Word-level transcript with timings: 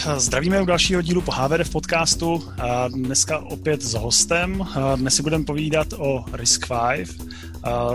Zdravíme 0.00 0.62
u 0.62 0.64
dalšího 0.64 1.02
dílu 1.02 1.20
po 1.20 1.32
HVD 1.32 1.72
podcastu. 1.72 2.52
Dneska 2.88 3.38
opět 3.38 3.82
s 3.82 3.94
hostem. 3.94 4.66
Dnes 4.96 5.14
si 5.14 5.22
budeme 5.22 5.44
povídat 5.44 5.86
o 5.92 6.24
Risk 6.32 6.66
5. 6.94 7.08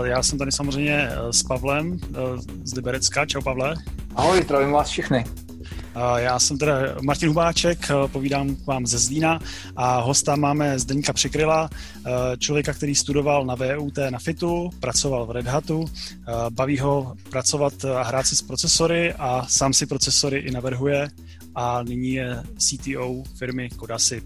Já 0.04 0.22
jsem 0.22 0.38
tady 0.38 0.52
samozřejmě 0.52 1.08
s 1.30 1.42
Pavlem 1.42 1.98
z 2.64 2.74
Liberecka. 2.74 3.26
Čau 3.26 3.40
Pavle. 3.40 3.74
Ahoj, 4.14 4.42
zdravím 4.42 4.70
vás 4.70 4.88
všechny. 4.88 5.24
Já 6.16 6.38
jsem 6.38 6.58
teda 6.58 6.74
Martin 7.02 7.28
Hubáček, 7.28 7.88
povídám 8.06 8.56
vám 8.66 8.86
ze 8.86 8.98
Zlína 8.98 9.40
a 9.76 10.00
hosta 10.00 10.36
máme 10.36 10.78
Zdeňka 10.78 11.12
Přikryla, 11.12 11.70
člověka, 12.38 12.72
který 12.72 12.94
studoval 12.94 13.44
na 13.44 13.54
VUT 13.54 13.98
na 14.10 14.18
FITu, 14.18 14.70
pracoval 14.80 15.26
v 15.26 15.30
Red 15.30 15.46
Hatu, 15.46 15.84
baví 16.50 16.78
ho 16.78 17.14
pracovat 17.30 17.84
a 17.84 18.02
hrát 18.02 18.26
si 18.26 18.36
s 18.36 18.42
procesory 18.42 19.12
a 19.12 19.46
sám 19.48 19.72
si 19.72 19.86
procesory 19.86 20.38
i 20.38 20.50
navrhuje 20.50 21.08
a 21.56 21.82
nyní 21.82 22.12
je 22.12 22.42
CTO 22.58 23.22
firmy 23.38 23.70
Kodasy. 23.70 24.22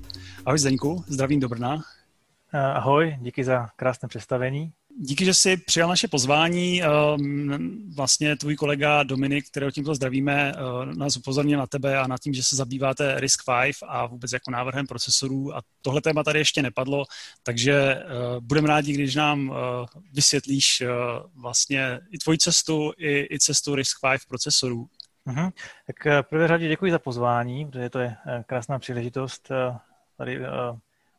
Ahoj 0.47 0.59
Zdeňku, 0.59 1.05
zdravím 1.07 1.41
do 1.41 1.49
Brna. 1.49 1.83
Ahoj, 2.53 3.17
díky 3.21 3.45
za 3.45 3.69
krásné 3.77 4.09
představení. 4.09 4.73
Díky, 4.99 5.25
že 5.25 5.35
jsi 5.35 5.57
přijal 5.57 5.89
naše 5.89 6.09
pozvání. 6.09 6.83
Ehm, 6.83 7.93
vlastně 7.95 8.37
tvůj 8.37 8.57
kolega 8.57 9.03
Dominik, 9.03 9.47
kterého 9.47 9.71
tímto 9.71 9.95
zdravíme, 9.95 10.53
eh, 10.53 10.95
nás 10.95 11.17
upozornil 11.17 11.59
na 11.59 11.67
tebe 11.67 11.99
a 11.99 12.07
na 12.07 12.19
tím, 12.19 12.35
že 12.35 12.43
se 12.43 12.57
zabýváte 12.57 13.21
Risk 13.21 13.41
5 13.45 13.77
a 13.89 14.07
vůbec 14.07 14.33
jako 14.33 14.51
návrhem 14.51 14.87
procesorů 14.87 15.57
a 15.57 15.63
tohle 15.83 16.01
téma 16.01 16.23
tady 16.23 16.39
ještě 16.39 16.63
nepadlo, 16.63 17.05
takže 17.43 17.73
eh, 17.75 18.05
budeme 18.41 18.69
rádi, 18.69 18.93
když 18.93 19.15
nám 19.15 19.53
eh, 19.53 19.87
vysvětlíš 20.13 20.83
vlastně 21.35 22.01
i 22.11 22.19
tvoji 22.19 22.39
cestu, 22.39 22.93
i, 22.99 23.35
i 23.35 23.39
cestu 23.39 23.75
Risk 23.75 23.97
5 24.01 24.21
procesorů. 24.29 24.89
Uh-huh. 25.27 25.53
Tak 25.87 26.29
prvé 26.29 26.49
řadě 26.49 26.69
děkuji 26.69 26.93
za 26.93 26.99
pozvání, 26.99 27.67
protože 27.67 27.91
to 27.91 27.99
je 27.99 28.17
krásná 28.47 28.79
příležitost 28.79 29.53
tady 30.17 30.41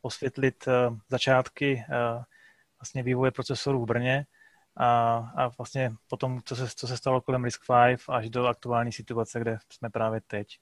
osvětlit 0.02 0.67
začátky 1.09 1.85
vlastně 2.79 3.03
vývoje 3.03 3.31
procesorů 3.31 3.83
v 3.83 3.88
Brně 3.88 4.25
a, 4.77 5.16
a 5.35 5.47
vlastně 5.57 5.91
potom, 6.07 6.41
co 6.45 6.55
se, 6.55 6.67
co 6.75 6.88
se 6.88 6.97
stalo 6.97 7.22
kolem 7.22 7.44
RISC-V 7.44 8.09
až 8.09 8.29
do 8.29 8.47
aktuální 8.47 8.91
situace, 8.91 9.39
kde 9.39 9.57
jsme 9.69 9.89
právě 9.89 10.22
teď. 10.27 10.59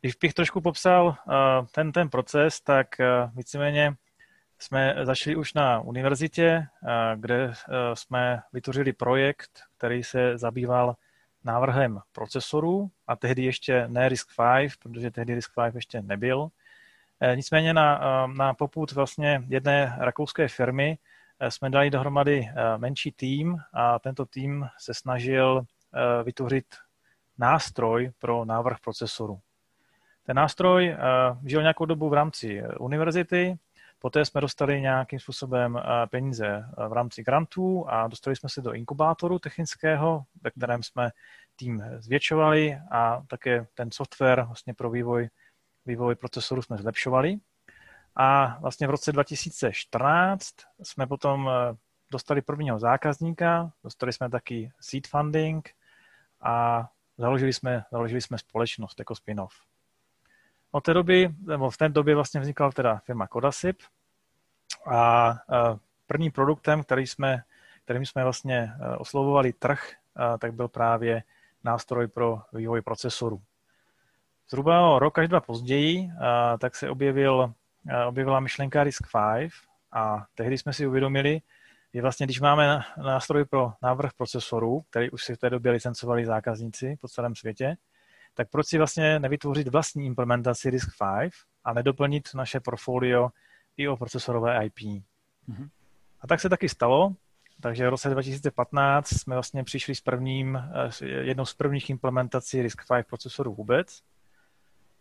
Když 0.00 0.14
bych 0.14 0.34
trošku 0.34 0.60
popsal 0.60 1.16
ten, 1.72 1.92
ten 1.92 2.08
proces, 2.08 2.60
tak 2.60 2.86
víceméně 3.34 3.94
jsme 4.58 4.94
začali 5.02 5.36
už 5.36 5.54
na 5.54 5.80
univerzitě, 5.80 6.66
kde 7.16 7.52
jsme 7.94 8.42
vytvořili 8.52 8.92
projekt, 8.92 9.62
který 9.76 10.04
se 10.04 10.38
zabýval 10.38 10.96
návrhem 11.44 12.00
procesorů 12.12 12.90
a 13.06 13.16
tehdy 13.16 13.44
ještě 13.44 13.84
ne 13.88 14.08
RISC-V, 14.08 14.78
protože 14.78 15.10
tehdy 15.10 15.34
RISC-V 15.34 15.74
ještě 15.74 16.02
nebyl. 16.02 16.48
Nicméně 17.34 17.74
na, 17.74 18.00
na 18.26 18.54
poput 18.54 18.92
vlastně 18.92 19.42
jedné 19.48 19.96
rakouské 19.98 20.48
firmy 20.48 20.98
Eh, 21.42 21.50
jsme 21.50 21.70
dali 21.70 21.90
dohromady 21.90 22.48
eh, 22.48 22.78
menší 22.78 23.12
tým 23.12 23.56
a 23.72 23.98
tento 23.98 24.26
tým 24.26 24.66
se 24.78 24.94
snažil 24.94 25.62
eh, 25.62 26.22
vytvořit 26.24 26.66
nástroj 27.38 28.12
pro 28.18 28.44
návrh 28.44 28.80
procesoru. 28.80 29.40
Ten 30.26 30.36
nástroj 30.36 30.96
žil 31.44 31.60
nějakou 31.60 31.84
dobu 31.84 32.08
v 32.08 32.12
rámci 32.12 32.62
univerzity, 32.80 33.58
poté 34.00 34.24
jsme 34.24 34.40
dostali 34.40 34.80
nějakým 34.80 35.20
způsobem 35.20 35.80
peníze 36.10 36.64
v 36.88 36.92
rámci 36.92 37.22
grantů 37.22 37.84
a 37.88 38.08
dostali 38.08 38.36
jsme 38.36 38.48
se 38.48 38.60
do 38.62 38.72
inkubátoru 38.72 39.38
technického, 39.38 40.24
ve 40.42 40.50
kterém 40.50 40.82
jsme 40.82 41.10
tým 41.56 41.82
zvětšovali 41.98 42.78
a 42.90 43.22
také 43.28 43.66
ten 43.74 43.90
software 43.92 44.42
vlastně 44.42 44.74
pro 44.74 44.90
vývoj, 44.90 45.28
vývoj 45.86 46.14
procesoru 46.14 46.62
jsme 46.62 46.76
zlepšovali. 46.76 47.38
A 48.16 48.58
vlastně 48.60 48.86
v 48.86 48.90
roce 48.90 49.12
2014 49.12 50.54
jsme 50.82 51.06
potom 51.06 51.48
eh, 51.48 51.76
dostali 52.10 52.42
prvního 52.42 52.78
zákazníka, 52.78 53.72
dostali 53.84 54.12
jsme 54.12 54.30
taky 54.30 54.72
seed 54.80 55.06
funding 55.06 55.70
a 56.40 56.88
založili 57.18 57.52
jsme, 57.52 57.84
založili 57.92 58.20
jsme 58.20 58.38
společnost 58.38 58.98
jako 58.98 59.14
spin-off. 59.14 59.69
Od 60.72 60.84
té 60.84 60.94
doby, 60.94 61.34
nebo 61.46 61.70
v 61.70 61.76
té 61.76 61.88
době 61.88 62.14
vlastně 62.14 62.40
vznikla 62.40 62.72
teda 62.72 62.96
firma 62.96 63.26
Codasip 63.26 63.78
a 64.86 65.34
prvním 66.06 66.32
produktem, 66.32 66.82
který 66.82 67.06
jsme, 67.06 67.42
kterým 67.84 68.06
jsme 68.06 68.22
vlastně 68.22 68.72
eh, 68.80 68.96
oslovovali 68.96 69.52
trh, 69.52 69.92
tak 70.38 70.54
byl 70.54 70.68
právě 70.68 71.22
nástroj 71.64 72.08
pro 72.08 72.42
vývoj 72.52 72.82
procesorů. 72.82 73.42
Zhruba 74.50 74.90
o 74.90 74.98
rok 74.98 75.18
až 75.18 75.28
dva 75.28 75.40
později 75.40 76.10
tak 76.58 76.76
se 76.76 76.90
objevil 76.90 77.54
objevila 78.06 78.40
myšlenka 78.40 78.84
RISC-V 78.84 79.50
a 79.92 80.26
tehdy 80.34 80.58
jsme 80.58 80.72
si 80.72 80.86
uvědomili, 80.86 81.40
že 81.94 82.02
vlastně 82.02 82.26
když 82.26 82.40
máme 82.40 82.80
nástroj 82.96 83.44
pro 83.44 83.72
návrh 83.82 84.12
procesorů, 84.12 84.84
který 84.90 85.10
už 85.10 85.24
si 85.24 85.34
v 85.34 85.38
té 85.38 85.50
době 85.50 85.72
licencovali 85.72 86.26
zákazníci 86.26 86.96
po 87.00 87.08
celém 87.08 87.34
světě, 87.34 87.76
tak 88.34 88.50
proč 88.50 88.66
si 88.66 88.78
vlastně 88.78 89.18
nevytvořit 89.18 89.68
vlastní 89.68 90.06
implementaci 90.06 90.70
RISC-V 90.70 91.30
a 91.64 91.72
nedoplnit 91.72 92.28
naše 92.34 92.60
portfolio 92.60 93.30
i 93.76 93.88
o 93.88 93.96
procesorové 93.96 94.66
IP. 94.66 94.78
Mm-hmm. 94.78 95.68
A 96.20 96.26
tak 96.26 96.40
se 96.40 96.48
taky 96.48 96.68
stalo, 96.68 97.14
takže 97.60 97.86
v 97.86 97.90
roce 97.90 98.10
2015 98.10 99.08
jsme 99.08 99.36
vlastně 99.36 99.64
přišli 99.64 99.94
s 99.94 100.00
prvním, 100.00 100.56
eh, 100.56 101.06
jednou 101.06 101.44
z 101.44 101.54
prvních 101.54 101.90
implementací 101.90 102.62
RISC-V 102.62 103.02
procesorů 103.02 103.54
vůbec. 103.54 104.02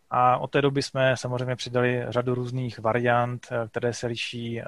A 0.10 0.38
od 0.38 0.52
té 0.52 0.62
doby 0.62 0.84
jsme 0.84 1.18
samozřejmě 1.18 1.56
přidali 1.56 2.06
řadu 2.10 2.36
různých 2.36 2.80
variant, 2.80 3.48
eh, 3.52 3.68
které 3.68 3.94
se 3.94 4.08
liší 4.08 4.62
eh, 4.62 4.66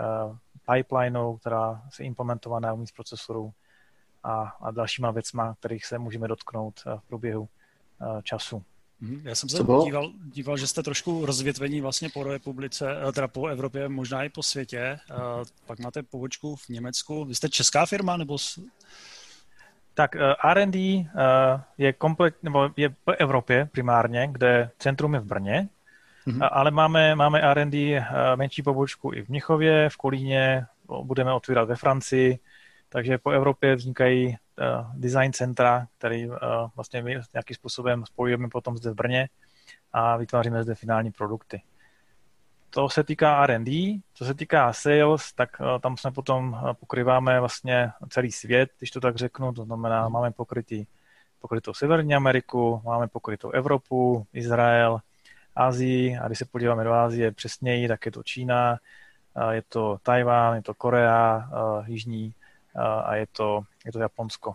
pipelineou, 0.72 1.38
která 1.38 1.82
se 1.90 2.04
implementovaná 2.04 2.74
uvnitř 2.74 2.92
procesoru 2.92 3.54
a, 4.24 4.42
a 4.62 4.72
dalšíma 4.72 5.12
věcma, 5.12 5.56
kterých 5.60 5.86
se 5.86 6.00
můžeme 6.00 6.28
dotknout 6.28 6.80
v 6.80 7.08
průběhu 7.08 7.50
času. 8.23 8.63
Mhm, 9.01 9.22
já 9.23 9.35
jsem 9.35 9.50
se 9.50 9.57
díval, 9.57 10.12
díval, 10.34 10.57
že 10.57 10.67
jste 10.67 10.84
trošku 10.84 11.25
rozvětvení 11.25 11.81
vlastně 11.81 12.09
po 12.09 12.23
republice, 12.23 12.95
teda 13.13 13.28
po 13.28 13.47
Evropě, 13.47 13.89
možná 13.89 14.23
i 14.23 14.29
po 14.29 14.44
světě. 14.44 15.00
Pak 15.66 15.79
máte 15.79 16.03
pobočku 16.03 16.56
v 16.56 16.69
Německu. 16.69 17.25
Vy 17.25 17.35
jste 17.35 17.50
česká 17.50 17.85
firma 17.85 18.17
nebo 18.17 18.38
tak 19.94 20.16
eh, 20.16 20.35
R&D 20.44 20.79
eh, 20.79 21.06
je 21.78 21.94
komplet, 21.94 22.35
nebo 22.44 22.69
je 22.78 22.89
v 22.89 23.16
Evropě 23.17 23.69
primárně, 23.72 24.28
kde 24.31 24.69
centrum 24.79 25.13
je 25.13 25.19
v 25.19 25.25
Brně, 25.25 25.68
mm-hmm. 26.28 26.50
ale 26.51 26.72
máme, 26.72 27.16
máme 27.16 27.41
R&D 27.41 27.78
eh, 27.95 28.06
menší 28.35 28.63
pobočku 28.63 29.13
i 29.13 29.22
v 29.22 29.29
Mnichově, 29.29 29.89
v 29.89 29.97
Kolíně, 29.97 30.66
budeme 31.03 31.33
otvírat 31.33 31.68
ve 31.68 31.75
Francii, 31.75 32.39
takže 32.91 33.18
po 33.18 33.29
Evropě 33.29 33.75
vznikají 33.75 34.38
design 34.94 35.34
centra, 35.34 35.88
který 35.97 36.29
vlastně 36.75 37.02
my 37.02 37.19
nějakým 37.34 37.56
způsobem 37.56 38.06
spojujeme 38.06 38.50
potom 38.50 38.78
zde 38.78 38.91
v 38.91 38.96
Brně 38.96 39.29
a 39.94 40.18
vytváříme 40.18 40.63
zde 40.63 40.75
finální 40.75 41.12
produkty. 41.12 41.62
To 42.69 42.90
se 42.90 43.03
týká 43.03 43.44
R&D, 43.44 44.00
co 44.13 44.25
se 44.25 44.34
týká 44.34 44.74
sales, 44.74 45.34
tak 45.34 45.50
uh, 45.59 45.80
tam 45.80 45.98
jsme 45.98 46.12
potom 46.12 46.60
pokryváme 46.80 47.39
vlastně 47.39 47.92
celý 48.10 48.31
svět, 48.31 48.69
když 48.77 48.92
to 48.92 49.00
tak 49.00 49.16
řeknu, 49.16 49.54
to 49.54 49.63
znamená, 49.63 50.04
hmm. 50.04 50.13
máme 50.13 50.31
pokrytý, 50.31 50.86
pokrytou 51.39 51.74
Severní 51.74 52.16
Ameriku, 52.16 52.81
máme 52.86 53.07
pokrytou 53.07 53.50
Evropu, 53.50 54.27
Izrael, 54.33 55.00
Asii. 55.56 56.18
A 56.18 56.27
když 56.27 56.39
se 56.39 56.45
podíváme 56.45 56.83
do 56.83 56.94
Asie 56.94 57.31
přesněji, 57.31 57.88
tak 57.88 58.06
je 58.06 58.12
to 58.12 58.24
Čína, 58.24 58.77
je 59.51 59.62
to 59.69 59.98
Tajván, 60.04 60.56
je 60.56 60.62
to 60.62 60.74
Korea, 60.74 61.50
Jižní 61.86 62.33
a 62.79 63.15
je 63.15 63.27
to, 63.31 63.62
je 63.85 63.91
to 63.91 64.00
Japonsko. 64.00 64.53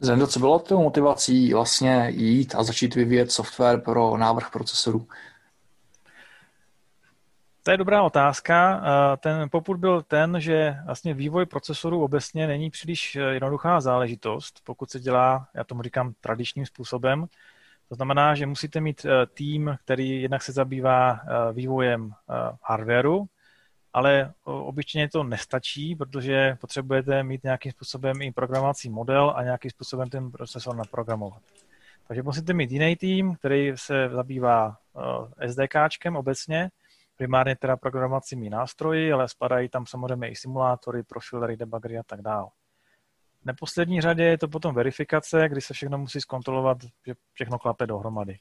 Zendo, 0.00 0.26
co 0.26 0.38
bylo 0.38 0.58
tou 0.58 0.82
motivací 0.82 1.54
vlastně 1.54 2.06
jít 2.10 2.54
a 2.54 2.62
začít 2.62 2.94
vyvíjet 2.94 3.32
software 3.32 3.80
pro 3.80 4.16
návrh 4.16 4.50
procesorů? 4.50 5.06
To 7.62 7.70
je 7.70 7.76
dobrá 7.76 8.02
otázka. 8.02 8.82
Ten 9.16 9.48
poput 9.50 9.76
byl 9.76 10.02
ten, 10.02 10.40
že 10.40 10.76
vlastně 10.86 11.14
vývoj 11.14 11.46
procesorů 11.46 12.04
obecně 12.04 12.46
není 12.46 12.70
příliš 12.70 13.16
eh, 13.16 13.20
jednoduchá 13.20 13.80
záležitost, 13.80 14.60
pokud 14.64 14.90
se 14.90 15.00
dělá, 15.00 15.46
já 15.54 15.64
tomu 15.64 15.82
říkám, 15.82 16.12
tradičním 16.20 16.66
způsobem. 16.66 17.26
To 17.88 17.94
znamená, 17.94 18.34
že 18.34 18.46
musíte 18.46 18.80
mít 18.80 19.04
eh, 19.04 19.26
tým, 19.26 19.76
který 19.84 20.22
jednak 20.22 20.42
se 20.42 20.52
zabývá 20.52 21.12
eh, 21.12 21.52
vývojem 21.52 22.12
hardwareu, 22.62 23.26
ale 23.92 24.32
obyčejně 24.44 25.08
to 25.08 25.24
nestačí, 25.24 25.96
protože 25.96 26.56
potřebujete 26.60 27.22
mít 27.22 27.44
nějakým 27.44 27.72
způsobem 27.72 28.22
i 28.22 28.32
programovací 28.32 28.90
model 28.90 29.32
a 29.36 29.42
nějakým 29.42 29.70
způsobem 29.70 30.10
ten 30.10 30.30
procesor 30.30 30.76
naprogramovat. 30.76 31.42
Takže 32.08 32.22
musíte 32.22 32.52
mít 32.52 32.72
jiný 32.72 32.96
tým, 32.96 33.34
který 33.34 33.72
se 33.74 34.08
zabývá 34.08 34.76
SDKčkem 35.46 36.16
obecně, 36.16 36.70
primárně 37.16 37.56
teda 37.56 37.76
programovacími 37.76 38.50
nástroji, 38.50 39.12
ale 39.12 39.28
spadají 39.28 39.68
tam 39.68 39.86
samozřejmě 39.86 40.28
i 40.28 40.36
simulátory, 40.36 41.02
profilery, 41.02 41.56
debuggery 41.56 41.98
a 41.98 42.02
tak 42.02 42.22
dále. 42.22 42.48
V 43.42 43.46
neposlední 43.46 44.00
řadě 44.00 44.24
je 44.24 44.38
to 44.38 44.48
potom 44.48 44.74
verifikace, 44.74 45.48
kdy 45.48 45.60
se 45.60 45.74
všechno 45.74 45.98
musí 45.98 46.20
zkontrolovat, 46.20 46.78
že 47.06 47.14
všechno 47.32 47.58
klape 47.58 47.86
dohromady. 47.86 48.38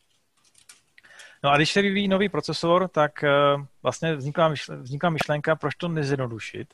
No 1.43 1.49
a 1.49 1.57
když 1.57 1.71
se 1.71 1.81
vyvíjí 1.81 2.07
nový 2.07 2.29
procesor, 2.29 2.87
tak 2.87 3.23
uh, 3.23 3.63
vlastně 3.83 4.15
vznikla, 4.15 4.53
vznikla 4.81 5.09
myšlenka, 5.09 5.55
proč 5.55 5.75
to 5.75 5.87
nezjednodušit, 5.87 6.73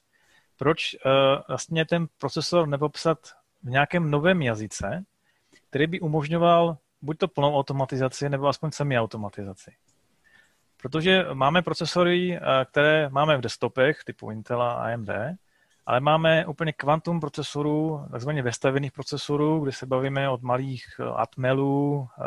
proč 0.57 0.94
uh, 0.94 1.12
vlastně 1.47 1.85
ten 1.85 2.07
procesor 2.17 2.67
nepopsat 2.67 3.17
v 3.63 3.69
nějakém 3.69 4.12
novém 4.12 4.41
jazyce, 4.41 5.03
který 5.69 5.88
by 5.88 6.00
umožňoval 6.00 6.77
buď 7.01 7.17
to 7.17 7.27
plnou 7.27 7.57
automatizaci, 7.57 8.29
nebo 8.29 8.47
aspoň 8.47 8.71
semi-automatizaci. 8.71 9.71
Protože 10.81 11.25
máme 11.33 11.61
procesory, 11.61 12.39
které 12.65 13.09
máme 13.09 13.38
v 13.38 13.41
desktopech 13.41 14.03
typu 14.03 14.31
Intel 14.31 14.61
a 14.61 14.73
AMD, 14.73 15.09
ale 15.85 16.00
máme 16.00 16.45
úplně 16.45 16.73
kvantum 16.73 17.19
procesorů, 17.19 18.06
takzvaně 18.11 18.41
vestavěných 18.41 18.91
procesorů, 18.91 19.59
kde 19.59 19.71
se 19.71 19.85
bavíme 19.85 20.29
od 20.29 20.41
malých 20.41 20.85
eh, 21.00 21.03
Atmelů 21.15 22.07
eh, 22.19 22.23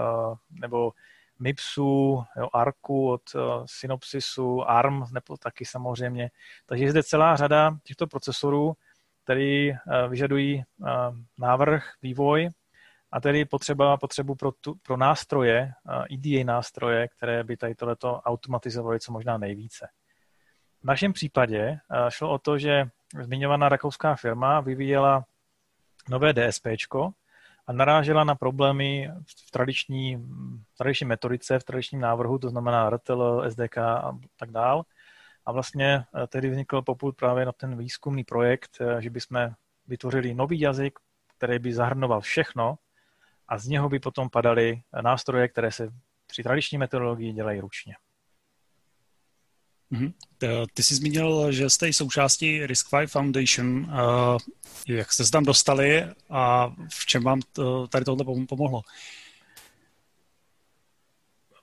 nebo 0.51 0.93
MIPSu, 1.39 2.25
jo, 2.37 2.49
ARCu 2.53 3.09
od 3.09 3.23
eh, 3.35 3.39
Synopsisu, 3.67 4.71
ARM 4.71 5.05
nebo 5.13 5.37
taky 5.37 5.65
samozřejmě. 5.65 6.31
Takže 6.67 6.85
je 6.85 6.91
zde 6.91 7.03
celá 7.03 7.37
řada 7.37 7.77
těchto 7.85 8.07
procesorů, 8.07 8.73
které 9.25 9.71
vyžadují 10.09 10.65
návrh, 11.39 11.85
vývoj 12.03 12.49
a 13.13 13.21
tedy 13.21 13.45
potřeba, 13.45 13.97
potřebu 13.97 14.35
pro, 14.35 14.53
tu, 14.53 14.75
pro 14.83 14.97
nástroje, 14.97 15.73
EDA 16.13 16.45
nástroje, 16.45 17.09
které 17.09 17.45
by 17.45 17.57
tady 17.57 17.75
tohleto 17.75 18.21
automatizovaly 18.21 19.01
co 19.01 19.13
možná 19.13 19.39
nejvíce. 19.39 19.89
V 20.81 20.85
našem 20.85 21.13
případě 21.13 21.79
šlo 22.09 22.31
o 22.31 22.39
to, 22.39 22.59
že 22.59 22.89
zmiňovaná 23.23 23.69
rakouská 23.69 24.15
firma 24.15 24.61
vyvíjela 24.61 25.25
nové 26.09 26.33
DSP 26.33 26.67
a 27.69 27.73
narážela 27.73 28.25
na 28.25 28.35
problémy 28.35 29.11
v 29.47 29.51
tradiční, 29.51 30.17
v 30.75 30.77
tradiční 30.79 31.07
metodice, 31.07 31.59
v 31.59 31.65
tradičním 31.65 32.01
návrhu, 32.01 32.39
to 32.39 32.49
znamená 32.49 32.91
RTL, 32.91 33.51
SDK 33.51 33.79
a 33.79 34.19
tak 34.37 34.51
dál. 34.51 34.83
A 35.47 35.53
vlastně 35.53 36.05
eh, 36.15 36.27
tedy 36.27 36.51
vznikl 36.51 36.83
poput 36.83 37.17
právě 37.17 37.47
na 37.47 37.53
ten 37.53 37.79
výzkumný 37.79 38.25
projekt, 38.25 38.79
eh, 38.81 39.03
že 39.03 39.11
bychom 39.11 39.51
vytvořili 39.87 40.35
nový 40.35 40.61
jazyk, 40.61 40.99
který 41.37 41.59
by 41.59 41.73
zahrnoval 41.73 42.21
všechno 42.21 42.79
a 43.49 43.59
z 43.59 43.67
něho 43.67 43.89
by 43.89 43.99
potom 43.99 44.31
padaly 44.31 44.83
nástroje, 45.01 45.49
které 45.49 45.73
se 45.73 45.89
při 46.27 46.43
tradiční 46.43 46.79
metodologii 46.79 47.33
dělají 47.33 47.61
ručně. 47.61 47.95
Mm-hmm. 49.93 50.13
Ty 50.75 50.83
jsi 50.83 50.95
zmínil, 50.95 51.53
že 51.53 51.71
jste 51.71 51.93
součástí 51.93 52.63
Risk5 52.63 53.07
Foundation. 53.07 53.91
Jak 54.89 55.13
jste 55.13 55.25
se 55.25 55.31
tam 55.31 55.45
dostali 55.45 56.05
a 56.31 56.69
v 56.91 57.07
čem 57.07 57.23
vám 57.23 57.41
to, 57.53 57.89
tady 57.89 58.05
tohle 58.05 58.25
pomohlo? 58.49 58.83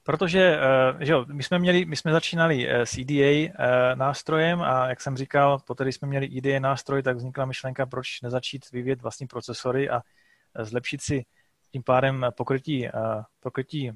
Protože 0.04 0.60
že 1.00 1.12
jo, 1.12 1.26
my, 1.34 1.44
jsme 1.44 1.60
měli, 1.60 1.86
my 1.86 1.96
jsme 1.96 2.12
začínali 2.12 2.70
s 2.70 2.98
EDA 2.98 3.52
nástrojem 3.96 4.62
a 4.62 4.88
jak 4.90 5.02
jsem 5.02 5.18
říkal, 5.18 5.60
poté, 5.60 5.84
když 5.84 5.96
jsme 5.96 6.08
měli 6.08 6.38
EDA 6.38 6.60
nástroj, 6.60 7.04
tak 7.04 7.18
vznikla 7.18 7.46
myšlenka, 7.46 7.86
proč 7.86 8.22
nezačít 8.22 8.72
vyvíjet 8.72 9.02
vlastní 9.02 9.28
procesory 9.28 9.90
a 9.90 10.02
zlepšit 10.60 11.02
si 11.02 11.26
tím 11.72 11.84
pádem 11.84 12.26
pokrytí, 12.38 12.88
pokrytí 13.40 13.92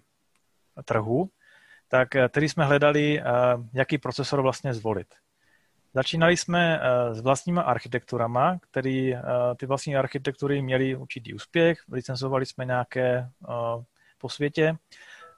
trhu 0.85 1.29
tak 1.89 2.15
eh, 2.15 2.29
tedy 2.29 2.49
jsme 2.49 2.65
hledali, 2.65 3.21
eh, 3.21 3.23
jaký 3.73 3.97
procesor 3.97 4.41
vlastně 4.41 4.73
zvolit. 4.73 5.07
Začínali 5.93 6.37
jsme 6.37 6.79
eh, 6.81 7.15
s 7.15 7.21
vlastníma 7.21 7.61
architekturama, 7.61 8.57
který 8.71 9.15
ty 9.57 9.65
vlastní 9.65 9.95
architektury 9.95 10.61
měly 10.61 10.95
určitý 10.95 11.33
úspěch, 11.33 11.79
licencovali 11.91 12.45
jsme 12.45 12.65
nějaké 12.65 13.29
po 14.17 14.29
světě, 14.29 14.75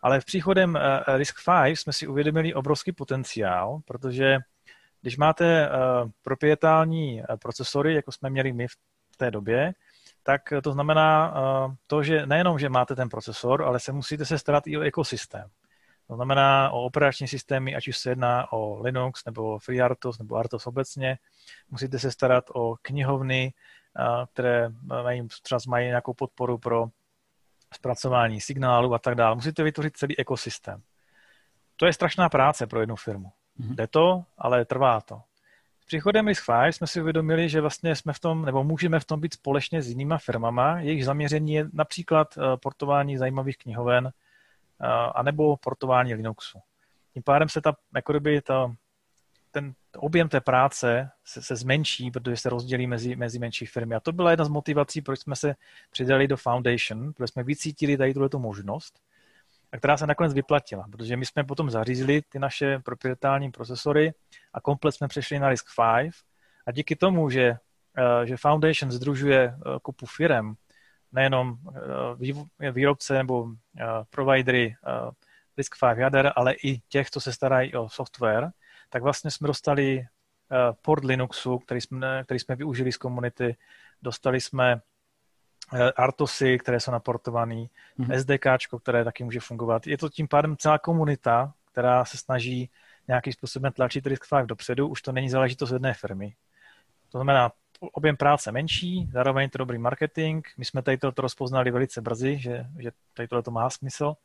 ale 0.01 0.21
v 0.21 0.25
příchodem 0.25 0.79
RISC-V 1.17 1.67
jsme 1.67 1.93
si 1.93 2.07
uvědomili 2.07 2.53
obrovský 2.53 2.91
potenciál, 2.91 3.79
protože 3.85 4.37
když 5.01 5.17
máte 5.17 5.69
proprietální 6.21 7.23
procesory, 7.41 7.95
jako 7.95 8.11
jsme 8.11 8.29
měli 8.29 8.53
my 8.53 8.67
v 8.67 9.17
té 9.17 9.31
době, 9.31 9.73
tak 10.23 10.41
to 10.63 10.71
znamená 10.71 11.33
to, 11.87 12.03
že 12.03 12.25
nejenom, 12.25 12.59
že 12.59 12.69
máte 12.69 12.95
ten 12.95 13.09
procesor, 13.09 13.63
ale 13.63 13.79
se 13.79 13.91
musíte 13.91 14.25
se 14.25 14.39
starat 14.39 14.67
i 14.67 14.77
o 14.77 14.81
ekosystém. 14.81 15.49
To 16.11 16.15
znamená 16.15 16.69
o 16.69 16.81
operační 16.83 17.27
systémy, 17.27 17.75
ať 17.75 17.87
už 17.87 17.97
se 17.97 18.09
jedná 18.09 18.53
o 18.53 18.81
Linux 18.81 19.25
nebo 19.25 19.59
FreeRTOS 19.59 20.19
nebo 20.19 20.41
RTOS 20.41 20.67
obecně. 20.67 21.17
Musíte 21.69 21.99
se 21.99 22.11
starat 22.11 22.43
o 22.53 22.75
knihovny, 22.81 23.53
které 24.33 24.69
mají, 25.03 25.27
třeba 25.41 25.59
mají 25.67 25.87
nějakou 25.87 26.13
podporu 26.13 26.57
pro 26.57 26.85
zpracování 27.73 28.41
signálu 28.41 28.93
a 28.93 28.99
tak 28.99 29.15
dále. 29.15 29.35
Musíte 29.35 29.63
vytvořit 29.63 29.97
celý 29.97 30.19
ekosystém. 30.19 30.81
To 31.75 31.85
je 31.85 31.93
strašná 31.93 32.29
práce 32.29 32.67
pro 32.67 32.79
jednu 32.79 32.95
firmu. 32.95 33.31
Mm-hmm. 33.59 33.75
Jde 33.75 33.87
to, 33.87 34.23
ale 34.37 34.65
trvá 34.65 35.01
to. 35.01 35.21
S 35.81 35.85
příchodem 35.85 36.27
RISC-V 36.27 36.67
jsme 36.67 36.87
si 36.87 37.01
uvědomili, 37.01 37.49
že 37.49 37.61
vlastně 37.61 37.95
jsme 37.95 38.13
v 38.13 38.19
tom, 38.19 38.45
nebo 38.45 38.63
můžeme 38.63 38.99
v 38.99 39.05
tom 39.05 39.19
být 39.19 39.33
společně 39.33 39.81
s 39.81 39.87
jinýma 39.87 40.17
firmama. 40.17 40.79
Jejich 40.79 41.05
zaměření 41.05 41.53
je 41.53 41.65
například 41.73 42.37
e, 42.37 42.57
portování 42.57 43.17
zajímavých 43.17 43.57
knihoven, 43.57 44.11
anebo 45.15 45.57
portování 45.57 46.13
Linuxu. 46.13 46.59
Tím 47.13 47.23
pádem 47.23 47.49
se 47.49 47.61
ta, 47.61 47.75
jako 47.95 48.13
kdyby 48.13 48.41
ta, 48.41 48.75
ten 49.51 49.73
objem 49.97 50.29
té 50.29 50.41
práce 50.41 51.09
se, 51.25 51.41
se 51.41 51.55
zmenší, 51.55 52.11
protože 52.11 52.37
se 52.37 52.49
rozdělí 52.49 52.87
mezi, 52.87 53.15
mezi 53.15 53.39
menší 53.39 53.65
firmy. 53.65 53.95
A 53.95 53.99
to 53.99 54.11
byla 54.11 54.31
jedna 54.31 54.45
z 54.45 54.49
motivací, 54.49 55.01
proč 55.01 55.19
jsme 55.19 55.35
se 55.35 55.55
přidali 55.91 56.27
do 56.27 56.37
Foundation, 56.37 57.13
protože 57.13 57.27
jsme 57.27 57.43
vycítili 57.43 57.97
tady 57.97 58.13
tuto 58.13 58.39
možnost, 58.39 58.99
a 59.71 59.77
která 59.77 59.97
se 59.97 60.07
nakonec 60.07 60.33
vyplatila, 60.33 60.87
protože 60.91 61.17
my 61.17 61.25
jsme 61.25 61.43
potom 61.43 61.69
zařízli 61.69 62.21
ty 62.21 62.39
naše 62.39 62.79
proprietární 62.79 63.51
procesory 63.51 64.13
a 64.53 64.61
komplet 64.61 64.95
jsme 64.95 65.07
přešli 65.07 65.39
na 65.39 65.49
RISC-V 65.49 66.11
a 66.65 66.71
díky 66.71 66.95
tomu, 66.95 67.29
že, 67.29 67.57
eh, 67.97 68.27
že 68.27 68.37
Foundation 68.37 68.91
združuje 68.91 69.41
eh, 69.43 69.79
kupu 69.81 70.05
firm, 70.05 70.55
nejenom 71.11 71.57
eh, 72.59 72.71
výrobce 72.71 73.13
nebo 73.13 73.47
eh, 73.79 73.85
providery 74.09 74.75
RISC-V 75.57 75.83
eh, 75.83 76.01
jader, 76.01 76.33
ale 76.35 76.53
i 76.53 76.79
těch, 76.79 77.09
co 77.09 77.21
se 77.21 77.33
starají 77.33 77.73
o 77.73 77.89
software, 77.89 78.51
tak 78.89 79.03
vlastně 79.03 79.31
jsme 79.31 79.47
dostali 79.47 80.05
port 80.81 81.03
Linuxu, 81.03 81.59
který 81.59 81.81
jsme, 81.81 82.23
který 82.23 82.39
jsme 82.39 82.55
využili 82.55 82.91
z 82.91 82.97
komunity, 82.97 83.55
dostali 84.01 84.41
jsme 84.41 84.81
Artosy, 85.95 86.57
které 86.57 86.79
jsou 86.79 86.91
naportované, 86.91 87.55
mm-hmm. 87.55 88.19
SDK, 88.19 88.79
které 88.81 89.03
taky 89.03 89.23
může 89.23 89.39
fungovat. 89.39 89.87
Je 89.87 89.97
to 89.97 90.09
tím 90.09 90.27
pádem 90.27 90.57
celá 90.57 90.77
komunita, 90.77 91.53
která 91.71 92.05
se 92.05 92.17
snaží 92.17 92.69
nějakým 93.07 93.33
způsobem 93.33 93.71
tlačit 93.71 94.07
RISC-V 94.07 94.45
dopředu, 94.45 94.87
už 94.87 95.01
to 95.01 95.11
není 95.11 95.29
záležitost 95.29 95.71
jedné 95.71 95.93
firmy. 95.93 96.35
To 97.09 97.17
znamená, 97.17 97.51
objem 97.81 98.17
práce 98.17 98.51
menší, 98.51 99.09
zároveň 99.13 99.49
to 99.49 99.57
dobrý 99.57 99.77
marketing. 99.77 100.47
My 100.57 100.65
jsme 100.65 100.81
tady 100.81 100.97
to 100.97 101.11
rozpoznali 101.17 101.71
velice 101.71 102.01
brzy, 102.01 102.39
že, 102.39 102.65
že 102.79 102.91
tady 103.13 103.27
tohle 103.27 103.43
to 103.43 103.51
má 103.51 103.69
smysl 103.69 104.15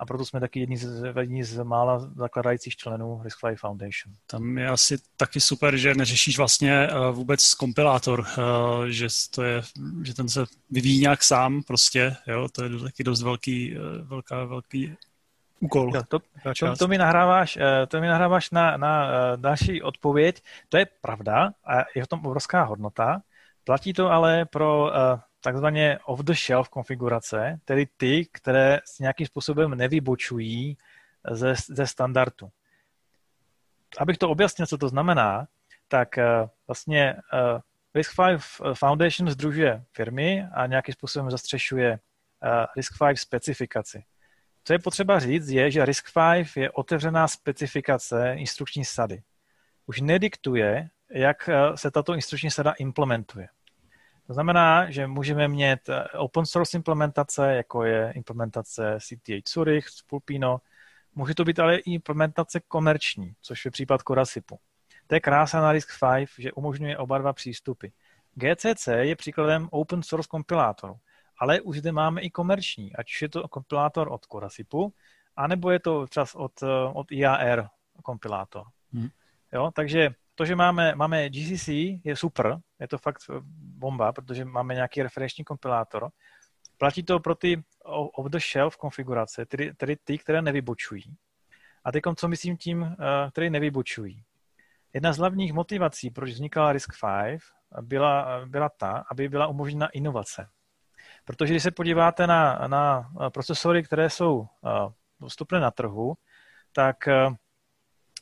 a 0.00 0.06
proto 0.06 0.24
jsme 0.24 0.40
taky 0.40 0.60
jedni 0.60 0.76
z, 0.76 1.14
jedni 1.18 1.44
z 1.44 1.64
mála 1.64 1.98
zakladajících 1.98 2.76
členů 2.76 3.20
RISC-V 3.24 3.56
Foundation. 3.56 4.14
Tam 4.26 4.58
je 4.58 4.68
asi 4.68 4.98
taky 5.16 5.40
super, 5.40 5.76
že 5.76 5.94
neřešíš 5.94 6.38
vlastně 6.38 6.72
eh, 6.72 7.10
vůbec 7.12 7.54
kompilátor, 7.54 8.26
eh, 8.28 8.92
že, 8.92 9.08
to 9.34 9.42
je, 9.42 9.62
že 10.02 10.14
ten 10.14 10.28
se 10.28 10.44
vyvíjí 10.70 11.00
nějak 11.00 11.24
sám 11.24 11.62
prostě, 11.62 12.16
jo, 12.26 12.48
to 12.52 12.64
je 12.64 12.70
taky 12.78 13.04
dost 13.04 13.22
velký, 13.22 13.76
eh, 13.76 14.02
velká, 14.02 14.44
velký 14.44 14.96
úkol. 15.60 15.92
Jo, 15.94 16.02
to, 16.08 16.18
to, 16.58 16.76
to, 16.76 16.88
mi 16.88 16.98
nahráváš, 16.98 17.56
eh, 17.56 17.86
to 17.86 18.00
mi 18.00 18.06
nahráváš 18.06 18.50
na, 18.50 18.76
na 18.76 18.92
eh, 19.08 19.36
další 19.36 19.82
odpověď. 19.82 20.42
To 20.68 20.76
je 20.76 20.86
pravda 21.00 21.52
a 21.64 21.84
je 21.94 22.04
v 22.04 22.08
tom 22.08 22.26
obrovská 22.26 22.62
hodnota. 22.62 23.22
Platí 23.64 23.92
to 23.92 24.10
ale 24.10 24.44
pro 24.44 24.90
eh, 24.96 25.20
takzvaně 25.40 25.98
off-the-shelf 26.04 26.68
konfigurace, 26.68 27.60
tedy 27.64 27.86
ty, 27.96 28.26
které 28.32 28.80
s 28.84 28.98
nějakým 28.98 29.26
způsobem 29.26 29.70
nevybočují 29.70 30.76
ze, 31.30 31.54
ze 31.68 31.86
standardu. 31.86 32.48
Abych 33.98 34.18
to 34.18 34.30
objasnil, 34.30 34.66
co 34.66 34.78
to 34.78 34.88
znamená, 34.88 35.46
tak 35.88 36.18
vlastně 36.66 37.16
RISC-V 37.94 38.60
Foundation 38.74 39.30
združuje 39.30 39.84
firmy 39.92 40.46
a 40.54 40.66
nějakým 40.66 40.92
způsobem 40.92 41.30
zastřešuje 41.30 41.98
RISC-V 42.76 43.16
specifikaci. 43.16 44.04
Co 44.64 44.72
je 44.72 44.78
potřeba 44.78 45.18
říct, 45.18 45.48
je, 45.48 45.70
že 45.70 45.84
RISC-V 45.84 46.56
je 46.56 46.70
otevřená 46.70 47.28
specifikace 47.28 48.34
instrukční 48.36 48.84
sady. 48.84 49.22
Už 49.86 50.00
nediktuje, 50.00 50.88
jak 51.10 51.48
eh, 51.48 51.76
se 51.76 51.90
tato 51.90 52.14
instrukční 52.14 52.50
sada 52.50 52.72
implementuje. 52.72 53.48
To 54.26 54.34
znamená, 54.34 54.90
že 54.90 55.06
můžeme 55.06 55.48
mít 55.48 55.88
eh, 55.88 56.04
open 56.18 56.46
source 56.46 56.76
implementace, 56.76 57.54
jako 57.54 57.84
je 57.84 58.12
implementace 58.16 58.98
CTA 59.00 59.34
Zurich, 59.48 59.86
Pulpino, 60.06 60.60
může 61.14 61.34
to 61.34 61.44
být 61.44 61.58
ale 61.58 61.76
i 61.76 61.92
implementace 61.92 62.60
komerční, 62.60 63.34
což 63.42 63.64
je 63.64 63.70
případ 63.70 64.02
Corasipu. 64.02 64.58
To 65.06 65.14
je 65.14 65.20
krása 65.20 65.60
na 65.60 65.72
RISC-V, 65.72 66.26
že 66.38 66.52
umožňuje 66.52 66.98
oba 66.98 67.18
dva 67.18 67.32
přístupy. 67.32 67.86
GCC 68.34 68.88
je 69.00 69.16
příkladem 69.16 69.68
open 69.70 70.02
source 70.02 70.28
kompilátoru 70.28 70.96
ale 71.40 71.60
už 71.60 71.78
zde 71.78 71.92
máme 71.92 72.20
i 72.20 72.30
komerční, 72.30 72.96
ať 72.96 73.10
už 73.10 73.22
je 73.22 73.28
to 73.28 73.48
kompilátor 73.48 74.12
od 74.12 74.26
Corasipu, 74.26 74.92
anebo 75.36 75.70
je 75.70 75.80
to 75.80 76.06
čas 76.06 76.34
od, 76.34 76.52
od 76.92 77.12
IAR 77.12 77.68
kompilátor. 78.02 78.66
Hmm. 78.92 79.08
Jo, 79.52 79.70
takže 79.74 80.10
to, 80.34 80.44
že 80.44 80.56
máme, 80.56 80.94
máme 80.94 81.28
GCC, 81.28 81.68
je 82.04 82.16
super, 82.16 82.58
je 82.80 82.88
to 82.88 82.98
fakt 82.98 83.22
bomba, 83.78 84.12
protože 84.12 84.44
máme 84.44 84.74
nějaký 84.74 85.02
referenční 85.02 85.44
kompilátor. 85.44 86.10
Platí 86.78 87.02
to 87.02 87.20
pro 87.20 87.34
ty 87.34 87.62
off-the-shelf 87.84 88.76
konfigurace, 88.76 89.46
tedy, 89.46 89.74
tedy 89.74 89.96
ty, 90.04 90.18
které 90.18 90.42
nevybočují. 90.42 91.16
A 91.84 91.92
teď, 91.92 92.02
co 92.16 92.28
myslím 92.28 92.56
tím, 92.56 92.82
uh, 92.82 92.96
které 93.30 93.50
nevybočují? 93.50 94.24
Jedna 94.92 95.12
z 95.12 95.18
hlavních 95.18 95.52
motivací, 95.52 96.10
proč 96.10 96.30
vznikala 96.30 96.72
RISC-V, 96.72 97.38
byla, 97.80 98.46
byla 98.46 98.68
ta, 98.68 99.04
aby 99.10 99.28
byla 99.28 99.46
umožněna 99.46 99.86
inovace. 99.86 100.48
Protože 101.24 101.52
když 101.52 101.62
se 101.62 101.70
podíváte 101.70 102.26
na, 102.26 102.66
na 102.66 103.10
procesory, 103.32 103.82
které 103.82 104.10
jsou 104.10 104.38
uh, 104.38 104.46
dostupné 105.20 105.60
na 105.60 105.70
trhu, 105.70 106.14
tak 106.72 107.08
uh, 107.26 107.34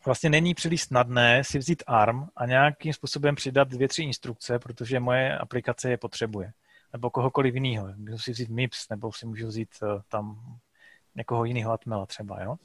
vlastně 0.06 0.30
není 0.30 0.54
příliš 0.54 0.82
snadné 0.82 1.44
si 1.44 1.58
vzít 1.58 1.82
ARM 1.86 2.28
a 2.36 2.46
nějakým 2.46 2.92
způsobem 2.92 3.34
přidat 3.34 3.68
dvě, 3.68 3.88
tři 3.88 4.02
instrukce, 4.02 4.58
protože 4.58 5.00
moje 5.00 5.38
aplikace 5.38 5.90
je 5.90 5.96
potřebuje. 5.96 6.52
Nebo 6.92 7.10
kohokoliv 7.10 7.54
jiného. 7.54 7.88
Můžu 7.96 8.18
si 8.18 8.32
vzít 8.32 8.48
MIPS, 8.48 8.88
nebo 8.88 9.12
si 9.12 9.26
můžu 9.26 9.46
vzít 9.46 9.68
tam 10.08 10.56
někoho 11.14 11.44
jiného 11.44 11.72
Atmela 11.72 12.06
třeba. 12.06 12.42
Jo? 12.42 12.56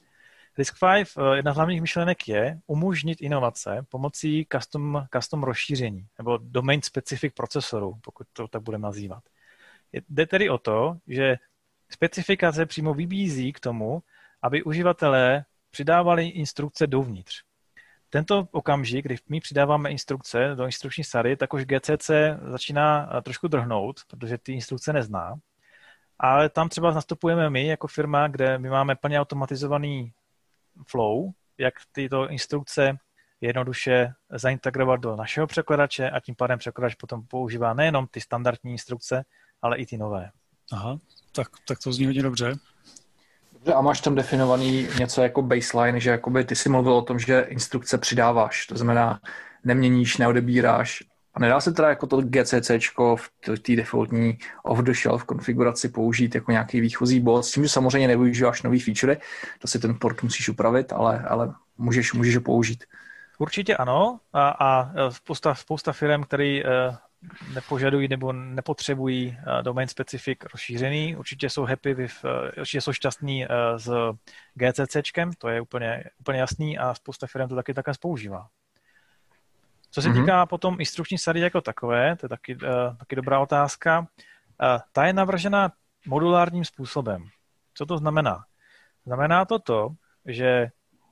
RISC-V, 0.58 1.18
uh, 1.18 1.34
jedna 1.34 1.54
z 1.54 1.56
hlavních 1.56 1.82
myšlenek 1.82 2.28
je 2.28 2.60
umožnit 2.68 3.22
inovace 3.22 3.86
pomocí 3.90 4.48
custom, 4.52 5.06
custom 5.16 5.44
rozšíření, 5.44 6.08
nebo 6.18 6.38
domain 6.38 6.82
specific 6.82 7.34
procesorů, 7.34 7.98
pokud 8.04 8.28
to 8.34 8.48
tak 8.48 8.62
budeme 8.62 8.82
nazývat. 8.82 9.24
Jde 9.94 10.26
tedy 10.26 10.50
o 10.50 10.58
to, 10.58 10.98
že 11.08 11.36
specifikace 11.90 12.66
přímo 12.66 12.94
vybízí 12.94 13.54
k 13.54 13.60
tomu, 13.60 14.04
aby 14.42 14.64
uživatelé 14.64 15.46
přidávali 15.72 16.28
instrukce 16.28 16.88
dovnitř. 16.88 17.44
Tento 18.10 18.48
okamžik, 18.52 19.06
kdy 19.06 19.16
my 19.30 19.40
přidáváme 19.40 19.92
instrukce 19.92 20.56
do 20.56 20.66
instrukční 20.66 21.04
sady, 21.04 21.38
tak 21.38 21.54
už 21.54 21.66
GCC 21.66 22.12
začíná 22.52 23.10
eh, 23.18 23.22
trošku 23.22 23.48
drhnout, 23.48 24.00
protože 24.08 24.38
ty 24.38 24.54
instrukce 24.54 24.94
nezná. 24.94 25.36
Ale 26.20 26.50
tam 26.50 26.70
třeba 26.70 26.94
nastupujeme 26.94 27.50
my 27.50 27.68
jako 27.68 27.88
firma, 27.88 28.28
kde 28.28 28.58
my 28.58 28.70
máme 28.70 28.96
plně 28.96 29.20
automatizovaný 29.20 30.14
flow, 30.88 31.32
jak 31.58 31.74
tyto 31.92 32.30
instrukce 32.30 32.98
jednoduše 33.42 34.14
zaintegrovat 34.30 35.00
do 35.00 35.16
našeho 35.16 35.48
překladače 35.48 36.10
a 36.10 36.20
tím 36.20 36.36
pádem 36.36 36.60
překladač 36.60 36.96
potom 36.96 37.28
používá 37.28 37.74
nejenom 37.74 38.08
ty 38.08 38.22
standardní 38.22 38.72
instrukce, 38.72 39.24
ale 39.64 39.78
i 39.78 39.86
ty 39.86 39.98
nové. 39.98 40.30
Aha, 40.72 41.00
tak, 41.36 41.48
tak 41.68 41.80
to 41.84 41.94
zní 41.94 42.06
hodně 42.06 42.24
dobře. 42.24 42.56
Dobře, 43.54 43.74
a 43.74 43.82
máš 43.82 44.02
tam 44.02 44.16
definovaný 44.16 44.88
něco 45.00 45.22
jako 45.22 45.42
baseline, 45.42 46.00
že 46.00 46.10
jakoby 46.10 46.44
ty 46.44 46.56
si 46.56 46.70
mluvil 46.70 46.94
o 46.94 47.02
tom, 47.02 47.20
že 47.20 47.46
instrukce 47.50 47.98
přidáváš, 47.98 48.66
to 48.66 48.78
znamená 48.78 49.20
neměníš, 49.64 50.18
neodebíráš 50.18 51.04
a 51.34 51.40
nedá 51.40 51.60
se 51.60 51.72
teda 51.72 51.90
jako 51.90 52.08
to 52.08 52.22
GCC 52.22 52.72
v 53.18 53.60
té 53.60 53.76
defaultní 53.76 54.38
off-the-shelf 54.64 55.24
konfiguraci 55.24 55.90
použít 55.90 56.36
jako 56.36 56.52
nějaký 56.52 56.82
výchozí 56.82 57.20
bod, 57.20 57.44
s 57.44 57.52
tím, 57.52 57.64
že 57.64 57.70
samozřejmě 57.70 58.08
nevyužíváš 58.08 58.62
nový 58.62 58.80
feature, 58.80 59.18
to 59.60 59.68
si 59.68 59.80
ten 59.80 60.00
port 60.00 60.24
musíš 60.24 60.50
upravit, 60.50 60.94
ale, 60.94 61.20
ale 61.20 61.54
můžeš, 61.78 62.14
můžeš 62.14 62.36
ho 62.36 62.42
použít. 62.42 62.84
Určitě 63.38 63.78
ano 63.78 64.20
a, 64.34 64.50
a 64.50 64.92
spousta, 65.12 65.56
spousta 65.56 65.94
firm, 65.94 66.24
který 66.24 66.64
uh, 66.64 66.70
nepožadují 67.54 68.08
nebo 68.08 68.34
nepotřebují 68.34 69.28
uh, 69.28 69.64
domain 69.64 69.88
specific 69.88 70.40
rozšířený, 70.54 71.16
určitě 71.16 71.50
jsou 71.50 71.64
happy 71.64 71.94
with, 71.94 72.24
uh, 72.24 72.32
určitě 72.60 72.82
jsou 72.82 72.94
šťastní 72.94 73.48
uh, 73.48 73.54
s 73.78 74.14
GCCčkem, 74.54 75.34
to 75.34 75.50
je 75.50 75.62
úplně, 75.62 76.04
úplně 76.20 76.40
jasný 76.40 76.78
a 76.78 76.94
spousta 76.94 77.28
firm 77.28 77.50
to 77.50 77.56
taky 77.56 77.74
také 77.74 77.92
používá. 78.02 78.48
Co 79.92 80.02
se 80.02 80.10
mm-hmm. 80.10 80.22
týká 80.22 80.46
potom 80.46 80.76
instrukční 80.80 81.18
sady 81.18 81.40
jako 81.40 81.62
takové, 81.62 82.16
to 82.16 82.26
je 82.26 82.30
taky, 82.30 82.58
taky 83.00 83.16
dobrá 83.16 83.40
otázka, 83.40 84.08
ta 84.92 85.06
je 85.06 85.14
navržena 85.14 85.72
modulárním 86.08 86.66
způsobem. 86.66 87.26
Co 87.74 87.86
to 87.86 87.98
znamená? 87.98 88.44
Znamená 89.06 89.46
to 89.46 89.60
to, 89.60 89.90
že 90.26 90.68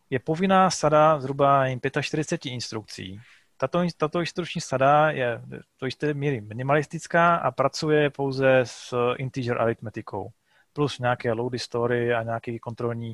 je 0.09 0.19
povinná 0.19 0.69
sada 0.69 1.19
zhruba 1.19 1.65
45 2.01 2.51
instrukcí. 2.51 3.19
Tato, 3.61 3.85
tato 3.97 4.19
instrukční 4.19 4.61
sada 4.61 5.11
je 5.11 5.41
do 5.79 5.85
jisté 5.85 6.13
míry 6.13 6.41
minimalistická 6.41 7.35
a 7.35 7.51
pracuje 7.51 8.09
pouze 8.09 8.59
s 8.59 8.93
integer 9.17 9.61
aritmetikou, 9.61 10.31
plus 10.73 10.99
nějaké 10.99 11.33
loady 11.33 11.59
story 11.59 12.13
a 12.13 12.23
nějaké 12.23 12.59
kontrolní, 12.59 13.13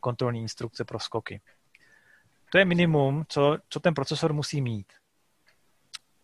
kontrolní 0.00 0.40
instrukce 0.40 0.84
pro 0.84 0.98
skoky. 0.98 1.40
To 2.52 2.58
je 2.58 2.64
minimum, 2.64 3.24
co, 3.28 3.58
co 3.68 3.80
ten 3.80 3.94
procesor 3.94 4.32
musí 4.32 4.60
mít. 4.60 4.92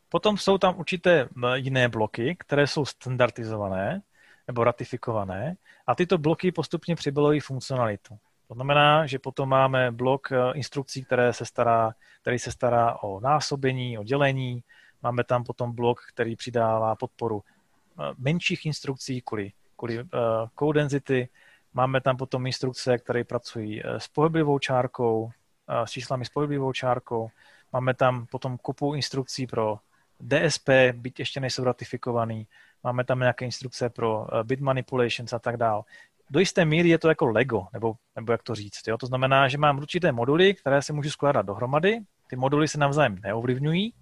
Potom 0.08 0.36
jsou 0.38 0.58
tam 0.58 0.78
určité 0.78 1.28
jiné 1.54 1.88
bloky, 1.88 2.36
které 2.40 2.66
jsou 2.66 2.84
standardizované 2.84 4.02
nebo 4.46 4.64
ratifikované 4.64 5.56
a 5.86 5.94
tyto 5.94 6.18
bloky 6.18 6.52
postupně 6.52 6.96
přibylují 6.96 7.40
funkcionalitu. 7.40 8.18
To 8.48 8.54
znamená, 8.54 9.06
že 9.06 9.18
potom 9.18 9.48
máme 9.48 9.92
blok 9.92 10.32
eh, 10.32 10.36
instrukcí, 10.54 11.04
které 11.04 11.32
se 11.32 11.44
stará, 11.44 11.92
který 12.20 12.38
se 12.38 12.52
stará 12.52 13.02
o 13.02 13.20
násobení, 13.20 13.98
o 13.98 14.04
dělení. 14.04 14.64
Máme 15.02 15.24
tam 15.24 15.44
potom 15.44 15.74
blok, 15.74 16.00
který 16.12 16.36
přidává 16.36 16.96
podporu 16.96 17.42
eh, 17.44 18.02
menších 18.18 18.66
instrukcí 18.66 19.20
kvůli, 19.20 19.52
kvůli 19.76 19.98
uh, 19.98 20.08
code 20.58 20.80
density. 20.80 21.28
Máme 21.74 22.00
tam 22.00 22.16
potom 22.16 22.46
instrukce, 22.46 22.98
které 22.98 23.24
pracují 23.24 23.82
s 23.84 24.08
pohyblivou 24.08 24.58
čárkou, 24.58 25.30
s 25.84 25.90
číslami 25.90 26.24
s 26.24 26.28
pohyblivou 26.28 26.72
čárkou. 26.72 27.30
Máme 27.72 27.94
tam 27.94 28.26
potom 28.26 28.58
kupu 28.58 28.94
instrukcí 28.94 29.46
pro 29.46 29.78
DSP, 30.20 30.68
byť 30.92 31.18
ještě 31.18 31.40
nejsou 31.40 31.64
ratifikovaný. 31.64 32.46
Máme 32.84 33.04
tam 33.04 33.18
nějaké 33.18 33.44
instrukce 33.44 33.90
pro 33.90 34.26
bit 34.42 34.60
manipulations 34.60 35.32
a 35.32 35.38
tak 35.38 35.56
dále 35.56 35.82
do 36.30 36.40
jisté 36.40 36.64
míry 36.64 36.88
je 36.88 36.98
to 36.98 37.08
jako 37.08 37.26
Lego, 37.26 37.66
nebo, 37.72 37.94
nebo 38.16 38.32
jak 38.32 38.42
to 38.42 38.54
říct. 38.54 38.88
Jo? 38.88 38.98
To 38.98 39.06
znamená, 39.06 39.48
že 39.48 39.58
mám 39.58 39.78
určité 39.78 40.12
moduly, 40.12 40.54
které 40.54 40.82
se 40.82 40.92
můžu 40.92 41.10
skládat 41.10 41.46
dohromady, 41.46 42.00
ty 42.26 42.36
moduly 42.36 42.68
se 42.68 42.78
navzájem 42.78 43.18
neovlivňují 43.22 43.94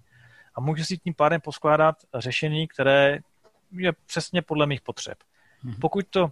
a 0.55 0.61
můžu 0.61 0.83
si 0.83 0.97
tím 0.97 1.13
pádem 1.13 1.41
poskládat 1.41 1.95
řešení, 2.15 2.67
které 2.67 3.19
je 3.71 3.93
přesně 4.05 4.41
podle 4.41 4.65
mých 4.65 4.81
potřeb. 4.81 5.17
Mm-hmm. 5.65 5.79
Pokud, 5.81 6.05
to, 6.09 6.31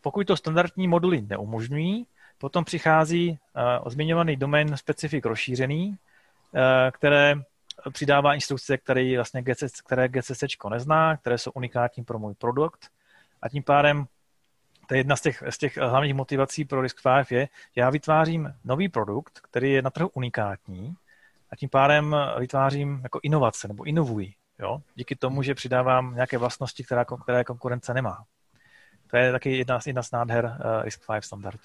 pokud 0.00 0.26
to 0.26 0.36
standardní 0.36 0.88
moduly 0.88 1.22
neumožňují, 1.22 2.06
potom 2.38 2.64
přichází 2.64 3.30
uh, 3.30 3.90
zmiňovaný 3.90 4.36
domain 4.36 4.76
specific 4.76 5.24
rozšířený, 5.24 5.88
uh, 5.88 6.60
které 6.90 7.34
přidává 7.92 8.34
instrukce, 8.34 8.78
které 8.78 9.16
vlastně 9.16 9.42
GCC, 9.42 9.80
které 9.80 10.08
GCC 10.08 10.44
nezná, 10.70 11.16
které 11.16 11.38
jsou 11.38 11.50
unikátní 11.50 12.04
pro 12.04 12.18
můj 12.18 12.34
produkt 12.34 12.90
a 13.42 13.48
tím 13.48 13.62
pádem 13.62 14.06
to 14.86 14.94
je 14.94 15.00
jedna 15.00 15.16
z 15.16 15.20
těch, 15.20 15.42
z 15.50 15.58
těch 15.58 15.76
hlavních 15.76 16.14
motivací 16.14 16.64
pro 16.64 16.82
Risk5 16.82 17.24
je, 17.30 17.48
že 17.74 17.80
já 17.80 17.90
vytvářím 17.90 18.54
nový 18.64 18.88
produkt, 18.88 19.40
který 19.42 19.72
je 19.72 19.82
na 19.82 19.90
trhu 19.90 20.10
unikátní 20.14 20.94
a 21.50 21.56
tím 21.56 21.68
pádem 21.68 22.16
vytvářím 22.38 23.00
jako 23.02 23.20
inovace 23.22 23.68
nebo 23.68 23.84
inovuji. 23.84 24.32
Jo? 24.58 24.78
Díky 24.94 25.16
tomu, 25.16 25.42
že 25.42 25.54
přidávám 25.54 26.14
nějaké 26.14 26.38
vlastnosti, 26.38 26.84
která, 26.84 27.04
které 27.04 27.44
konkurence 27.44 27.94
nemá. 27.94 28.24
To 29.10 29.16
je 29.16 29.32
taky 29.32 29.56
jedna, 29.58 29.78
jedna 29.86 30.02
z 30.02 30.10
nádher 30.10 30.44
uh, 30.44 30.84
Risk5 30.84 31.20
standardu. 31.20 31.58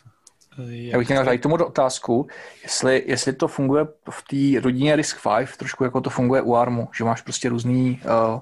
Já 0.68 0.98
bych 0.98 1.10
měl 1.10 1.38
k 1.38 1.42
tomu 1.42 1.56
otázku, 1.56 2.28
jestli, 2.64 3.04
jestli 3.08 3.34
to 3.34 3.48
funguje 3.48 3.88
v 4.10 4.24
té 4.24 4.62
rodině 4.62 4.98
Risk5 4.98 5.58
trošku 5.58 5.84
jako 5.84 6.02
to 6.02 6.10
funguje 6.10 6.42
u 6.42 6.56
ARMu, 6.56 6.90
že 6.98 7.04
máš 7.04 7.22
prostě 7.22 7.50
různý 7.50 8.02
uh, 8.06 8.40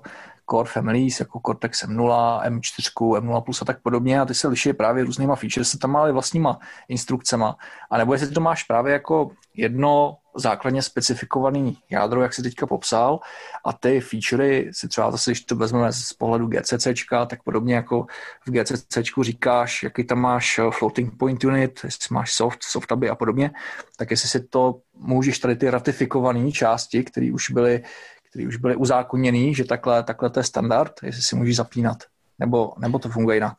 core 0.49 0.69
families, 0.69 1.19
jako 1.19 1.39
Cortex 1.39 1.83
M0, 1.83 2.41
M4, 2.41 3.19
M0 3.19 3.41
Plus 3.41 3.61
a 3.61 3.65
tak 3.65 3.81
podobně 3.81 4.21
a 4.21 4.25
ty 4.25 4.33
se 4.33 4.47
liší 4.47 4.73
právě 4.73 5.03
různýma 5.03 5.35
features, 5.35 5.69
se 5.69 5.77
tam 5.77 5.91
máli 5.91 6.11
vlastníma 6.11 6.59
instrukcema. 6.89 7.57
A 7.89 7.97
nebo 7.97 8.13
jestli 8.13 8.31
to 8.31 8.41
máš 8.41 8.63
právě 8.63 8.93
jako 8.93 9.31
jedno 9.53 10.17
základně 10.37 10.81
specifikovaný 10.81 11.77
jádro, 11.89 12.21
jak 12.21 12.33
si 12.33 12.43
teďka 12.43 12.67
popsal, 12.67 13.19
a 13.65 13.73
ty 13.73 14.01
featurey 14.01 14.69
si 14.73 14.87
třeba 14.87 15.11
zase, 15.11 15.31
když 15.31 15.41
to 15.41 15.55
vezmeme 15.55 15.93
z 15.93 16.13
pohledu 16.13 16.47
GCC, 16.47 16.87
tak 17.27 17.43
podobně 17.43 17.75
jako 17.75 18.05
v 18.45 18.51
GCC 18.51 18.97
říkáš, 19.21 19.83
jaký 19.83 20.03
tam 20.03 20.19
máš 20.19 20.59
eh, 20.59 20.71
floating 20.71 21.17
point 21.17 21.43
unit, 21.43 21.79
jestli 21.83 22.13
máš 22.13 22.33
soft, 22.33 22.63
softaby 22.63 23.09
a 23.09 23.15
podobně, 23.15 23.51
tak 23.97 24.11
jestli 24.11 24.29
si 24.29 24.39
to 24.39 24.75
můžeš 24.93 25.39
tady 25.39 25.55
ty 25.55 25.69
ratifikované 25.69 26.51
části, 26.51 27.03
které 27.03 27.31
už 27.33 27.49
byly 27.49 27.83
který 28.29 28.47
už 28.47 28.57
byly 28.57 28.75
uzákoněný, 28.75 29.55
že 29.55 29.65
takhle, 29.65 30.03
takhle 30.03 30.29
to 30.29 30.39
je 30.39 30.43
standard, 30.43 30.93
jestli 31.03 31.21
si 31.21 31.35
můžeš 31.35 31.55
zapínat, 31.55 31.97
nebo, 32.39 32.73
nebo 32.77 32.99
to 32.99 33.09
funguje 33.09 33.37
jinak. 33.37 33.55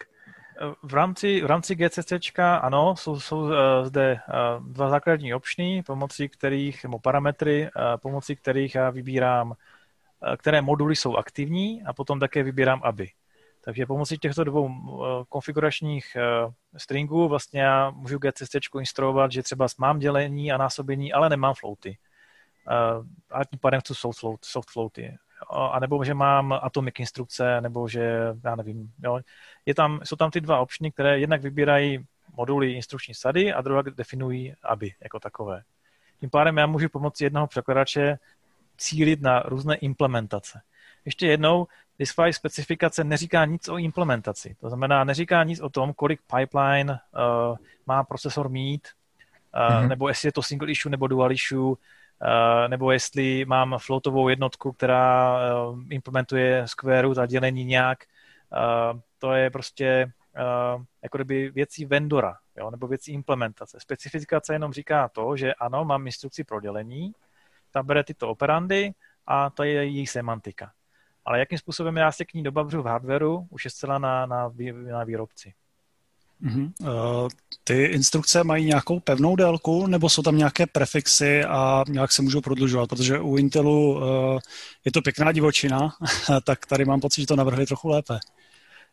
V 0.82 0.94
rámci, 0.94 1.40
v 1.42 1.46
rámci 1.46 1.74
GCC 1.74 2.12
ano, 2.38 2.96
jsou, 2.96 3.20
jsou 3.20 3.40
uh, 3.40 3.52
zde 3.84 4.12
uh, 4.12 4.66
dva 4.66 4.88
základní 4.88 5.34
opční, 5.34 5.82
pomocí 5.82 6.28
kterých, 6.28 6.84
nebo 6.84 6.98
parametry, 6.98 7.62
uh, 7.62 7.82
pomocí 7.96 8.36
kterých 8.36 8.74
já 8.74 8.90
vybírám, 8.90 9.54
které 10.36 10.62
moduly 10.62 10.96
jsou 10.96 11.16
aktivní 11.16 11.82
a 11.82 11.92
potom 11.92 12.20
také 12.20 12.42
vybírám 12.42 12.80
aby. 12.84 13.08
Takže 13.64 13.86
pomocí 13.86 14.18
těchto 14.18 14.44
dvou 14.44 14.70
konfiguračních 15.28 16.16
stringů 16.76 17.28
vlastně 17.28 17.60
já 17.60 17.90
můžu 17.90 18.18
GCC 18.18 18.54
instruovat, 18.80 19.32
že 19.32 19.42
třeba 19.42 19.66
mám 19.78 19.98
dělení 19.98 20.52
a 20.52 20.56
násobení, 20.56 21.12
ale 21.12 21.28
nemám 21.28 21.54
floaty. 21.54 21.98
A 23.30 23.44
tím 23.44 23.58
pádem 23.58 23.80
chci 23.80 23.94
soft, 23.94 24.18
float, 24.18 24.44
soft 24.44 24.70
floaty. 24.70 25.18
A 25.50 25.80
nebo 25.80 26.04
že 26.04 26.14
mám 26.14 26.52
atomic 26.52 26.94
instrukce, 26.98 27.60
nebo 27.60 27.88
že, 27.88 28.34
já 28.44 28.56
nevím, 28.56 28.92
jo. 29.02 29.20
Je 29.66 29.74
tam, 29.74 30.00
jsou 30.04 30.16
tam 30.16 30.30
ty 30.30 30.40
dva 30.40 30.58
optiony, 30.58 30.92
které 30.92 31.18
jednak 31.18 31.42
vybírají 31.42 32.06
moduly 32.36 32.72
instrukční 32.72 33.14
sady 33.14 33.52
a 33.52 33.60
druhá 33.60 33.82
definují 33.82 34.54
ABI 34.62 34.94
jako 35.02 35.20
takové. 35.20 35.62
Tím 36.20 36.30
pádem 36.30 36.56
já 36.56 36.66
můžu 36.66 36.88
pomocí 36.88 37.24
jednoho 37.24 37.46
překladače 37.46 38.18
cílit 38.76 39.22
na 39.22 39.40
různé 39.40 39.76
implementace. 39.76 40.60
Ještě 41.04 41.26
jednou, 41.26 41.66
DISC-V 41.98 42.32
specifikace 42.32 43.04
neříká 43.04 43.44
nic 43.44 43.68
o 43.68 43.76
implementaci. 43.78 44.56
To 44.60 44.68
znamená, 44.68 45.04
neříká 45.04 45.44
nic 45.44 45.60
o 45.60 45.68
tom, 45.68 45.92
kolik 45.92 46.20
pipeline 46.36 46.92
uh, 46.92 47.56
má 47.86 48.04
procesor 48.04 48.48
mít, 48.48 48.88
uh, 49.54 49.60
mm-hmm. 49.60 49.88
nebo 49.88 50.08
jestli 50.08 50.28
je 50.28 50.32
to 50.32 50.42
single 50.42 50.70
issue 50.70 50.90
nebo 50.90 51.06
dual 51.06 51.32
issue, 51.32 51.74
nebo 52.68 52.92
jestli 52.92 53.44
mám 53.44 53.78
floatovou 53.78 54.28
jednotku, 54.28 54.72
která 54.72 55.38
uh, 55.68 55.80
implementuje 55.90 56.62
square 56.66 57.08
a 57.22 57.26
dělení 57.26 57.64
nějak. 57.64 57.98
Uh, 58.92 59.00
to 59.18 59.32
je 59.32 59.50
prostě 59.50 60.12
jako 61.02 61.18
kdyby 61.18 61.50
věcí 61.50 61.84
vendora, 61.84 62.36
jo, 62.56 62.70
nebo 62.70 62.86
věcí 62.86 63.12
implementace. 63.12 63.80
Specifikace 63.80 64.52
jenom 64.52 64.72
říká 64.72 65.08
to, 65.08 65.36
že 65.36 65.54
ano, 65.54 65.84
mám 65.84 66.06
instrukci 66.06 66.44
pro 66.44 66.60
dělení, 66.60 67.12
ta 67.70 67.82
bere 67.82 68.04
tyto 68.04 68.28
operandy 68.28 68.92
a 69.26 69.50
to 69.50 69.62
je 69.62 69.72
její 69.72 70.06
semantika. 70.06 70.72
Ale 71.24 71.38
jakým 71.38 71.58
způsobem 71.58 71.96
já 71.96 72.12
se 72.12 72.24
k 72.24 72.34
ní 72.34 72.42
dobavřu 72.42 72.82
v 72.82 72.86
hardwareu, 72.86 73.46
už 73.50 73.64
je 73.64 73.70
zcela 73.70 73.98
na, 73.98 74.26
na, 74.26 74.52
na 74.90 75.04
výrobci. 75.04 75.54
Uh-huh. 76.44 76.72
Uh, 76.80 77.28
ty 77.64 77.84
instrukce 77.84 78.44
mají 78.44 78.64
nějakou 78.64 79.00
pevnou 79.00 79.36
délku, 79.36 79.86
nebo 79.86 80.08
jsou 80.08 80.22
tam 80.22 80.38
nějaké 80.38 80.66
prefixy 80.66 81.44
a 81.44 81.84
nějak 81.88 82.12
se 82.12 82.22
můžou 82.22 82.40
prodlužovat? 82.40 82.88
Protože 82.88 83.18
u 83.18 83.36
Intelu 83.36 83.96
uh, 83.96 84.02
je 84.84 84.92
to 84.92 85.02
pěkná 85.02 85.32
divočina, 85.32 85.94
tak 86.44 86.66
tady 86.66 86.84
mám 86.84 87.00
pocit, 87.00 87.20
že 87.20 87.26
to 87.26 87.36
navrhli 87.36 87.66
trochu 87.66 87.88
lépe. 87.88 88.18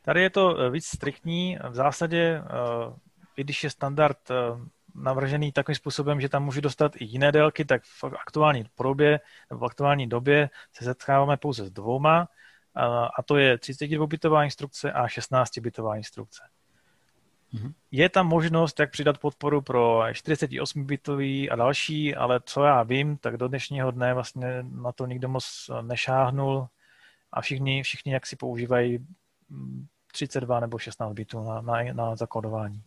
Tady 0.01 0.21
je 0.21 0.29
to 0.29 0.59
eh, 0.59 0.69
víc 0.69 0.85
striktní. 0.85 1.57
V 1.69 1.75
zásadě, 1.75 2.41
i 3.37 3.43
když 3.43 3.63
je 3.63 3.69
standard 3.69 4.17
navržený 4.95 5.51
takovým 5.51 5.75
způsobem, 5.75 6.21
že 6.21 6.29
tam 6.29 6.43
můžu 6.43 6.61
dostat 6.61 6.91
i 6.95 7.05
jiné 7.05 7.31
délky, 7.31 7.65
tak 7.65 7.83
v 7.83 8.03
aktuální 8.03 8.65
podobě 8.75 9.19
nebo 9.49 9.59
v 9.59 9.65
aktuální 9.65 10.07
době 10.07 10.49
se 10.73 10.83
setkáváme 10.85 11.37
pouze 11.37 11.65
s 11.65 11.71
dvouma, 11.71 12.27
a 13.17 13.23
to 13.23 13.37
je 13.37 13.57
32-bitová 13.57 14.43
instrukce 14.43 14.91
a 14.91 15.07
16-bitová 15.07 15.97
instrukce. 15.97 16.43
Mm-hmm. 17.55 17.73
Je 17.91 18.09
tam 18.09 18.27
možnost, 18.27 18.79
jak 18.79 18.91
přidat 18.91 19.17
podporu 19.17 19.61
pro 19.61 19.99
48-bitový 19.99 21.51
a 21.51 21.55
další, 21.55 22.15
ale 22.15 22.39
co 22.45 22.63
já 22.63 22.83
vím, 22.83 23.17
tak 23.17 23.37
do 23.37 23.47
dnešního 23.47 23.91
dne 23.91 24.13
vlastně 24.13 24.47
na 24.61 24.91
to 24.91 25.05
nikdo 25.05 25.29
moc 25.29 25.69
nešáhnul 25.81 26.67
a 27.31 27.41
všichni, 27.41 27.83
všichni 27.83 28.13
jak 28.13 28.25
si 28.25 28.35
používají 28.35 29.05
32 30.11 30.59
nebo 30.59 30.77
16 30.77 31.13
bitů 31.13 31.43
na, 31.43 31.61
na, 31.61 31.83
na 31.93 32.15
zakodování. 32.15 32.81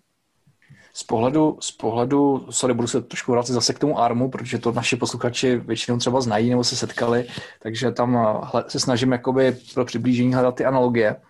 Z 0.95 1.03
pohledu, 1.03 1.59
z 1.61 1.71
pohledu, 1.71 2.47
sorry, 2.51 2.75
budu 2.75 2.89
se 2.89 3.03
trošku 3.03 3.33
vrátit 3.33 3.53
zase 3.53 3.75
k 3.75 3.79
tomu 3.79 3.99
ARMu, 3.99 4.31
protože 4.31 4.59
to 4.59 4.73
naši 4.73 4.97
posluchači 4.97 5.57
většinou 5.57 5.99
třeba 5.99 6.21
znají 6.21 6.51
nebo 6.51 6.65
se 6.65 6.77
setkali, 6.77 7.27
takže 7.63 7.91
tam 7.91 8.17
eh, 8.55 8.65
se 8.69 8.81
snažím 8.81 9.13
jakoby 9.13 9.57
pro 9.75 9.85
přiblížení 9.85 10.35
hledat 10.35 10.55
ty 10.55 10.65
analogie. 10.65 11.17
Eh, 11.17 11.21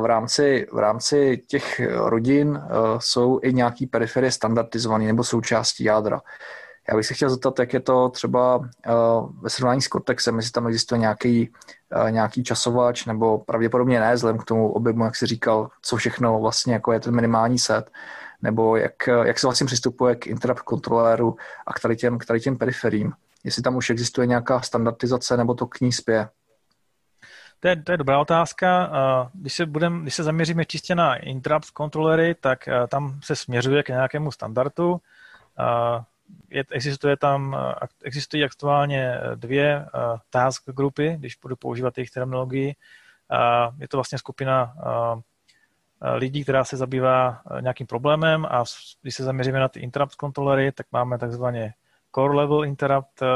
v 0.00 0.04
rámci, 0.04 0.66
v 0.72 0.78
rámci 0.78 1.42
těch 1.46 1.80
rodin 1.90 2.62
eh, 2.62 2.70
jsou 2.98 3.40
i 3.42 3.52
nějaký 3.52 3.86
periferie 3.86 4.32
standardizované 4.32 5.04
nebo 5.04 5.24
součástí 5.24 5.84
jádra. 5.84 6.20
Já 6.88 6.96
bych 6.96 7.06
se 7.06 7.14
chtěl 7.14 7.30
zeptat, 7.30 7.58
jak 7.58 7.72
je 7.72 7.80
to 7.80 8.08
třeba 8.08 8.68
ve 9.40 9.50
srovnání 9.50 9.82
s 9.82 9.88
Cortexem, 9.88 10.36
jestli 10.36 10.52
tam 10.52 10.66
existuje 10.66 10.98
nějaký, 10.98 11.52
nějaký 12.10 12.44
časovač, 12.44 13.06
nebo 13.06 13.38
pravděpodobně 13.38 14.00
ne, 14.00 14.14
vzhledem 14.14 14.38
k 14.38 14.44
tomu 14.44 14.72
objemu, 14.72 15.04
jak 15.04 15.16
si 15.16 15.26
říkal, 15.26 15.70
co 15.82 15.96
všechno 15.96 16.40
vlastně 16.40 16.72
jako 16.72 16.92
je 16.92 17.00
ten 17.00 17.14
minimální 17.14 17.58
set 17.58 17.90
nebo 18.42 18.76
jak, 18.76 19.06
jak 19.24 19.38
se 19.38 19.46
vlastně 19.46 19.66
přistupuje 19.66 20.16
k 20.16 20.26
interrupt 20.26 20.62
kontroléru 20.62 21.36
a 21.66 21.72
k 21.72 21.80
tady 21.80 21.96
těm, 21.96 22.18
k 22.18 22.24
tady 22.24 22.40
těm 22.40 22.58
periferím. 22.58 23.12
Jestli 23.44 23.62
tam 23.62 23.76
už 23.76 23.90
existuje 23.90 24.26
nějaká 24.26 24.60
standardizace, 24.60 25.36
nebo 25.36 25.54
to 25.54 25.66
k 25.66 25.80
ní 25.80 25.92
spěje. 25.92 26.28
To 27.64 27.68
je, 27.68 27.76
to 27.76 27.92
je 27.92 27.98
dobrá 27.98 28.18
otázka. 28.18 28.90
Když 29.34 29.52
se, 29.52 29.66
budem, 29.66 30.02
když 30.02 30.14
se 30.14 30.22
zaměříme 30.22 30.64
čistě 30.64 30.94
na 30.94 31.16
interrupt 31.16 31.70
kontrolery, 31.70 32.34
tak 32.34 32.68
tam 32.88 33.20
se 33.22 33.36
směřuje 33.36 33.82
k 33.82 33.88
nějakému 33.88 34.32
standardu. 34.32 35.00
Je, 36.50 36.64
existuje 36.70 37.16
tam, 37.16 37.56
existují 38.04 38.44
aktuálně 38.44 39.20
dvě 39.34 39.86
task 40.30 40.70
grupy, 40.70 41.16
když 41.18 41.36
budu 41.36 41.56
používat 41.56 41.98
jejich 41.98 42.10
terminologii. 42.10 42.74
Je 43.78 43.88
to 43.88 43.96
vlastně 43.96 44.18
skupina 44.18 44.74
Eh, 46.06 46.16
lidí, 46.16 46.42
která 46.42 46.64
se 46.64 46.76
zabývá 46.76 47.40
eh, 47.50 47.62
nějakým 47.62 47.86
problémem 47.86 48.46
a 48.50 48.64
když 49.02 49.14
se 49.14 49.24
zaměříme 49.24 49.60
na 49.60 49.68
ty 49.68 49.80
interrupt 49.80 50.14
kontrolery, 50.14 50.72
tak 50.72 50.86
máme 50.92 51.18
takzvaně 51.18 51.74
core 52.14 52.34
level 52.34 52.64
interrupt 52.64 53.22
eh, 53.22 53.26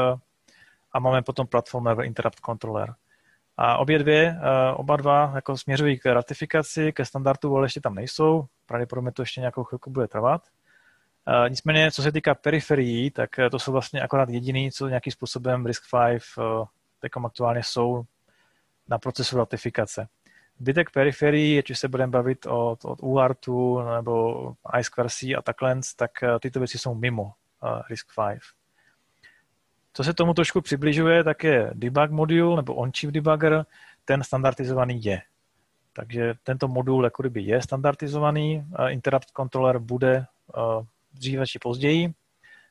a 0.91 0.99
máme 0.99 1.21
potom 1.21 1.47
platform 1.47 1.85
level 1.85 2.05
interrupt 2.05 2.39
controller. 2.45 2.95
A 3.61 3.77
obě 3.77 3.99
dvě, 3.99 4.39
oba 4.75 4.95
dva 4.95 5.31
jako 5.35 5.57
směřují 5.57 5.99
k 5.99 6.13
ratifikaci, 6.13 6.93
ke 6.93 7.05
standardu, 7.05 7.55
ale 7.55 7.65
ještě 7.65 7.81
tam 7.81 7.95
nejsou. 7.95 8.45
Pravděpodobně 8.65 9.11
to 9.11 9.21
ještě 9.21 9.41
nějakou 9.41 9.63
chvilku 9.63 9.89
bude 9.89 10.07
trvat. 10.07 10.41
Nicméně, 11.49 11.91
co 11.91 12.03
se 12.03 12.11
týká 12.11 12.35
periferií, 12.35 13.11
tak 13.11 13.29
to 13.51 13.59
jsou 13.59 13.71
vlastně 13.71 14.01
akorát 14.01 14.29
jediný, 14.29 14.71
co 14.71 14.87
nějakým 14.87 15.13
způsobem 15.13 15.65
RISC-V 15.65 16.67
takom 16.99 17.25
aktuálně 17.25 17.63
jsou 17.63 18.03
na 18.87 18.97
procesu 18.97 19.37
ratifikace. 19.37 20.07
Zbytek 20.59 20.91
periferií, 20.91 21.59
ať 21.59 21.69
už 21.69 21.79
se 21.79 21.87
budeme 21.87 22.11
bavit 22.11 22.45
o, 22.45 22.77
UARTu 23.01 23.81
nebo 23.81 24.53
iSquaresy 24.79 25.35
a 25.35 25.41
takhle, 25.41 25.79
tak 25.95 26.23
eh, 26.23 26.39
tyto 26.39 26.59
věci 26.59 26.77
jsou 26.77 26.95
mimo 26.95 27.23
uh, 27.23 27.31
RISC-V. 27.89 28.39
Co 29.93 30.03
se 30.03 30.13
tomu 30.13 30.33
trošku 30.33 30.61
přibližuje, 30.61 31.23
tak 31.23 31.43
je 31.43 31.71
debug 31.73 32.11
modul 32.11 32.55
nebo 32.55 32.73
on-chip 32.73 33.11
debugger, 33.11 33.65
ten 34.05 34.23
standardizovaný 34.23 35.03
je. 35.03 35.21
Takže 35.93 36.33
tento 36.43 36.67
modul 36.67 37.03
jako 37.03 37.23
kdyby 37.23 37.41
je 37.41 37.61
standardizovaný, 37.61 38.65
interrupt 38.87 39.31
controller 39.37 39.79
bude 39.79 40.25
dříve 41.13 41.47
či 41.47 41.59
později. 41.59 42.13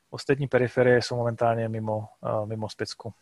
Ostatní 0.09 0.47
periferie 0.47 1.01
jsou 1.01 1.15
momentálně 1.15 1.69
mimo, 1.69 2.07
mimo 2.45 2.69
specku. 2.69 3.13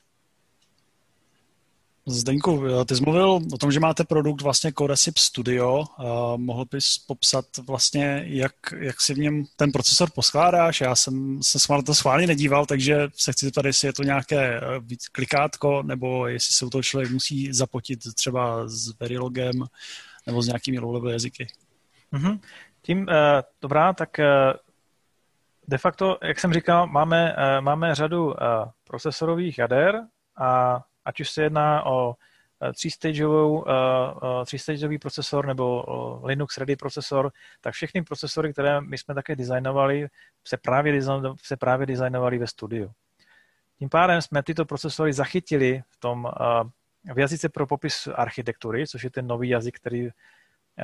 Zdeňku, 2.10 2.64
ty 2.86 2.96
jsi 2.96 3.04
mluvil 3.04 3.40
o 3.54 3.58
tom, 3.58 3.72
že 3.72 3.80
máte 3.80 4.04
produkt 4.04 4.42
vlastně 4.42 4.74
CoreSip 4.78 5.18
Studio. 5.18 5.84
Mohl 6.36 6.66
bys 6.72 6.98
popsat 6.98 7.46
vlastně, 7.68 8.24
jak, 8.26 8.54
jak 8.78 9.02
si 9.02 9.14
v 9.14 9.18
něm 9.18 9.44
ten 9.56 9.72
procesor 9.72 10.10
poskládáš? 10.16 10.82
Já 10.82 10.96
jsem 10.96 11.44
se 11.44 11.60
s 11.60 11.68
to 11.86 11.96
schválně 11.96 12.28
nedíval, 12.28 12.66
takže 12.66 13.08
se 13.16 13.32
chci 13.32 13.46
zeptat, 13.46 13.66
jestli 13.66 13.88
je 13.88 13.94
to 13.94 14.04
nějaké 14.04 14.58
eh, 14.58 14.62
klikátko, 15.12 15.84
nebo 15.84 16.28
jestli 16.28 16.54
se 16.54 16.66
u 16.66 16.70
toho 16.70 16.84
člověk 16.84 17.12
musí 17.12 17.54
zapotit 17.54 18.00
třeba 18.16 18.68
s 18.68 19.00
Verilogem 19.00 19.64
nebo 20.26 20.42
s 20.42 20.48
nějakými 20.48 20.80
low-level 20.80 21.10
jazyky. 21.10 21.48
Mm-hmm. 22.14 22.40
Tím, 22.82 23.00
uh, 23.00 23.06
dobrá, 23.62 23.94
tak 23.94 24.10
uh, 24.20 24.26
de 25.68 25.78
facto, 25.78 26.18
jak 26.24 26.40
jsem 26.40 26.54
říkal, 26.54 26.88
máme, 26.88 27.36
uh, 27.36 27.62
máme 27.62 27.96
řadu 27.96 28.26
uh, 28.26 28.34
procesorových 28.88 29.58
jader 29.58 30.02
a 30.38 30.80
ať 31.08 31.20
už 31.20 31.30
se 31.30 31.44
jedná 31.44 31.86
o 31.86 32.16
eh, 32.62 32.74
třístageovou, 32.74 33.62
uh, 33.62 33.66
třístageový 34.46 35.00
procesor 35.00 35.46
nebo 35.46 35.84
Linux 36.24 36.58
Ready 36.58 36.76
procesor, 36.76 37.32
tak 37.62 37.74
všechny 37.74 38.02
procesory, 38.02 38.54
které 38.54 38.82
my 38.82 38.98
jsme 38.98 39.16
také 39.16 39.36
designovali, 39.36 40.08
se 40.48 40.58
právě, 40.58 41.02
se 41.44 41.58
právě 41.58 41.86
designovali 41.86 42.38
ve 42.38 42.48
studiu. 42.48 42.92
Tím 43.80 43.90
pádem 43.90 44.22
jsme 44.22 44.44
tyto 44.44 44.66
procesory 44.66 45.14
zachytili 45.14 45.84
v 45.90 45.98
tom 45.98 46.32
v 47.14 47.20
jazyce 47.20 47.50
pro 47.50 47.68
popis 47.68 48.08
architektury, 48.08 48.88
což 48.88 49.04
je 49.04 49.10
ten 49.10 49.28
nový 49.28 49.50
jazyk, 49.50 49.76
který, 49.76 50.10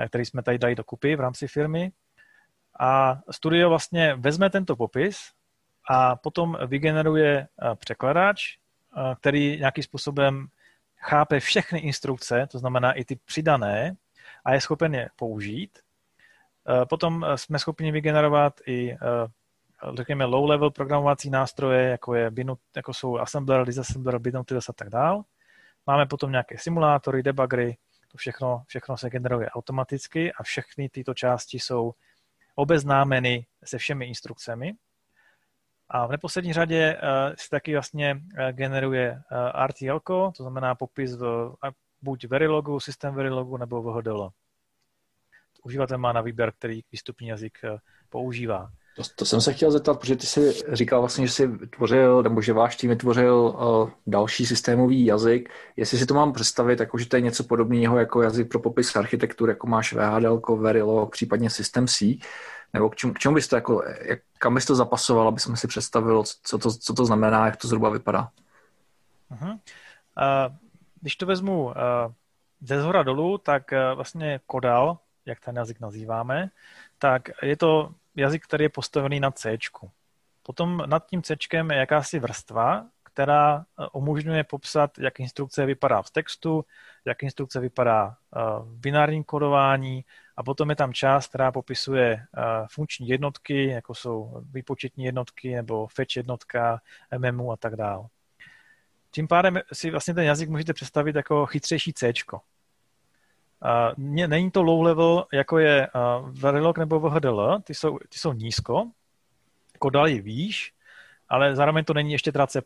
který 0.08 0.26
jsme 0.26 0.44
tady 0.44 0.58
dali 0.58 0.76
dokupy 0.76 1.16
v 1.16 1.20
rámci 1.20 1.48
firmy. 1.48 1.92
A 2.80 3.20
studio 3.32 3.70
vlastně 3.70 4.16
vezme 4.16 4.50
tento 4.50 4.76
popis 4.76 5.18
a 5.90 6.16
potom 6.16 6.58
vygeneruje 6.68 7.48
překladač, 7.76 8.58
Eh, 8.58 8.63
který 9.20 9.60
nějakým 9.60 9.84
způsobem 9.84 10.48
chápe 10.98 11.40
všechny 11.40 11.80
instrukce, 11.80 12.48
to 12.52 12.60
znamená 12.60 12.94
i 12.94 13.06
ty 13.06 13.16
přidané, 13.16 13.96
a 14.46 14.54
je 14.54 14.62
schopen 14.62 14.96
je 14.96 15.10
použít. 15.16 15.80
Eh, 16.70 16.86
potom 16.86 17.26
eh, 17.26 17.38
jsme 17.38 17.60
schopni 17.60 17.92
vygenerovat 17.92 18.62
i 18.68 18.98
řekněme 19.94 20.26
low-level 20.26 20.72
programovací 20.72 21.30
nástroje, 21.30 21.90
jako, 21.90 22.16
je, 22.16 22.32
jako 22.76 22.94
jsou 22.94 23.18
assembler, 23.18 23.66
disassembler, 23.66 24.20
binutils 24.20 24.70
a 24.70 24.74
tak 24.74 24.90
dále. 24.90 25.24
Máme 25.88 26.06
potom 26.06 26.32
nějaké 26.32 26.58
simulátory, 26.58 27.24
debuggery, 27.24 27.78
To 28.12 28.18
všechno, 28.18 28.64
všechno 28.68 28.98
se 28.98 29.10
generuje 29.10 29.50
automaticky 29.50 30.34
a 30.34 30.44
všechny 30.44 30.90
tyto 30.90 31.14
části 31.14 31.60
jsou 31.60 31.94
obeznámeny 32.56 33.46
se 33.64 33.78
všemi 33.78 34.06
instrukcemi. 34.06 34.74
A 35.96 36.08
v 36.08 36.12
neposlední 36.12 36.54
řadě 36.54 36.98
se 37.36 37.50
taky 37.50 37.74
vlastně 37.74 38.22
generuje 38.52 39.22
RTL, 39.68 40.00
to 40.38 40.44
znamená 40.44 40.76
popis 40.76 41.16
v, 41.16 41.54
buď 42.02 42.28
Verilogu, 42.28 42.80
systém 42.80 43.16
Verilogu 43.16 43.58
nebo 43.58 43.82
VHDL. 43.82 44.30
Uživatel 45.64 45.98
má 45.98 46.14
na 46.14 46.22
výběr, 46.22 46.54
který 46.58 46.82
výstupní 46.92 47.28
jazyk 47.28 47.58
používá. 48.10 48.70
To, 48.96 49.04
to 49.16 49.26
jsem 49.26 49.42
se 49.42 49.54
chtěl 49.54 49.72
zeptat, 49.72 50.00
protože 50.00 50.16
ty 50.16 50.28
jsi 50.28 50.54
říkal 50.72 51.00
vlastně, 51.00 51.28
že 51.28 51.34
jsi 51.34 51.48
vytvořil, 51.48 52.24
nebo 52.24 52.42
že 52.42 52.54
váš 52.54 52.76
tým 52.76 52.90
vytvořil 52.90 53.36
uh, 53.36 53.90
další 54.08 54.46
systémový 54.46 55.06
jazyk. 55.06 55.50
Jestli 55.76 55.98
si 55.98 56.06
to 56.06 56.14
mám 56.14 56.34
představit, 56.34 56.80
jako 56.80 56.98
že 56.98 57.06
to 57.06 57.16
je 57.16 57.22
něco 57.22 57.44
podobného 57.44 58.00
jako 58.00 58.22
jazyk 58.22 58.50
pro 58.50 58.60
popis 58.60 58.96
architektur, 58.96 59.50
jako 59.50 59.68
máš 59.68 59.94
VHDL, 59.94 60.42
Verilog, 60.56 61.12
případně 61.12 61.50
systém 61.50 61.88
C, 61.88 62.18
nebo 62.74 62.90
k 62.90 62.96
čemu, 62.96 63.14
k 63.14 63.20
čemu 63.20 63.36
bys 63.36 63.48
to 63.48 63.56
jako, 63.56 63.84
jak, 64.02 64.20
kam 64.40 64.56
bys 64.56 64.66
to 64.66 64.76
zapasoval, 64.76 65.28
aby 65.28 65.40
jsme 65.40 65.58
si 65.58 65.68
představil, 65.68 66.24
co 66.44 66.58
to, 66.58 66.72
co 66.72 66.94
to 66.94 67.06
znamená, 67.06 67.46
jak 67.46 67.58
to 67.58 67.68
zhruba 67.68 67.90
vypadá? 67.90 68.30
Uh-huh. 69.32 69.52
Uh, 69.52 70.56
když 71.02 71.16
to 71.16 71.26
vezmu 71.26 71.66
uh, 71.66 71.74
ze 72.62 72.82
zhora 72.82 73.04
dolů, 73.04 73.38
tak 73.38 73.72
uh, 73.72 73.96
vlastně 73.96 74.40
Kodal, 74.46 74.98
jak 75.26 75.40
ten 75.40 75.56
jazyk 75.56 75.80
nazýváme, 75.80 76.50
tak 76.98 77.30
je 77.42 77.58
to 77.58 77.94
jazyk, 78.16 78.44
který 78.44 78.66
je 78.66 78.70
postavený 78.70 79.20
na 79.20 79.32
C. 79.32 79.58
Potom 80.44 80.84
nad 80.86 81.06
tím 81.06 81.22
C 81.22 81.36
je 81.54 81.66
jakási 81.76 82.20
vrstva, 82.20 82.86
která 83.04 83.66
umožňuje 83.92 84.44
popsat, 84.44 85.00
jak 85.00 85.20
instrukce 85.20 85.66
vypadá 85.66 86.02
v 86.02 86.10
textu, 86.10 86.66
jak 87.06 87.24
instrukce 87.24 87.60
vypadá 87.60 88.16
v 88.60 88.76
binárním 88.76 89.24
kodování 89.24 90.06
a 90.38 90.44
potom 90.44 90.70
je 90.70 90.76
tam 90.76 90.94
část, 90.94 91.28
která 91.28 91.52
popisuje 91.52 92.14
eh, 92.14 92.42
funkční 92.72 93.08
jednotky, 93.08 93.68
jako 93.68 93.96
jsou 93.96 94.44
výpočetní 94.52 95.06
jednotky 95.06 95.56
nebo 95.56 95.88
fetch 95.88 96.16
jednotka, 96.16 96.82
MMU 97.18 97.52
a 97.52 97.58
tak 97.58 97.76
dále. 97.76 98.08
Tím 99.12 99.28
pádem 99.28 99.60
si 99.74 99.92
vlastně 99.92 100.14
ten 100.14 100.24
jazyk 100.24 100.50
můžete 100.50 100.74
představit 100.74 101.16
jako 101.16 101.46
chytřejší 101.46 101.94
C. 101.94 102.14
Uh, 102.34 102.40
není 104.28 104.52
to 104.52 104.64
low 104.64 104.82
level, 104.82 105.26
jako 105.34 105.58
je 105.58 105.88
uh, 105.96 106.30
Verilog 106.30 106.78
nebo 106.78 107.00
VHDL, 107.00 107.60
ty 107.64 107.74
jsou, 107.74 107.98
ty 107.98 108.18
jsou 108.18 108.34
nízko, 108.34 108.92
Kodal 109.80 110.08
je 110.08 110.22
výš, 110.22 110.73
ale 111.34 111.56
zároveň 111.56 111.86
to 111.86 111.94
není 111.94 112.12
ještě 112.12 112.32
teda 112.32 112.48
C++. 112.48 112.62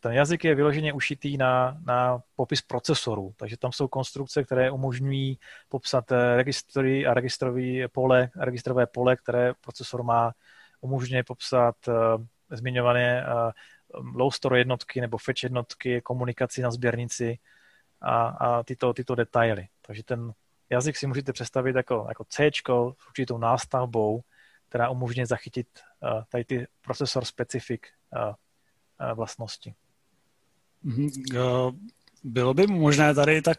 Ten 0.00 0.12
jazyk 0.12 0.44
je 0.44 0.54
vyloženě 0.54 0.92
ušitý 0.92 1.36
na, 1.36 1.78
na 1.86 2.22
popis 2.36 2.62
procesorů, 2.62 3.34
takže 3.36 3.56
tam 3.56 3.72
jsou 3.72 3.88
konstrukce, 3.88 4.44
které 4.44 4.70
umožňují 4.70 5.38
popsat 5.68 6.12
eh, 6.12 6.36
registry 6.36 7.06
a 7.06 7.14
registrový 7.14 7.84
pole, 7.92 8.30
registrové 8.36 8.86
pole, 8.86 9.16
které 9.16 9.52
procesor 9.60 10.02
má, 10.02 10.32
umožňuje 10.80 11.24
popsat 11.24 11.76
uh, 11.88 11.94
zmiňované 12.50 13.26
uh, 13.26 13.50
low 14.14 14.30
store 14.30 14.58
jednotky 14.58 15.00
nebo 15.00 15.18
fetch 15.18 15.42
jednotky, 15.42 16.00
komunikaci 16.00 16.62
na 16.62 16.70
sběrnici 16.70 17.38
a, 18.00 18.26
a 18.26 18.62
tyto, 18.62 18.92
tyto 18.92 19.14
detaily. 19.14 19.68
Takže 19.86 20.04
ten 20.04 20.32
jazyk 20.70 20.96
si 20.96 21.06
můžete 21.06 21.32
představit 21.32 21.76
jako, 21.76 22.06
jako 22.08 22.24
C 22.24 22.50
s 22.54 23.08
určitou 23.08 23.38
nástavbou, 23.38 24.20
která 24.68 24.88
umožňuje 24.88 25.26
zachytit 25.26 25.66
uh, 26.02 26.22
tady 26.28 26.44
ty 26.44 26.66
procesor 26.80 27.24
specifik 27.24 27.86
vlastnosti. 29.14 29.74
Mm-hmm. 30.84 31.78
Bylo 32.24 32.54
by 32.54 32.66
možné 32.66 33.14
tady 33.14 33.42
tak 33.42 33.58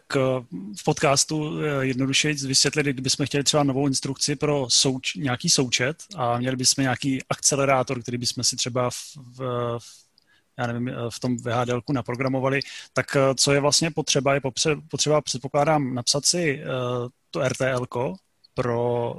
v 0.78 0.84
podcastu 0.84 1.60
jednoduše 1.80 2.32
vysvětlit, 2.32 2.86
kdybychom 2.86 3.26
chtěli 3.26 3.44
třeba 3.44 3.62
novou 3.62 3.86
instrukci 3.86 4.36
pro 4.36 4.66
souč, 4.70 5.14
nějaký 5.14 5.48
součet 5.48 5.96
a 6.16 6.38
měli 6.38 6.56
bychom 6.56 6.82
nějaký 6.82 7.22
akcelerátor, 7.28 8.02
který 8.02 8.18
bychom 8.18 8.44
si 8.44 8.56
třeba 8.56 8.90
v, 8.90 8.96
v, 9.38 9.78
já 10.58 10.66
nevím, 10.66 10.88
eh, 10.88 10.94
v 11.10 11.20
tom 11.20 11.36
VHDL 11.36 11.82
naprogramovali, 11.92 12.60
tak 12.92 13.16
eh, 13.16 13.34
co 13.34 13.52
je 13.52 13.60
vlastně 13.60 13.90
potřeba, 13.90 14.34
je 14.34 14.40
potřeba, 14.88 15.20
předpokládám, 15.20 15.94
napsat 15.94 16.24
si 16.24 16.60
eh, 16.60 16.66
to 17.30 17.48
RTL 17.48 17.86
pro 18.54 19.14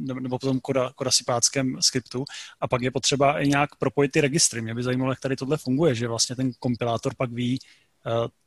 nebo 0.00 0.38
potom 0.38 0.60
koda, 0.60 0.90
kodasipáckém 0.94 1.82
skriptu 1.82 2.24
a 2.60 2.68
pak 2.68 2.82
je 2.82 2.90
potřeba 2.90 3.40
i 3.40 3.48
nějak 3.48 3.76
propojit 3.76 4.12
ty 4.12 4.20
registry. 4.20 4.62
Mě 4.62 4.74
by 4.74 4.82
zajímalo, 4.82 5.12
jak 5.12 5.20
tady 5.20 5.36
tohle 5.36 5.56
funguje, 5.56 5.94
že 5.94 6.08
vlastně 6.08 6.36
ten 6.36 6.50
kompilátor 6.58 7.14
pak 7.14 7.32
ví, 7.32 7.58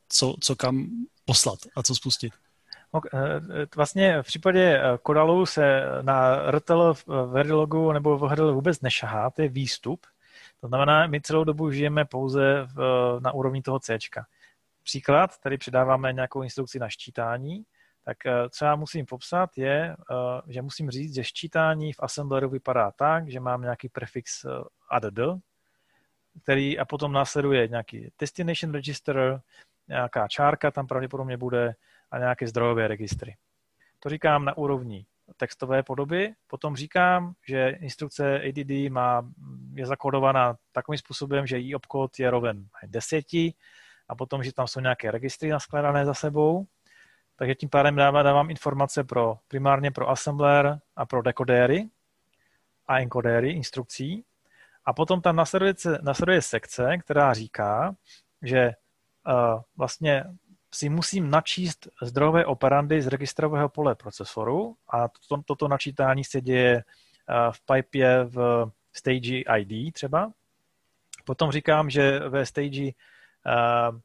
co, 0.09 0.35
co 0.41 0.55
kam 0.55 0.87
poslat 1.25 1.59
a 1.75 1.83
co 1.83 1.95
spustit. 1.95 2.33
Vlastně 3.75 4.21
v 4.21 4.25
případě 4.25 4.81
Kodalu 5.01 5.45
se 5.45 5.81
na 6.01 6.51
RTL 6.51 6.93
v 6.93 7.07
Verilogu 7.31 7.91
nebo 7.91 8.17
v 8.17 8.21
HDL 8.21 8.53
vůbec 8.53 8.81
nešahá, 8.81 9.29
to 9.29 9.41
je 9.41 9.47
výstup, 9.47 10.05
to 10.61 10.67
znamená, 10.67 11.07
my 11.07 11.21
celou 11.21 11.43
dobu 11.43 11.71
žijeme 11.71 12.05
pouze 12.05 12.67
v, 12.75 12.79
na 13.19 13.31
úrovni 13.31 13.61
toho 13.61 13.79
C. 13.79 13.97
Příklad, 14.83 15.37
tady 15.37 15.57
přidáváme 15.57 16.13
nějakou 16.13 16.43
instrukci 16.43 16.79
na 16.79 16.89
ščítání, 16.89 17.63
tak 18.03 18.25
eh, 18.25 18.49
co 18.49 18.65
já 18.65 18.75
musím 18.75 19.05
popsat 19.05 19.57
je, 19.57 19.95
eh, 20.11 20.41
že 20.47 20.61
musím 20.61 20.89
říct, 20.89 21.15
že 21.15 21.23
ščítání 21.23 21.93
v 21.93 21.99
assembleru 21.99 22.49
vypadá 22.49 22.91
tak, 22.91 23.29
že 23.29 23.39
mám 23.39 23.61
nějaký 23.61 23.89
prefix 23.89 24.45
eh, 24.45 24.49
add, 24.89 25.03
který 26.43 26.79
a 26.79 26.85
potom 26.85 27.11
následuje 27.11 27.67
nějaký 27.67 28.11
destination 28.19 28.73
register, 28.73 29.41
nějaká 29.87 30.27
čárka 30.27 30.71
tam 30.71 30.87
pravděpodobně 30.87 31.37
bude 31.37 31.75
a 32.11 32.19
nějaké 32.19 32.47
zdrojové 32.47 32.87
registry. 32.87 33.35
To 33.99 34.09
říkám 34.09 34.45
na 34.45 34.57
úrovni 34.57 35.05
textové 35.37 35.83
podoby. 35.83 36.33
Potom 36.47 36.75
říkám, 36.75 37.33
že 37.47 37.69
instrukce 37.69 38.41
ADD 38.41 38.89
má, 38.89 39.31
je 39.75 39.85
zakodovaná 39.85 40.55
takovým 40.71 40.97
způsobem, 40.97 41.47
že 41.47 41.57
její 41.57 41.75
obkód 41.75 42.19
je 42.19 42.29
roven 42.31 42.67
10 42.87 43.25
a 44.07 44.15
potom, 44.17 44.43
že 44.43 44.53
tam 44.53 44.67
jsou 44.67 44.79
nějaké 44.79 45.11
registry 45.11 45.49
naskládané 45.49 46.05
za 46.05 46.13
sebou. 46.13 46.67
Takže 47.35 47.55
tím 47.55 47.69
pádem 47.69 47.95
dávám, 47.95 48.25
dávám 48.25 48.49
informace 48.49 49.03
pro, 49.03 49.37
primárně 49.47 49.91
pro 49.91 50.09
assembler 50.09 50.79
a 50.95 51.05
pro 51.05 51.21
dekodéry 51.21 51.89
a 52.87 52.99
encodéry 52.99 53.51
instrukcí. 53.51 54.25
A 54.85 54.93
potom 54.93 55.21
tam 55.21 55.35
nasleduje, 55.35 55.73
nasleduje 56.01 56.41
sekce, 56.41 56.97
která 56.97 57.33
říká, 57.33 57.95
že 58.41 58.71
uh, 59.27 59.61
vlastně 59.77 60.23
si 60.73 60.89
musím 60.89 61.29
načíst 61.29 61.87
zdrojové 62.01 62.45
operandy 62.45 63.01
z 63.01 63.07
registrového 63.07 63.69
pole 63.69 63.95
procesoru 63.95 64.75
a 64.89 65.07
to, 65.29 65.41
toto 65.45 65.67
načítání 65.67 66.23
se 66.23 66.41
děje 66.41 66.75
eh, 66.75 66.83
v 67.51 67.61
pipe 67.65 68.23
v 68.23 68.71
stage 68.93 69.43
ID 69.57 69.93
třeba. 69.93 70.31
Potom 71.25 71.51
říkám, 71.51 71.89
že 71.89 72.19
ve 72.19 72.45
stage 72.45 72.83
uh, 72.83 73.99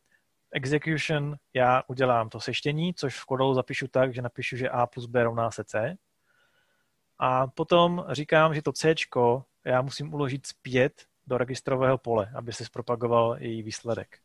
execution 0.53 1.37
já 1.55 1.83
udělám 1.87 2.29
to 2.29 2.41
seštění, 2.41 2.95
což 2.95 3.21
v 3.21 3.25
kodolu 3.25 3.55
zapíšu 3.55 3.89
tak, 3.89 4.15
že 4.15 4.23
napíšu, 4.23 4.57
že 4.57 4.69
A 4.69 4.87
plus 4.87 5.07
B 5.07 5.25
rovná 5.25 5.51
se 5.51 5.65
C. 5.65 5.97
A 7.19 7.47
potom 7.47 8.05
říkám, 8.11 8.55
že 8.55 8.63
to 8.63 8.73
C 8.73 8.95
já 9.65 9.83
musím 9.83 10.15
uložit 10.15 10.47
zpět 10.47 11.07
do 11.27 11.39
registrového 11.39 11.99
pole, 11.99 12.31
aby 12.35 12.53
se 12.53 12.65
zpropagoval 12.65 13.37
její 13.39 13.63
výsledek. 13.63 14.19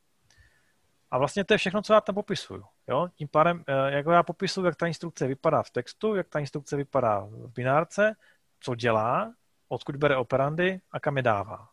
A 1.12 1.18
vlastně 1.18 1.44
to 1.44 1.54
je 1.54 1.58
všechno, 1.58 1.82
co 1.82 1.94
já 1.94 2.02
tam 2.02 2.16
popisuju. 2.16 2.64
Jo? 2.88 3.10
Tím 3.16 3.28
pádem, 3.28 3.64
eh, 3.68 3.92
jako 3.92 4.12
já 4.12 4.24
popisuju, 4.24 4.66
jak 4.66 4.76
ta 4.76 4.88
instrukce 4.88 5.28
vypadá 5.28 5.64
v 5.64 5.70
textu, 5.70 6.16
jak 6.16 6.30
ta 6.30 6.40
instrukce 6.40 6.78
vypadá 6.78 7.20
v 7.20 7.54
binárce, 7.54 8.16
co 8.60 8.76
dělá, 8.76 9.34
odkud 9.68 9.96
bere 9.96 10.18
operandy 10.18 10.82
a 10.92 11.00
kam 11.00 11.18
je 11.18 11.24
dává. 11.24 11.56
A 11.56 11.70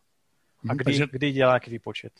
mhm, 0.63 0.77
kdy, 0.77 0.83
takže, 0.83 1.07
kdy 1.11 1.31
dělá 1.31 1.53
jaký 1.53 1.71
výpočet. 1.71 2.13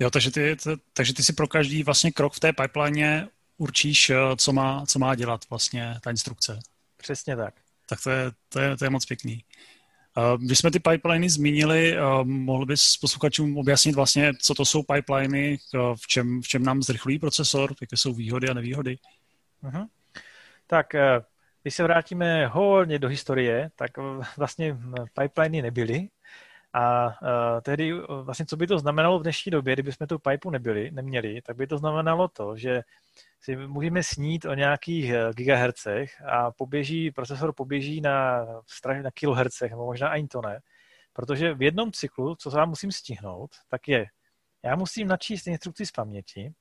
Jo, 0.00 0.10
takže 0.10 0.30
ty, 0.30 0.56
takže 0.92 1.14
ty 1.14 1.22
si 1.22 1.32
pro 1.32 1.48
každý 1.48 1.82
vlastně 1.82 2.12
krok 2.12 2.34
v 2.34 2.40
té 2.40 2.52
pipeline 2.52 3.28
určíš, 3.56 4.10
eh, 4.10 4.16
co 4.36 4.52
má, 4.52 4.86
co 4.86 4.98
má 4.98 5.14
dělat 5.14 5.40
vlastně 5.50 5.94
ta 6.02 6.10
instrukce. 6.10 6.58
Přesně 6.96 7.36
tak. 7.36 7.54
Tak 7.88 7.98
to 8.02 8.10
je, 8.10 8.30
to 8.48 8.60
je, 8.60 8.76
to 8.76 8.84
je 8.84 8.90
moc 8.90 9.06
pěkný. 9.06 9.44
Když 10.38 10.58
jsme 10.58 10.70
ty 10.70 10.78
pipeliny 10.78 11.30
zmínili, 11.30 11.96
mohl 12.22 12.66
bys 12.66 12.96
posluchačům 12.96 13.58
objasnit 13.58 13.94
vlastně, 13.94 14.32
co 14.42 14.54
to 14.54 14.64
jsou 14.64 14.82
pipeliny, 14.82 15.58
v 15.94 16.06
čem, 16.06 16.42
v 16.42 16.48
čem 16.48 16.62
nám 16.62 16.82
zrychlují 16.82 17.18
procesor, 17.18 17.74
jaké 17.80 17.96
jsou 17.96 18.14
výhody 18.14 18.48
a 18.48 18.54
nevýhody? 18.54 18.98
Uh-huh. 19.64 19.86
Tak 20.66 20.94
eh, 20.94 21.20
když 21.62 21.74
se 21.74 21.82
vrátíme 21.82 22.46
hodně 22.46 22.98
do 22.98 23.08
historie, 23.08 23.70
tak 23.76 23.90
eh, 23.98 24.24
vlastně 24.36 24.78
pipeliny 25.20 25.62
nebyly. 25.62 26.08
A 26.78 27.06
uh, 27.06 27.60
tehdy 27.62 27.92
vlastně, 28.22 28.46
co 28.46 28.56
by 28.56 28.66
to 28.66 28.78
znamenalo 28.78 29.18
v 29.18 29.22
dnešní 29.22 29.50
době, 29.50 29.74
kdyby 29.74 29.92
jsme 29.92 30.06
tu 30.06 30.18
pipu 30.18 30.50
nebyli, 30.50 30.90
neměli, 30.90 31.42
tak 31.42 31.56
by 31.56 31.66
to 31.66 31.78
znamenalo 31.78 32.28
to, 32.28 32.56
že 32.56 32.82
si 33.40 33.56
můžeme 33.56 34.02
snít 34.02 34.44
o 34.44 34.54
nějakých 34.54 35.10
eh, 35.10 35.30
gigahercech 35.32 36.22
a 36.22 36.50
poběží, 36.50 37.10
procesor 37.10 37.52
poběží 37.52 38.00
na, 38.00 38.46
na 39.02 39.10
kilohercech, 39.14 39.70
nebo 39.70 39.84
možná 39.84 40.08
ani 40.08 40.28
to 40.28 40.42
ne, 40.42 40.60
protože 41.12 41.54
v 41.54 41.62
jednom 41.62 41.92
cyklu, 41.92 42.34
co 42.34 42.58
já 42.58 42.64
musím 42.64 42.92
stihnout, 42.92 43.50
tak 43.68 43.88
je, 43.88 44.06
já 44.62 44.76
musím 44.76 45.08
načíst 45.08 45.46
instrukci 45.46 45.86
z 45.86 45.92
paměti, 45.92 46.52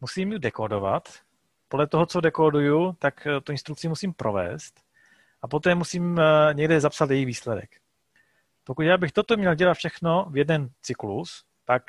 musím 0.00 0.32
ji 0.32 0.38
dekodovat, 0.38 1.08
podle 1.68 1.86
toho, 1.86 2.06
co 2.06 2.20
dekóduju, 2.20 2.92
tak 2.98 3.26
tu 3.44 3.52
instrukci 3.52 3.88
musím 3.88 4.12
provést 4.12 4.80
a 5.42 5.48
poté 5.48 5.74
musím 5.74 6.20
někde 6.52 6.80
zapsat 6.80 7.10
její 7.10 7.24
výsledek. 7.24 7.85
Pokud 8.66 8.82
já 8.82 8.98
bych 8.98 9.12
toto 9.12 9.36
měl 9.36 9.54
dělat 9.54 9.74
všechno 9.74 10.26
v 10.30 10.36
jeden 10.36 10.68
cyklus, 10.82 11.44
tak 11.64 11.82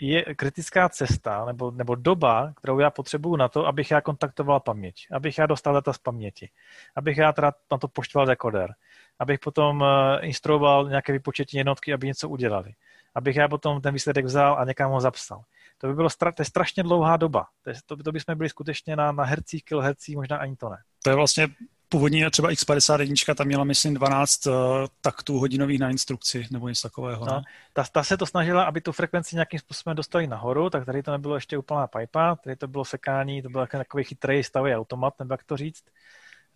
je 0.00 0.22
kritická 0.22 0.88
cesta 0.88 1.44
nebo, 1.44 1.70
nebo 1.70 1.94
doba, 1.94 2.52
kterou 2.56 2.78
já 2.78 2.90
potřebuju 2.90 3.36
na 3.36 3.48
to, 3.48 3.66
abych 3.66 3.90
já 3.90 4.00
kontaktoval 4.00 4.60
paměť, 4.60 5.06
abych 5.12 5.38
já 5.38 5.46
dostal 5.46 5.74
data 5.74 5.92
z 5.92 5.98
paměti, 5.98 6.50
abych 6.96 7.16
já 7.16 7.32
teda 7.32 7.52
na 7.72 7.78
to 7.78 7.88
poštoval 7.88 8.26
dekoder, 8.26 8.74
abych 9.18 9.40
potom 9.40 9.80
uh, 9.80 9.88
instruoval 10.20 10.88
nějaké 10.88 11.12
vypočetní 11.12 11.58
jednotky, 11.58 11.92
aby 11.92 12.06
něco 12.06 12.28
udělali, 12.28 12.72
abych 13.14 13.36
já 13.36 13.48
potom 13.48 13.80
ten 13.80 13.94
výsledek 13.94 14.24
vzal 14.24 14.58
a 14.58 14.64
někam 14.64 14.90
ho 14.90 15.00
zapsal. 15.00 15.42
To 15.78 15.86
by 15.86 15.94
bylo 15.94 16.08
stra- 16.08 16.32
to 16.32 16.42
je 16.42 16.46
strašně 16.46 16.82
dlouhá 16.82 17.16
doba. 17.16 17.46
To, 17.62 17.70
je, 17.70 17.76
to, 17.86 17.96
to 17.96 18.12
bychom 18.12 18.36
byli 18.36 18.48
skutečně 18.48 18.96
na, 18.96 19.12
na 19.12 19.24
hercích, 19.24 19.64
kilohercích, 19.64 20.16
možná 20.16 20.36
ani 20.36 20.56
to 20.56 20.68
ne. 20.68 20.76
To 21.02 21.10
je 21.10 21.16
vlastně 21.16 21.48
původně 21.88 22.30
třeba 22.30 22.50
X51 22.50 23.34
tam 23.34 23.46
měla, 23.46 23.64
myslím, 23.64 23.94
12 23.94 24.46
uh, 24.46 24.54
eh, 24.54 24.88
taktů 25.00 25.38
hodinových 25.38 25.80
na 25.80 25.90
instrukci 25.90 26.46
nebo 26.50 26.68
něco 26.68 26.88
takového. 26.88 27.26
No, 27.26 27.42
ta, 27.72 27.84
ta, 27.92 28.04
se 28.04 28.16
to 28.16 28.26
snažila, 28.26 28.64
aby 28.64 28.80
tu 28.80 28.92
frekvenci 28.92 29.36
nějakým 29.36 29.60
způsobem 29.60 29.96
dostali 29.96 30.26
nahoru, 30.26 30.70
tak 30.70 30.86
tady 30.86 31.02
to 31.02 31.12
nebylo 31.12 31.34
ještě 31.34 31.58
úplná 31.58 31.86
pipa, 31.86 32.36
tady 32.36 32.56
to 32.56 32.68
bylo 32.68 32.84
sekání, 32.84 33.42
to 33.42 33.48
byl 33.48 33.66
takový 33.66 34.04
chytrý 34.04 34.44
stavý 34.44 34.74
automat, 34.74 35.14
nebo 35.18 35.34
jak 35.34 35.44
to 35.44 35.56
říct, 35.56 35.84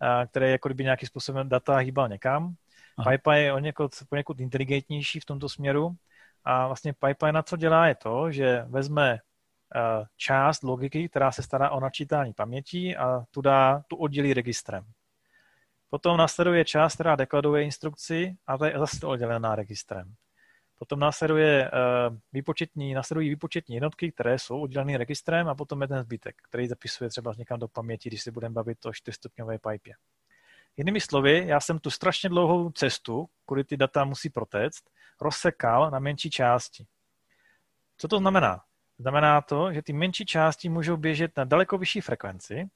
uh, 0.01 0.27
který 0.27 0.51
jako 0.51 0.69
kdyby 0.69 0.83
nějakým 0.83 1.07
způsobem 1.07 1.49
data 1.49 1.77
hýbal 1.77 2.09
někam. 2.09 2.55
Aha. 2.97 3.11
Pipa 3.11 3.35
je 3.35 3.53
o 3.53 3.59
někud, 3.59 3.91
poněkud 4.09 4.39
inteligentnější 4.39 5.19
v 5.19 5.25
tomto 5.25 5.49
směru 5.49 5.95
a 6.43 6.67
vlastně 6.67 6.93
pipeline 6.93 7.43
co 7.43 7.57
dělá 7.57 7.87
je 7.87 7.95
to, 7.95 8.31
že 8.31 8.65
vezme 8.67 9.13
uh, 9.13 10.05
část 10.17 10.63
logiky, 10.63 11.09
která 11.09 11.31
se 11.31 11.43
stará 11.43 11.69
o 11.69 11.79
načítání 11.79 12.33
paměti 12.33 12.95
a 12.95 13.23
tu, 13.31 13.41
dá, 13.41 13.81
tu 13.87 13.95
oddělí 13.95 14.33
registrem. 14.33 14.85
Potom 15.93 16.17
následuje 16.17 16.65
část, 16.65 16.93
která 16.93 17.15
dekladuje 17.15 17.63
instrukci 17.63 18.35
a 18.47 18.57
ta 18.57 18.67
je 18.67 18.79
zase 18.79 19.05
oddělená 19.05 19.55
registrem. 19.55 20.13
Potom 20.79 20.99
následuje 20.99 21.71
uh, 21.71 22.17
výpočetní, 22.33 22.93
následují 22.93 23.29
výpočetní 23.29 23.75
jednotky, 23.75 24.11
které 24.11 24.39
jsou 24.39 24.61
oddělené 24.61 24.97
registrem 24.97 25.47
a 25.47 25.55
potom 25.55 25.81
je 25.81 25.87
ten 25.87 26.03
zbytek, 26.03 26.35
který 26.43 26.67
zapisuje 26.67 27.09
třeba 27.09 27.33
někam 27.37 27.59
do 27.59 27.67
paměti, 27.67 28.09
když 28.09 28.21
si 28.21 28.31
budeme 28.31 28.53
bavit 28.53 28.85
o 28.85 28.93
čtyřstupňové 28.93 29.57
pipe. 29.59 29.91
Jinými 30.77 31.01
slovy, 31.01 31.43
já 31.47 31.59
jsem 31.59 31.79
tu 31.79 31.89
strašně 31.89 32.29
dlouhou 32.29 32.71
cestu, 32.71 33.29
kudy 33.45 33.63
ty 33.63 33.77
data 33.77 34.05
musí 34.05 34.29
protéct, 34.29 34.83
rozsekal 35.21 35.91
na 35.91 35.99
menší 35.99 36.29
části. 36.29 36.85
Co 37.97 38.07
to 38.07 38.17
znamená? 38.17 38.61
Znamená 38.99 39.41
to, 39.41 39.73
že 39.73 39.81
ty 39.81 39.93
menší 39.93 40.25
části 40.25 40.69
můžou 40.69 40.97
běžet 40.97 41.37
na 41.37 41.43
daleko 41.43 41.77
vyšší 41.77 42.01
frekvenci, 42.01 42.69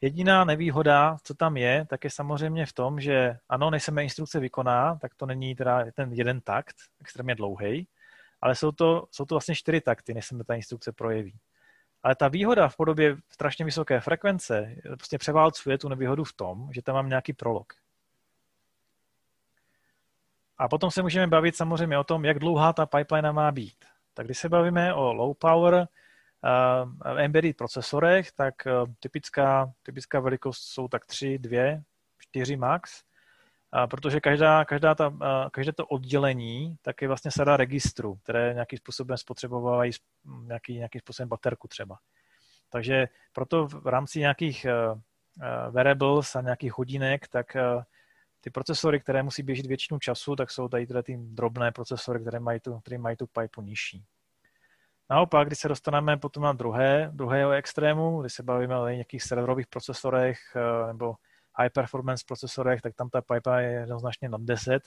Jediná 0.00 0.44
nevýhoda, 0.44 1.16
co 1.22 1.34
tam 1.34 1.56
je, 1.56 1.86
tak 1.86 2.04
je 2.04 2.10
samozřejmě 2.10 2.66
v 2.66 2.72
tom, 2.72 3.00
že 3.00 3.38
ano, 3.48 3.70
než 3.70 3.84
se 3.84 3.92
mé 3.92 4.02
instrukce 4.02 4.40
vykoná, 4.40 4.94
tak 4.94 5.14
to 5.14 5.26
není 5.26 5.54
teda 5.54 5.84
ten 5.94 6.12
jeden 6.12 6.40
takt, 6.40 6.76
extrémně 7.00 7.34
dlouhý, 7.34 7.88
ale 8.40 8.54
jsou 8.54 8.72
to, 8.72 9.06
jsou 9.10 9.24
to 9.24 9.34
vlastně 9.34 9.54
čtyři 9.54 9.80
takty, 9.80 10.14
než 10.14 10.26
se 10.26 10.34
mi 10.34 10.44
ta 10.44 10.54
instrukce 10.54 10.92
projeví. 10.92 11.38
Ale 12.02 12.14
ta 12.14 12.28
výhoda 12.28 12.68
v 12.68 12.76
podobě 12.76 13.16
strašně 13.30 13.64
vysoké 13.64 14.00
frekvence 14.00 14.74
prostě 14.82 15.18
převálcuje 15.18 15.78
tu 15.78 15.88
nevýhodu 15.88 16.24
v 16.24 16.32
tom, 16.32 16.72
že 16.72 16.82
tam 16.82 16.94
mám 16.94 17.08
nějaký 17.08 17.32
prolog. 17.32 17.72
A 20.58 20.68
potom 20.68 20.90
se 20.90 21.02
můžeme 21.02 21.26
bavit 21.26 21.56
samozřejmě 21.56 21.98
o 21.98 22.04
tom, 22.04 22.24
jak 22.24 22.38
dlouhá 22.38 22.72
ta 22.72 22.86
pipeline 22.86 23.32
má 23.32 23.52
být. 23.52 23.84
Tak 24.14 24.26
když 24.26 24.38
se 24.38 24.48
bavíme 24.48 24.94
o 24.94 25.12
low 25.12 25.34
power, 25.34 25.88
embedded 27.16 27.56
procesorech, 27.56 28.32
tak 28.32 28.54
uh, 28.66 28.92
typická, 29.00 29.72
typická 29.82 30.20
velikost 30.20 30.58
jsou 30.58 30.88
tak 30.88 31.06
3, 31.06 31.38
2, 31.38 31.80
4 32.18 32.56
max, 32.56 33.02
protože 33.90 34.20
každá, 34.20 34.64
každá 34.64 34.94
ta, 34.94 35.08
uh, 35.08 35.18
každé 35.52 35.72
to 35.72 35.86
oddělení 35.86 36.76
tak 36.82 37.02
je 37.02 37.08
vlastně 37.08 37.30
sada 37.30 37.56
registru, 37.56 38.14
které 38.14 38.54
nějakým 38.54 38.78
způsobem 38.78 39.16
spotřebovávají 39.16 39.92
nějaký, 40.42 40.74
nějakým 40.74 41.00
způsobem 41.00 41.28
baterku 41.28 41.68
třeba. 41.68 41.98
Takže 42.70 43.08
proto 43.32 43.66
v 43.66 43.86
rámci 43.86 44.18
nějakých 44.18 44.66
variables 45.70 46.36
a 46.36 46.40
nějakých 46.40 46.72
hodinek, 46.72 47.28
tak 47.28 47.56
ty 48.40 48.50
procesory, 48.50 49.00
které 49.00 49.22
musí 49.22 49.42
běžet 49.42 49.66
většinu 49.66 49.98
času, 49.98 50.36
tak 50.36 50.50
jsou 50.50 50.68
tady 50.68 50.86
ty 51.02 51.16
drobné 51.18 51.72
procesory, 51.72 52.20
které 52.20 52.40
mají 52.40 52.60
tu, 52.60 52.80
které 52.80 52.98
mají 52.98 53.16
tu 53.16 53.26
pipu 53.26 53.62
nižší. 53.62 54.04
Naopak, 55.10 55.46
když 55.46 55.58
se 55.58 55.68
dostaneme 55.68 56.16
potom 56.16 56.42
na 56.42 56.52
druhé, 56.52 57.10
druhého 57.14 57.50
extrému, 57.50 58.20
když 58.20 58.32
se 58.32 58.42
bavíme 58.42 58.78
o 58.78 58.88
nějakých 58.88 59.22
serverových 59.22 59.66
procesorech 59.66 60.38
eh, 60.56 60.86
nebo 60.86 61.14
high 61.58 61.70
performance 61.70 62.24
procesorech, 62.28 62.80
tak 62.82 62.94
tam 62.94 63.10
ta 63.10 63.20
pipe 63.20 63.62
je 63.62 63.70
jednoznačně 63.70 64.28
nad 64.28 64.40
10, 64.40 64.82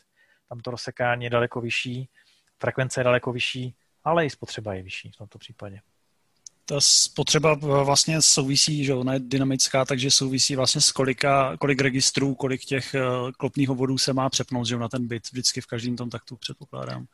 tam 0.49 0.60
to 0.60 0.71
rozsekání 0.71 1.23
je 1.23 1.29
daleko 1.29 1.62
vyšší, 1.62 2.10
frekvence 2.57 2.99
je 2.99 3.03
daleko 3.03 3.31
vyšší, 3.31 3.75
ale 4.03 4.25
i 4.25 4.29
spotřeba 4.29 4.73
je 4.73 4.84
vyšší 4.84 5.12
v 5.12 5.17
tomto 5.17 5.38
případě. 5.38 5.79
Ta 6.65 6.81
spotřeba 6.81 7.53
vlastně 7.84 8.21
souvisí, 8.21 8.86
že 8.86 8.93
ona 8.93 9.13
je 9.13 9.19
dynamická, 9.19 9.86
takže 9.86 10.12
souvisí 10.12 10.55
vlastně 10.55 10.81
s 10.81 10.91
kolika, 10.91 11.57
kolik 11.57 11.81
registrů, 11.81 12.36
kolik 12.36 12.62
těch 12.65 12.95
eh, 12.95 13.01
klopných 13.38 13.69
obvodů 13.69 13.97
se 13.97 14.13
má 14.13 14.29
přepnout 14.29 14.67
že 14.67 14.77
na 14.77 14.89
ten 14.89 15.07
bit 15.07 15.23
vždycky 15.31 15.62
v 15.62 15.65
každém 15.65 15.95
tom 15.95 16.10
taktu 16.10 16.36
předpokládám. 16.36 17.05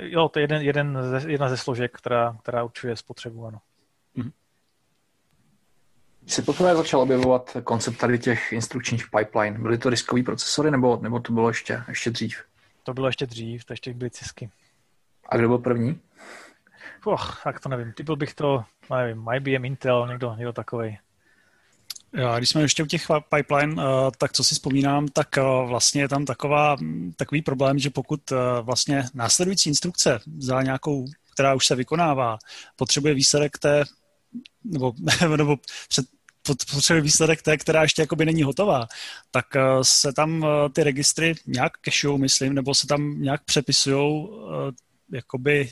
Jo, 0.00 0.28
to 0.28 0.38
je 0.38 0.42
jeden, 0.42 0.62
jeden 0.62 0.98
ze, 1.02 1.30
jedna 1.30 1.48
ze 1.48 1.56
složek, 1.56 1.96
která, 1.96 2.36
která 2.42 2.64
určuje 2.64 2.96
spotřebu, 2.96 3.46
ano. 3.46 3.58
Mm-hmm. 4.16 4.32
se 6.26 6.42
poprvé 6.42 6.76
začal 6.76 7.00
objevovat 7.00 7.56
koncept 7.64 7.96
tady 7.96 8.18
těch 8.18 8.52
instrukčních 8.52 9.04
pipeline, 9.18 9.58
byly 9.58 9.78
to 9.78 9.90
diskové 9.90 10.22
procesory, 10.22 10.70
nebo, 10.70 10.98
nebo 11.02 11.20
to 11.20 11.32
bylo 11.32 11.48
ještě, 11.48 11.82
ještě 11.88 12.10
dřív? 12.10 12.44
To 12.82 12.94
bylo 12.94 13.06
ještě 13.06 13.26
dřív, 13.26 13.64
to 13.64 13.72
ještě 13.72 13.94
byly 13.94 14.10
cisky. 14.10 14.50
A 15.28 15.36
kdo 15.36 15.48
byl 15.48 15.58
první? 15.58 16.00
Och, 17.04 17.40
tak 17.44 17.60
to 17.60 17.68
nevím. 17.68 17.92
Typil 17.92 18.16
bych 18.16 18.34
to, 18.34 18.64
nevím, 18.90 19.26
IBM, 19.34 19.64
Intel, 19.64 20.06
někdo, 20.08 20.34
někdo 20.34 20.52
takový. 20.52 20.98
Já, 22.12 22.38
když 22.38 22.50
jsme 22.50 22.62
ještě 22.62 22.82
u 22.82 22.86
těch 22.86 23.06
pipeline, 23.34 23.82
eh, 23.82 24.10
tak 24.18 24.32
co 24.32 24.44
si 24.44 24.54
vzpomínám, 24.54 25.08
tak 25.08 25.38
eh, 25.38 25.42
vlastně 25.66 26.02
je 26.02 26.08
tam 26.08 26.24
taková, 26.24 26.76
takový 27.16 27.42
problém, 27.42 27.78
že 27.78 27.90
pokud 27.90 28.32
eh, 28.32 28.36
vlastně 28.62 29.04
následující 29.14 29.68
instrukce 29.68 30.20
za 30.38 30.62
nějakou, 30.62 31.06
která 31.32 31.54
už 31.54 31.66
se 31.66 31.74
vykonává, 31.74 32.38
potřebuje 32.76 33.14
výsledek 33.14 33.58
té, 33.58 33.84
nebo, 34.64 34.92
nebo 35.36 35.56
před, 35.88 36.06
potřebuje 36.72 37.02
výsledek 37.02 37.42
té, 37.42 37.56
která 37.56 37.82
ještě 37.82 38.02
jakoby 38.02 38.24
není 38.24 38.42
hotová, 38.42 38.86
tak 39.30 39.46
se 39.82 40.12
tam 40.12 40.46
ty 40.72 40.82
registry 40.82 41.34
nějak 41.46 41.72
cachujou, 41.84 42.18
myslím, 42.18 42.54
nebo 42.54 42.74
se 42.74 42.86
tam 42.86 43.22
nějak 43.22 43.44
přepisují 43.44 44.28
jakoby 45.12 45.70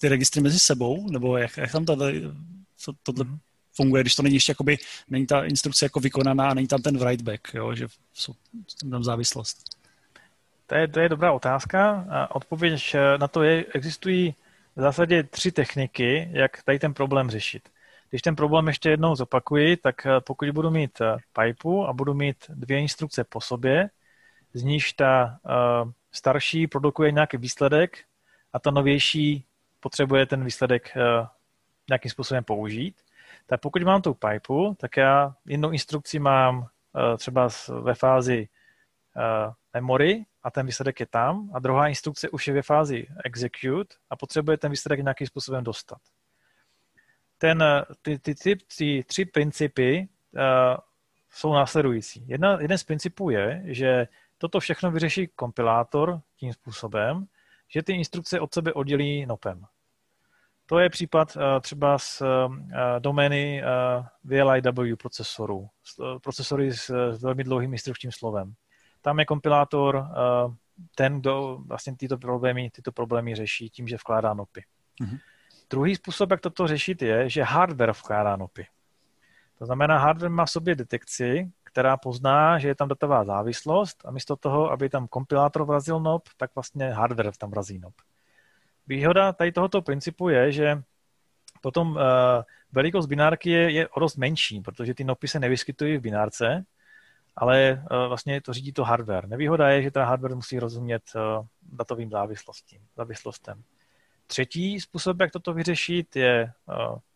ty 0.00 0.08
registry 0.08 0.40
mezi 0.40 0.58
sebou, 0.58 1.10
nebo 1.10 1.36
jak, 1.36 1.56
jak 1.56 1.72
tam 1.72 1.84
tohle, 1.84 2.12
to, 2.84 2.92
tohle 3.02 3.24
mm 3.24 3.38
funguje, 3.76 4.02
když 4.02 4.14
to 4.14 4.22
není 4.22 4.34
ještě 4.34 4.50
jakoby, 4.50 4.78
není 5.08 5.26
ta 5.26 5.44
instrukce 5.44 5.84
jako 5.84 6.00
vykonaná, 6.00 6.54
není 6.54 6.66
tam 6.66 6.82
ten 6.82 6.98
write 6.98 7.24
back, 7.24 7.54
jo, 7.54 7.74
že 7.74 7.86
jsou 8.12 8.32
tam 8.90 9.04
závislost. 9.04 9.76
To 10.66 10.74
je, 10.74 10.88
to 10.88 11.00
je 11.00 11.08
dobrá 11.08 11.32
otázka. 11.32 12.06
A 12.10 12.34
odpověď 12.34 12.96
na 13.16 13.28
to 13.28 13.42
je, 13.42 13.64
existují 13.74 14.34
v 14.76 14.80
zásadě 14.80 15.22
tři 15.22 15.52
techniky, 15.52 16.28
jak 16.32 16.62
tady 16.62 16.78
ten 16.78 16.94
problém 16.94 17.30
řešit. 17.30 17.68
Když 18.10 18.22
ten 18.22 18.36
problém 18.36 18.66
ještě 18.66 18.90
jednou 18.90 19.16
zopakuji, 19.16 19.76
tak 19.76 20.06
eh, 20.06 20.20
pokud 20.20 20.50
budu 20.50 20.70
mít 20.70 21.00
eh, 21.00 21.16
pipu 21.32 21.86
a 21.86 21.92
budu 21.92 22.14
mít 22.14 22.36
dvě 22.48 22.80
instrukce 22.80 23.24
po 23.24 23.40
sobě, 23.40 23.90
z 24.54 24.62
níž 24.62 24.92
ta 24.92 25.38
uh, 25.44 25.90
starší 26.12 26.66
produkuje 26.66 27.12
nějaký 27.12 27.36
výsledek 27.36 27.98
a 28.52 28.58
ta 28.58 28.70
novější 28.70 29.44
potřebuje 29.80 30.26
ten 30.26 30.44
výsledek 30.44 30.96
nějakým 31.88 32.10
způsobem 32.10 32.44
použít, 32.44 32.94
tak 33.46 33.60
pokud 33.60 33.82
mám 33.82 34.02
tu 34.02 34.14
pipu, 34.14 34.76
tak 34.80 34.96
já 34.96 35.34
jednu 35.46 35.70
instrukci 35.70 36.18
mám 36.18 36.58
uh, 36.58 36.66
třeba 37.16 37.48
ve 37.82 37.94
fázi 37.94 38.48
uh, 39.16 39.52
memory 39.74 40.24
a 40.42 40.50
ten 40.50 40.66
výsledek 40.66 41.00
je 41.00 41.06
tam 41.06 41.50
a 41.54 41.58
druhá 41.58 41.88
instrukce 41.88 42.28
už 42.28 42.48
je 42.48 42.54
ve 42.54 42.62
fázi 42.62 43.06
execute 43.24 43.96
a 44.10 44.16
potřebuje 44.16 44.58
ten 44.58 44.70
výsledek 44.70 45.00
nějakým 45.00 45.26
způsobem 45.26 45.64
dostat. 45.64 45.98
Ten, 47.38 47.62
eh, 47.62 47.84
ty, 48.02 48.18
ty, 48.18 48.34
ty, 48.34 48.56
ty 48.76 49.04
tři 49.06 49.24
principy 49.24 50.08
uh, 50.34 50.40
jsou 51.30 51.52
následující. 51.52 52.28
Jedna, 52.28 52.60
jeden 52.60 52.78
z 52.78 52.84
principů 52.84 53.30
je, 53.30 53.62
že 53.64 54.08
toto 54.38 54.60
všechno 54.60 54.90
vyřeší 54.90 55.26
kompilátor 55.26 56.20
tím 56.36 56.52
způsobem, 56.52 57.26
že 57.68 57.82
ty 57.82 57.92
instrukce 57.92 58.40
od 58.40 58.54
sebe 58.54 58.72
oddělí 58.72 59.26
nopem. 59.26 59.66
To 60.66 60.78
je 60.78 60.90
případ 60.90 61.36
uh, 61.36 61.42
třeba 61.60 61.98
z 61.98 62.20
uh, 62.20 62.26
domény 62.98 63.62
uh, 63.62 64.06
VLIW 64.24 64.96
procesorů, 64.96 65.68
procesory 66.22 66.72
s, 66.72 67.18
velmi 67.22 67.44
dlouhým 67.44 67.72
instrukčním 67.72 68.12
slovem. 68.12 68.54
Tam 69.00 69.18
je 69.18 69.24
kompilátor 69.24 70.08
ten, 70.94 71.20
kdo 71.20 71.58
vlastně 71.66 71.96
tyto 71.96 72.18
problémy, 72.18 72.70
tyto 72.70 72.92
problémy 72.92 73.34
řeší 73.34 73.70
tím, 73.70 73.88
že 73.88 73.96
vkládá 73.96 74.34
nopy. 74.34 74.64
Mm-hmm. 75.00 75.18
Druhý 75.70 75.96
způsob, 75.96 76.30
jak 76.30 76.40
toto 76.40 76.66
řešit, 76.66 77.02
je, 77.02 77.30
že 77.30 77.42
hardware 77.42 77.92
vkládá 77.92 78.36
nopy. 78.36 78.66
To 79.58 79.66
znamená, 79.66 79.98
hardware 79.98 80.30
má 80.30 80.44
v 80.44 80.50
sobě 80.50 80.74
detekci, 80.74 81.50
která 81.64 81.96
pozná, 81.96 82.58
že 82.58 82.68
je 82.68 82.74
tam 82.74 82.88
datová 82.88 83.24
závislost 83.24 84.02
a 84.04 84.10
místo 84.10 84.36
toho, 84.36 84.70
aby 84.70 84.88
tam 84.88 85.08
kompilátor 85.08 85.64
vrazil 85.64 86.00
NOP, 86.00 86.22
tak 86.36 86.54
vlastně 86.54 86.90
hardware 86.90 87.32
tam 87.38 87.50
vrazí 87.50 87.78
NOP. 87.78 87.94
Výhoda 88.86 89.32
tady 89.32 89.52
tohoto 89.52 89.82
principu 89.82 90.28
je, 90.28 90.52
že 90.52 90.82
potom 91.62 91.90
uh, 91.90 91.96
velikost 92.72 93.06
binárky 93.06 93.50
je, 93.50 93.70
je 93.70 93.88
o 93.88 94.00
dost 94.00 94.16
menší, 94.16 94.60
protože 94.60 94.94
ty 94.94 95.04
NOPy 95.04 95.28
se 95.28 95.40
nevyskytují 95.40 95.96
v 95.96 96.00
binárce, 96.00 96.64
ale 97.36 97.84
uh, 97.90 98.08
vlastně 98.08 98.40
to 98.40 98.52
řídí 98.52 98.72
to 98.72 98.84
hardware. 98.84 99.28
Nevýhoda 99.28 99.68
je, 99.68 99.82
že 99.82 99.90
ten 99.90 100.02
hardware 100.02 100.34
musí 100.34 100.58
rozumět 100.58 101.02
uh, 101.14 101.46
datovým 101.62 102.10
závislostím, 102.10 102.80
závislostem. 102.96 103.62
Třetí 104.26 104.80
způsob, 104.80 105.20
jak 105.20 105.30
toto 105.30 105.54
vyřešit, 105.54 106.16
je, 106.16 106.52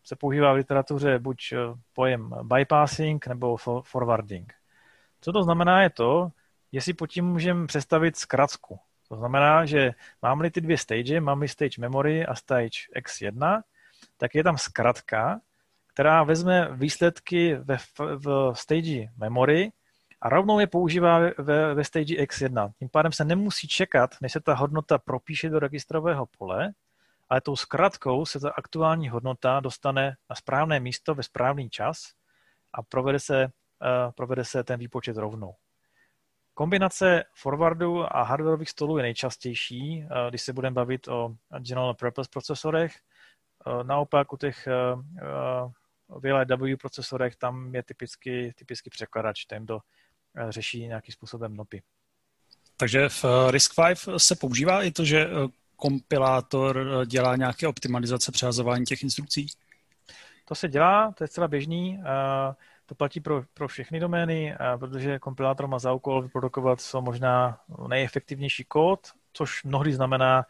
se 0.03 0.15
používá 0.15 0.53
v 0.53 0.55
literatuře 0.55 1.19
buď 1.19 1.53
pojem 1.93 2.35
bypassing 2.43 3.27
nebo 3.27 3.57
forwarding. 3.83 4.53
Co 5.21 5.31
to 5.31 5.43
znamená 5.43 5.83
je 5.83 5.89
to, 5.89 6.31
jestli 6.71 6.93
pod 6.93 7.07
tím 7.07 7.25
můžeme 7.25 7.67
představit 7.67 8.17
zkratku. 8.17 8.79
To 9.11 9.17
znamená, 9.17 9.65
že 9.65 9.91
mám-li 10.21 10.51
ty 10.51 10.61
dvě 10.61 10.77
stage, 10.77 11.21
mám-li 11.21 11.47
stage 11.47 11.81
memory 11.81 12.25
a 12.25 12.35
stage 12.35 12.87
x1, 12.95 13.61
tak 14.17 14.35
je 14.35 14.43
tam 14.43 14.57
zkratka, 14.57 15.41
která 15.87 16.23
vezme 16.23 16.69
výsledky 16.71 17.55
ve, 17.55 17.77
v 17.99 18.53
stage 18.55 19.07
memory 19.17 19.71
a 20.21 20.29
rovnou 20.29 20.59
je 20.59 20.67
používá 20.67 21.19
ve, 21.37 21.73
ve 21.73 21.83
stage 21.83 22.15
x1. 22.15 22.71
Tím 22.79 22.89
pádem 22.89 23.11
se 23.11 23.25
nemusí 23.25 23.67
čekat, 23.67 24.15
než 24.21 24.31
se 24.31 24.39
ta 24.39 24.53
hodnota 24.53 24.97
propíše 24.97 25.49
do 25.49 25.59
registrového 25.59 26.25
pole, 26.37 26.71
ale 27.29 27.41
tou 27.41 27.55
zkratkou 27.55 28.25
se 28.25 28.39
ta 28.39 28.49
aktuální 28.49 29.09
hodnota 29.09 29.59
dostane 29.59 30.15
na 30.29 30.35
správné 30.35 30.79
místo 30.79 31.15
ve 31.15 31.23
správný 31.23 31.69
čas 31.69 32.13
a 32.73 32.83
provede 32.83 33.19
se, 33.19 33.45
uh, 33.45 34.11
provede 34.11 34.45
se 34.45 34.63
ten 34.63 34.79
výpočet 34.79 35.17
rovnou. 35.17 35.55
Kombinace 36.53 37.23
forwardu 37.33 38.15
a 38.15 38.23
hardwareových 38.23 38.69
stolů 38.69 38.97
je 38.97 39.03
nejčastější, 39.03 40.03
uh, 40.03 40.29
když 40.29 40.41
se 40.41 40.53
budeme 40.53 40.73
bavit 40.73 41.07
o 41.07 41.35
general 41.59 41.93
purpose 41.93 42.29
procesorech. 42.33 42.95
Uh, 43.67 43.83
naopak 43.83 44.33
u 44.33 44.37
těch 44.37 44.67
VLW 46.09 46.75
procesorech 46.81 47.35
tam 47.35 47.75
je 47.75 47.83
typicky, 47.83 48.53
typicky 48.55 48.89
překladač, 48.89 49.45
ten, 49.45 49.63
kdo 49.63 49.79
řeší 50.49 50.87
nějakým 50.87 51.13
způsobem 51.13 51.55
NOPy. 51.55 51.81
Takže 52.77 53.09
v 53.09 53.25
RISC-V 53.51 54.07
se 54.17 54.35
používá 54.35 54.83
i 54.83 54.91
to, 54.91 55.05
že 55.05 55.27
kompilátor 55.81 56.77
eh, 57.01 57.05
dělá 57.05 57.35
nějaké 57.35 57.67
optimalizace 57.67 58.31
přehazování 58.31 58.85
těch 58.85 59.03
instrukcí? 59.03 59.47
To 60.45 60.55
se 60.55 60.67
dělá, 60.67 61.11
to 61.11 61.23
je 61.23 61.27
zcela 61.27 61.47
běžný. 61.47 62.03
To 62.91 62.95
platí 62.95 63.19
pro, 63.19 63.43
pro 63.53 63.67
všechny 63.67 63.99
domény, 63.99 64.55
protože 64.79 65.19
kompilátor 65.19 65.67
má 65.67 65.79
za 65.79 65.93
úkol 65.93 66.21
vyprodukovat 66.21 66.81
co 66.81 67.01
možná 67.01 67.59
nejefektivnější 67.87 68.63
kód, 68.63 68.99
což 69.33 69.63
mnohdy 69.63 69.93
znamená 69.93 70.45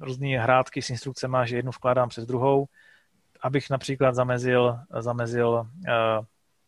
různé 0.00 0.38
hrátky 0.38 0.82
s 0.82 0.90
instrukcemi, 0.90 1.36
že 1.44 1.56
jednu 1.56 1.70
vkládám 1.70 2.08
přes 2.08 2.26
druhou, 2.26 2.66
abych 3.40 3.70
například 3.70 4.14
zamezil, 4.14 4.78
zamezil 4.98 5.66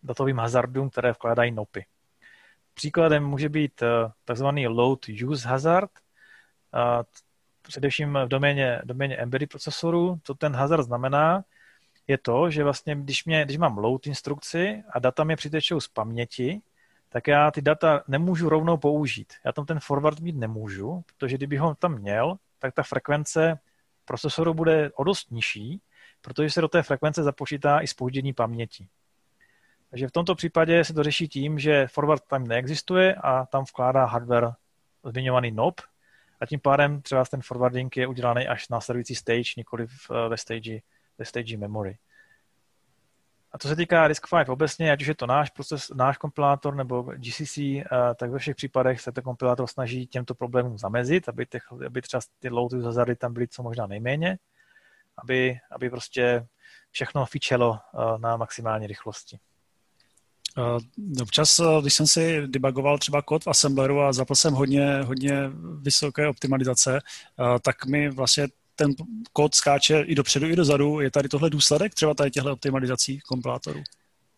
datovým 0.02 0.38
hazardům, 0.38 0.90
které 0.90 1.12
vkládají 1.12 1.52
NOPy. 1.52 1.86
Příkladem 2.74 3.24
může 3.24 3.48
být 3.48 3.82
takzvaný 4.24 4.66
load 4.68 5.00
use 5.26 5.48
hazard, 5.48 5.90
především 7.62 8.18
v 8.24 8.28
doméně, 8.28 8.80
doméně 8.84 9.16
embedded 9.16 9.50
procesoru, 9.50 10.20
co 10.22 10.34
ten 10.34 10.54
hazard 10.54 10.82
znamená, 10.82 11.44
je 12.08 12.18
to, 12.18 12.50
že 12.50 12.64
vlastně, 12.64 12.96
když, 12.96 13.24
mě, 13.24 13.44
když 13.44 13.56
mám 13.56 13.78
load 13.78 14.06
instrukci 14.06 14.82
a 14.90 14.98
data 14.98 15.24
mě 15.24 15.36
přitečou 15.36 15.80
z 15.80 15.88
paměti, 15.88 16.60
tak 17.08 17.26
já 17.26 17.50
ty 17.50 17.62
data 17.62 18.02
nemůžu 18.08 18.48
rovnou 18.48 18.76
použít. 18.76 19.32
Já 19.44 19.52
tam 19.52 19.66
ten 19.66 19.80
forward 19.80 20.20
mít 20.20 20.36
nemůžu, 20.36 21.04
protože 21.06 21.36
kdybych 21.36 21.60
ho 21.60 21.74
tam 21.74 21.98
měl, 21.98 22.36
tak 22.58 22.74
ta 22.74 22.82
frekvence 22.82 23.58
procesoru 24.04 24.54
bude 24.54 24.90
o 24.94 25.04
dost 25.04 25.30
nižší, 25.30 25.80
protože 26.20 26.50
se 26.50 26.60
do 26.60 26.68
té 26.68 26.82
frekvence 26.82 27.22
započítá 27.22 27.80
i 27.80 27.86
spoždění 27.86 28.32
paměti. 28.32 28.88
Takže 29.90 30.08
v 30.08 30.12
tomto 30.12 30.34
případě 30.34 30.84
se 30.84 30.94
to 30.94 31.02
řeší 31.02 31.28
tím, 31.28 31.58
že 31.58 31.86
forward 31.86 32.22
tam 32.28 32.46
neexistuje 32.46 33.14
a 33.14 33.46
tam 33.46 33.64
vkládá 33.64 34.04
hardware 34.04 34.52
zmiňovaný 35.04 35.50
NOP, 35.50 35.80
a 36.40 36.46
tím 36.46 36.60
pádem 36.60 37.02
třeba 37.02 37.24
ten 37.24 37.42
forwarding 37.42 37.96
je 37.96 38.06
udělaný 38.06 38.48
až 38.48 38.68
následující 38.68 39.14
stage, 39.14 39.50
nikoli 39.56 39.86
eh, 39.86 40.28
ve 40.28 40.36
stage, 40.36 40.80
ve 41.18 41.24
stage 41.24 41.56
memory. 41.56 41.98
A 43.52 43.58
co 43.58 43.68
se 43.68 43.76
týká 43.76 44.08
RISC-V 44.08 44.48
obecně, 44.48 44.92
ať 44.92 45.02
už 45.02 45.06
je 45.06 45.14
to 45.14 45.26
náš 45.26 45.50
proces, 45.50 45.90
náš 45.94 46.16
kompilátor 46.16 46.74
nebo 46.74 47.02
GCC, 47.02 47.58
tak 48.16 48.30
ve 48.30 48.38
všech 48.38 48.56
případech 48.56 49.00
se 49.00 49.12
ten 49.12 49.24
kompilátor 49.24 49.66
snaží 49.66 50.06
těmto 50.06 50.34
problémům 50.34 50.78
zamezit, 50.78 51.28
aby, 51.28 51.46
těch, 51.46 51.62
aby 51.86 52.02
třeba 52.02 52.20
ty 52.38 52.48
load 52.48 52.72
hazardy 52.72 53.16
tam 53.16 53.32
byly 53.32 53.48
co 53.48 53.62
možná 53.62 53.86
nejméně, 53.86 54.38
aby, 55.18 55.58
aby 55.70 55.90
prostě 55.90 56.46
všechno 56.90 57.26
fičelo 57.26 57.78
na 58.18 58.36
maximální 58.36 58.86
rychlosti. 58.86 59.38
Občas, 61.22 61.60
když 61.80 61.94
jsem 61.94 62.06
si 62.06 62.48
debugoval 62.48 62.98
třeba 62.98 63.22
kód 63.22 63.44
v 63.44 63.48
Assembleru 63.48 64.00
a 64.00 64.12
zapl 64.12 64.34
jsem 64.34 64.54
hodně, 64.54 65.02
hodně 65.02 65.50
vysoké 65.80 66.28
optimalizace, 66.28 67.00
tak 67.62 67.86
mi 67.86 68.10
vlastně 68.10 68.48
ten 68.74 68.90
kód 69.32 69.54
skáče 69.54 70.00
i 70.00 70.14
dopředu, 70.14 70.46
i 70.46 70.56
dozadu. 70.56 71.00
Je 71.00 71.10
tady 71.10 71.28
tohle 71.28 71.50
důsledek 71.50 71.94
třeba 71.94 72.14
tady 72.14 72.30
těchto 72.30 72.52
optimalizací 72.52 73.20
kompilátorů? 73.20 73.82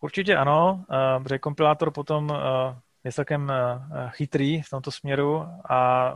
Určitě 0.01 0.35
ano, 0.35 0.85
protože 1.23 1.39
kompilátor 1.39 1.91
potom 1.91 2.33
je 3.03 3.11
celkem 3.11 3.51
chytrý 4.09 4.61
v 4.61 4.69
tomto 4.69 4.91
směru 4.91 5.45
a 5.69 6.15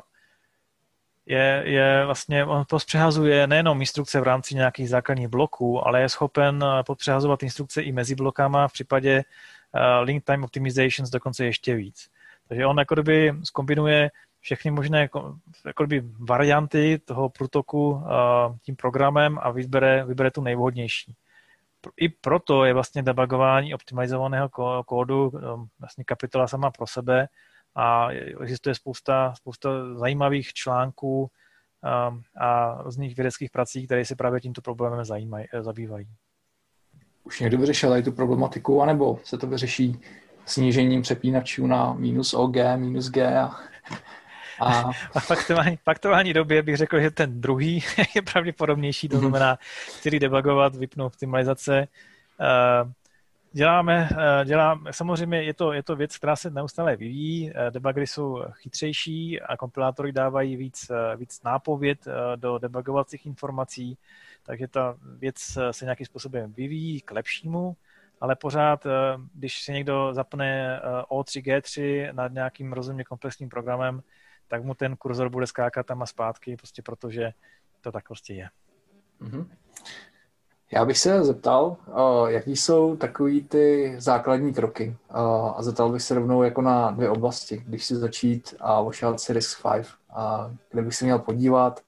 je, 1.25 1.63
je 1.65 2.05
vlastně, 2.05 2.45
on 2.45 2.65
přehazuje 2.85 3.47
nejenom 3.47 3.81
instrukce 3.81 4.19
v 4.19 4.23
rámci 4.23 4.55
nějakých 4.55 4.89
základních 4.89 5.27
bloků, 5.27 5.87
ale 5.87 6.01
je 6.01 6.09
schopen 6.09 6.65
podpřehazovat 6.85 7.43
instrukce 7.43 7.81
i 7.81 7.91
mezi 7.91 8.15
blokama 8.15 8.67
v 8.67 8.73
případě 8.73 9.23
link 10.01 10.23
time 10.23 10.43
optimizations 10.43 11.09
dokonce 11.09 11.45
ještě 11.45 11.75
víc. 11.75 12.09
Takže 12.47 12.65
on 12.65 12.77
jako 12.79 12.95
kdyby 12.95 13.33
zkombinuje 13.43 14.11
všechny 14.41 14.71
možné 14.71 15.01
jako, 15.01 15.35
jako 15.65 15.85
kdyby 15.85 16.07
varianty 16.19 17.01
toho 17.05 17.29
průtoku 17.29 17.89
uh, 17.89 18.01
tím 18.61 18.75
programem 18.75 19.39
a 19.41 19.51
vybere, 19.51 20.05
vybere 20.05 20.31
tu 20.31 20.41
nejvhodnější. 20.41 21.15
I 21.97 22.09
proto 22.09 22.65
je 22.65 22.73
vlastně 22.73 23.03
debugování 23.03 23.73
optimalizovaného 23.73 24.49
kódu 24.85 25.29
um, 25.29 25.67
vlastně 25.79 26.03
kapitola 26.03 26.47
sama 26.47 26.71
pro 26.71 26.87
sebe 26.87 27.27
a 27.75 28.09
existuje 28.41 28.75
spousta, 28.75 29.33
spousta 29.35 29.69
zajímavých 29.95 30.53
článků 30.53 31.21
um, 31.21 32.21
a 32.37 32.81
různých 32.83 33.15
vědeckých 33.15 33.51
prací, 33.51 33.85
které 33.85 34.05
se 34.05 34.15
právě 34.15 34.41
tímto 34.41 34.61
problémem 34.61 35.05
zajímají, 35.05 35.45
zabývají 35.59 36.07
už 37.23 37.39
někdo 37.39 37.57
vyřešil 37.57 38.03
tu 38.03 38.11
problematiku, 38.11 38.81
anebo 38.81 39.19
se 39.23 39.37
to 39.37 39.47
vyřeší 39.47 39.99
snížením 40.45 41.01
přepínačů 41.01 41.67
na 41.67 41.93
minus 41.93 42.33
OG, 42.33 42.55
minus 42.75 43.09
G 43.09 43.37
a, 43.39 43.55
a... 44.61 44.91
v, 45.19 45.31
aktuální, 45.31 45.77
v 45.77 45.87
aktuální 45.87 46.33
době 46.33 46.61
bych 46.61 46.77
řekl, 46.77 46.99
že 46.99 47.11
ten 47.11 47.41
druhý 47.41 47.83
je 48.15 48.21
pravděpodobnější, 48.21 49.09
to 49.09 49.15
mhm. 49.15 49.21
znamená, 49.21 49.57
který 49.99 50.19
debugovat, 50.19 50.75
vypnout 50.75 51.05
optimalizace. 51.05 51.87
Eh, 52.41 52.91
děláme, 53.51 54.09
eh, 54.11 54.45
děláme, 54.45 54.93
samozřejmě 54.93 55.43
je 55.43 55.53
to, 55.53 55.73
je 55.73 55.83
to 55.83 55.95
věc, 55.95 56.17
která 56.17 56.35
se 56.35 56.49
neustále 56.49 56.95
vyvíjí, 56.95 57.51
eh, 57.55 57.71
debuggery 57.71 58.07
jsou 58.07 58.43
chytřejší 58.53 59.41
a 59.41 59.57
kompilátory 59.57 60.11
dávají 60.11 60.55
víc, 60.55 60.91
víc 61.15 61.43
nápověd 61.43 62.07
do 62.35 62.57
debugovacích 62.57 63.25
informací, 63.25 63.97
takže 64.43 64.67
ta 64.67 64.95
věc 65.17 65.57
se 65.71 65.85
nějakým 65.85 66.05
způsobem 66.05 66.53
vyvíjí 66.53 67.01
k 67.01 67.11
lepšímu, 67.11 67.75
ale 68.21 68.35
pořád, 68.35 68.87
když 69.33 69.63
se 69.63 69.71
někdo 69.71 70.13
zapne 70.13 70.79
O3, 71.09 71.39
eh, 71.39 71.41
G3 71.41 72.09
nad 72.13 72.31
nějakým 72.31 72.73
rozumně 72.73 73.03
komplexním 73.03 73.49
programem, 73.49 74.01
tak 74.51 74.63
mu 74.63 74.73
ten 74.73 74.95
kurzor 74.95 75.29
bude 75.29 75.47
skákat 75.47 75.85
tam 75.85 76.01
a 76.01 76.05
zpátky, 76.05 76.55
prostě 76.57 76.81
protože 76.81 77.31
to 77.81 77.91
tak 77.91 78.07
prostě 78.07 78.33
je. 78.33 78.49
Mm-hmm. 79.21 79.47
Já 80.73 80.85
bych 80.85 80.97
se 80.97 81.23
zeptal, 81.23 81.77
eh, 81.87 82.31
jaký 82.31 82.55
jsou 82.55 82.95
takový 82.95 83.43
ty 83.43 83.95
základní 83.97 84.53
kroky 84.53 84.97
a 85.09 85.63
zeptal 85.63 85.91
bych 85.91 86.01
se 86.01 86.15
rovnou 86.15 86.43
jako 86.43 86.61
na 86.61 86.91
dvě 86.91 87.09
oblasti, 87.09 87.63
když 87.67 87.85
si 87.85 87.95
začít 87.95 88.55
a 88.59 88.79
ošát 88.79 89.19
si 89.19 89.33
RISC-V, 89.33 89.85
kde 90.71 90.81
bych 90.81 90.95
se 90.95 91.05
měl 91.05 91.19
podívat, 91.19 91.81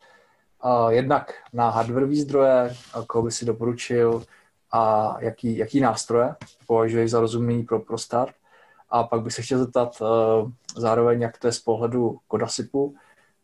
jednak 0.89 1.34
na 1.53 1.70
hardwareové 1.70 2.16
zdroje, 2.16 2.76
koho 3.07 3.24
by 3.24 3.32
si 3.32 3.45
doporučil 3.45 4.24
a 4.72 5.16
jaký, 5.20 5.57
jaký 5.57 5.80
nástroje 5.80 6.36
považuješ 6.68 7.11
za 7.11 7.20
rozumný 7.20 7.64
pro, 7.64 7.80
pro 7.80 7.97
start. 7.97 8.36
A 8.93 9.03
pak 9.03 9.21
bych 9.21 9.33
se 9.33 9.41
chtěl 9.41 9.59
zeptat 9.59 10.01
uh, 10.01 10.51
zároveň, 10.77 11.21
jak 11.21 11.37
to 11.37 11.47
je 11.47 11.51
z 11.51 11.59
pohledu 11.59 12.19
Kodasipu, 12.27 12.95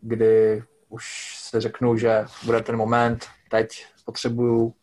kdy 0.02 0.64
už 0.90 1.36
se 1.38 1.62
řeknu, 1.62 1.98
že 1.98 2.26
bude 2.46 2.62
ten 2.62 2.78
moment, 2.78 3.26
teď 3.50 3.86
potřebuju 4.06 4.74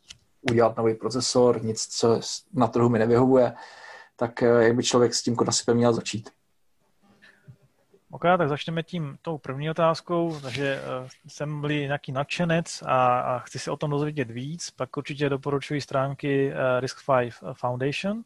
udělat 0.51 0.77
nový 0.77 0.95
procesor, 0.95 1.65
nic, 1.65 1.87
co 1.87 2.21
na 2.53 2.67
trhu 2.67 2.89
mi 2.89 2.99
nevyhovuje, 2.99 3.53
tak 4.17 4.43
jak 4.43 4.77
by 4.77 4.83
člověk 4.83 5.15
s 5.15 5.23
tím 5.23 5.37
kodasipem 5.37 5.77
měl 5.77 5.93
začít? 5.93 6.31
Ok, 8.11 8.23
tak 8.39 8.49
začneme 8.49 8.83
tím 8.83 9.19
tou 9.23 9.39
první 9.39 9.71
otázkou. 9.71 10.41
Takže 10.43 10.83
uh, 11.03 11.09
jsem 11.29 11.61
byl 11.61 11.71
nějaký 11.71 12.13
nadšenec 12.13 12.83
a, 12.87 13.21
a 13.21 13.39
chci 13.39 13.59
se 13.59 13.71
o 13.71 13.77
tom 13.77 13.91
dozvědět 13.91 14.31
víc, 14.31 14.71
pak 14.71 14.97
určitě 14.97 15.29
doporučuji 15.29 15.81
stránky 15.81 16.53
uh, 16.53 16.85
Risk5 16.85 17.31
Foundation. 17.53 18.23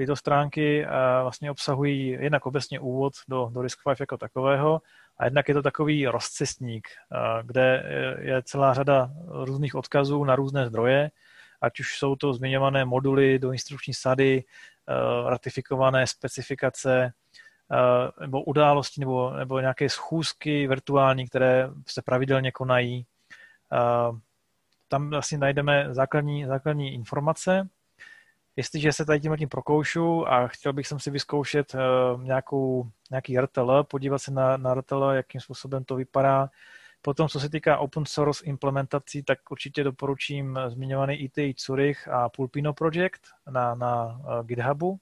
Tyto 0.00 0.16
stránky 0.16 0.84
uh, 0.84 0.90
vlastně 1.22 1.50
obsahují 1.50 2.08
jednak 2.08 2.46
obecně 2.46 2.80
úvod 2.80 3.12
do, 3.28 3.50
do 3.52 3.60
Risk5 3.60 3.96
jako 4.00 4.16
takového 4.16 4.80
a 5.18 5.24
jednak 5.24 5.48
je 5.48 5.54
to 5.54 5.62
takový 5.62 6.06
rozcestník, 6.06 6.88
uh, 7.12 7.46
kde 7.46 7.84
je 8.20 8.42
celá 8.42 8.74
řada 8.74 9.10
různých 9.28 9.74
odkazů 9.74 10.24
na 10.24 10.36
různé 10.36 10.66
zdroje, 10.66 11.10
ať 11.60 11.80
už 11.80 11.98
jsou 11.98 12.16
to 12.16 12.34
zmiňované 12.34 12.84
moduly 12.84 13.38
do 13.38 13.52
instrukční 13.52 13.94
sady, 13.94 14.44
ratifikované 15.26 16.06
specifikace, 16.06 17.12
Eh, 17.72 18.10
nebo 18.20 18.42
události 18.42 19.00
nebo, 19.00 19.30
nebo 19.30 19.60
nějaké 19.60 19.88
schůzky 19.88 20.66
virtuální, 20.66 21.28
které 21.28 21.70
se 21.86 22.02
pravidelně 22.02 22.52
konají. 22.52 23.06
Eh, 23.72 24.18
tam 24.88 25.10
vlastně 25.10 25.38
najdeme 25.38 25.86
základní, 25.90 26.46
základní 26.46 26.94
informace. 26.94 27.68
Jestliže 28.60 28.92
se 28.92 29.04
tady 29.04 29.20
tím 29.20 29.36
tím 29.36 29.48
prokoušu 29.48 30.28
a 30.28 30.48
chtěl 30.48 30.72
bych 30.72 30.86
si 30.96 31.10
vyzkoušet 31.10 31.74
eh, 31.74 31.78
nějakou, 32.22 32.90
nějaký 33.10 33.38
RTL, 33.40 33.84
podívat 33.84 34.18
se 34.18 34.30
na, 34.30 34.56
na 34.56 34.74
RTL, 34.74 35.04
jakým 35.04 35.40
způsobem 35.40 35.84
to 35.84 35.96
vypadá. 35.96 36.50
Potom, 37.02 37.28
co 37.28 37.40
se 37.40 37.50
týká 37.50 37.78
open 37.78 38.06
source 38.06 38.44
implementací, 38.44 39.22
tak 39.22 39.50
určitě 39.50 39.84
doporučím 39.84 40.58
zmiňovaný 40.68 41.14
ITI 41.14 41.54
Zurich 41.58 42.08
a 42.08 42.28
Pulpino 42.28 42.74
Project 42.74 43.20
na, 43.50 43.74
na 43.74 44.20
GitHubu, 44.42 44.98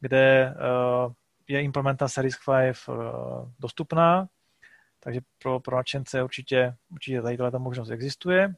kde 0.00 0.54
je 1.48 1.62
implementace 1.62 2.22
RISC-V 2.22 2.48
eh, 2.50 2.94
dostupná, 3.58 4.28
takže 5.00 5.20
pro, 5.42 5.60
pro 5.60 5.76
nadšence 5.76 6.22
určitě, 6.22 6.74
určitě 6.90 7.22
tady 7.22 7.36
ta 7.36 7.58
možnost 7.58 7.90
existuje. 7.90 8.54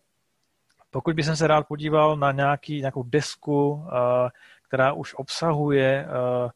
Pokud 0.91 1.17
bych 1.17 1.27
se 1.27 1.47
rád 1.47 1.67
podíval 1.67 2.17
na 2.17 2.33
nějaký, 2.33 2.81
nějakou 2.81 3.03
desku, 3.03 3.87
eh, 3.87 4.31
která 4.63 4.93
už 4.93 5.15
obsahuje 5.15 6.07
eh, 6.09 6.51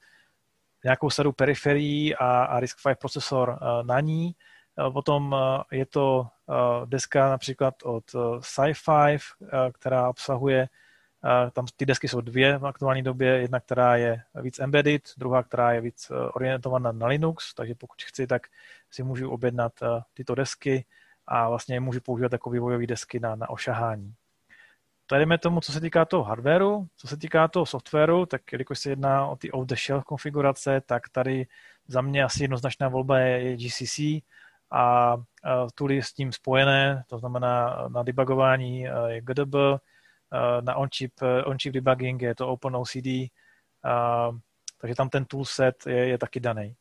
nějakou 0.84 1.10
sadu 1.10 1.32
periferií 1.32 2.14
a, 2.14 2.44
a 2.44 2.60
RISC-V 2.60 2.94
procesor 2.94 3.58
na 3.82 4.00
ní, 4.00 4.34
Potom 4.92 5.36
je 5.72 5.86
to 5.86 6.26
deska 6.84 7.28
například 7.28 7.74
od 7.82 8.04
Sci-Fi, 8.40 9.18
která 9.72 10.08
obsahuje 10.08 10.68
tam 11.52 11.66
ty 11.76 11.86
desky 11.86 12.08
jsou 12.08 12.20
dvě 12.20 12.58
v 12.58 12.66
aktuální 12.66 13.02
době, 13.02 13.28
jedna, 13.28 13.60
která 13.60 13.96
je 13.96 14.22
víc 14.42 14.58
embedded, 14.58 15.02
druhá, 15.16 15.42
která 15.42 15.72
je 15.72 15.80
víc 15.80 16.10
eh, 16.10 16.14
orientovaná 16.14 16.92
na 16.92 17.06
Linux, 17.06 17.54
takže 17.54 17.74
pokud 17.74 18.02
chci, 18.02 18.26
tak 18.26 18.46
si 18.90 19.02
můžu 19.02 19.30
objednat 19.30 19.72
eh, 19.82 19.86
tyto 20.14 20.34
desky 20.34 20.84
a 21.26 21.48
vlastně 21.48 21.80
můžu 21.80 22.00
používat 22.00 22.32
jako 22.32 22.50
vývojové 22.50 22.86
desky 22.86 23.20
na, 23.20 23.34
na 23.34 23.50
ošahání. 23.50 24.14
Tady 25.06 25.22
jdeme 25.22 25.38
tomu, 25.38 25.60
co 25.60 25.72
se 25.72 25.80
týká 25.80 26.04
toho 26.04 26.22
hardwareu. 26.22 26.86
Co 26.96 27.06
se 27.06 27.16
týká 27.16 27.48
toho 27.48 27.66
softwaru, 27.66 28.26
tak 28.26 28.52
jelikož 28.52 28.78
se 28.78 28.90
jedná 28.90 29.26
o 29.26 29.36
ty 29.36 29.50
off-the-shelf 29.50 30.04
konfigurace, 30.04 30.80
tak 30.80 31.08
tady 31.08 31.46
za 31.88 32.00
mě 32.00 32.24
asi 32.24 32.44
jednoznačná 32.44 32.88
volba 32.88 33.18
je, 33.18 33.56
GCC 33.56 33.98
a, 34.70 35.16
tooly 35.74 36.02
s 36.02 36.12
tím 36.12 36.32
spojené, 36.32 37.04
to 37.08 37.18
znamená 37.18 37.84
na 37.88 38.02
debugování 38.02 38.80
je 38.80 39.20
GDB, 39.20 39.54
Eh, 40.34 40.62
na 40.62 40.74
on-chip, 40.76 41.12
on-chip 41.44 41.72
debugging, 41.72 42.22
je 42.22 42.34
to 42.34 42.48
OpenOCD, 42.48 43.30
takže 44.80 44.94
tam 44.96 45.08
ten 45.08 45.24
toolset 45.24 45.86
je, 45.86 46.08
je 46.08 46.18
taky 46.18 46.40
daný. 46.40 46.74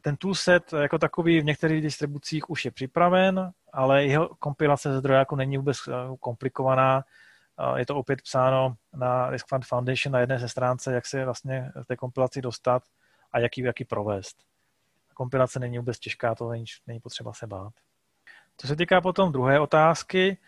Ten 0.00 0.16
toolset 0.16 0.72
jako 0.72 0.98
takový 0.98 1.40
v 1.40 1.44
některých 1.44 1.82
distribucích 1.82 2.50
už 2.50 2.64
je 2.64 2.70
připraven, 2.70 3.52
ale 3.72 4.04
jeho 4.04 4.28
kompilace 4.28 4.98
zdrojáku 4.98 5.36
není 5.36 5.56
vůbec 5.56 5.78
komplikovaná. 6.20 7.04
Je 7.76 7.86
to 7.86 7.96
opět 7.96 8.22
psáno 8.22 8.74
na 8.94 9.30
Risk 9.30 9.46
Fund 9.48 9.64
Foundation 9.66 10.12
na 10.12 10.20
jedné 10.20 10.38
ze 10.38 10.48
stránce, 10.48 10.94
jak 10.94 11.06
se 11.06 11.24
vlastně 11.24 11.72
té 11.86 11.96
kompilaci 11.96 12.42
dostat 12.42 12.82
a 13.32 13.38
jak 13.38 13.58
ji, 13.58 13.64
jak 13.64 13.80
ji 13.80 13.86
provést. 13.86 14.36
Kompilace 15.14 15.60
není 15.60 15.78
vůbec 15.78 15.98
těžká, 15.98 16.34
to 16.34 16.48
není, 16.48 16.64
není 16.86 17.00
potřeba 17.00 17.32
se 17.32 17.46
bát. 17.46 17.72
Co 18.56 18.66
se 18.66 18.76
týká 18.76 19.00
potom 19.00 19.32
druhé 19.32 19.60
otázky, 19.60 20.38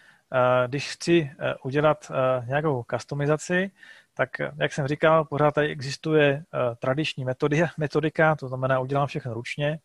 když 0.67 0.93
chci 0.93 1.31
eh, 1.39 1.55
udělat 1.65 2.11
eh, 2.11 2.47
nějakou 2.47 2.85
customizaci, 2.91 3.71
tak, 4.15 4.41
eh, 4.41 4.53
jak 4.57 4.73
jsem 4.73 4.87
říkal, 4.87 5.25
pořád 5.25 5.55
tady 5.55 5.69
existuje 5.69 6.45
tradiční 6.79 7.25
metody, 7.25 7.65
metodika, 7.79 8.37
to 8.37 8.49
znamená, 8.49 8.81
udělám 8.81 9.07
všechno 9.07 9.35
ručně, 9.35 9.79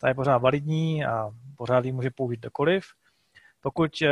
ta 0.00 0.08
je 0.08 0.14
pořád 0.14 0.38
validní 0.38 1.04
a 1.04 1.30
pořád 1.56 1.84
ji 1.84 1.92
může 1.92 2.10
použít 2.10 2.40
kdokoliv. 2.40 2.84
Pokud 3.60 4.02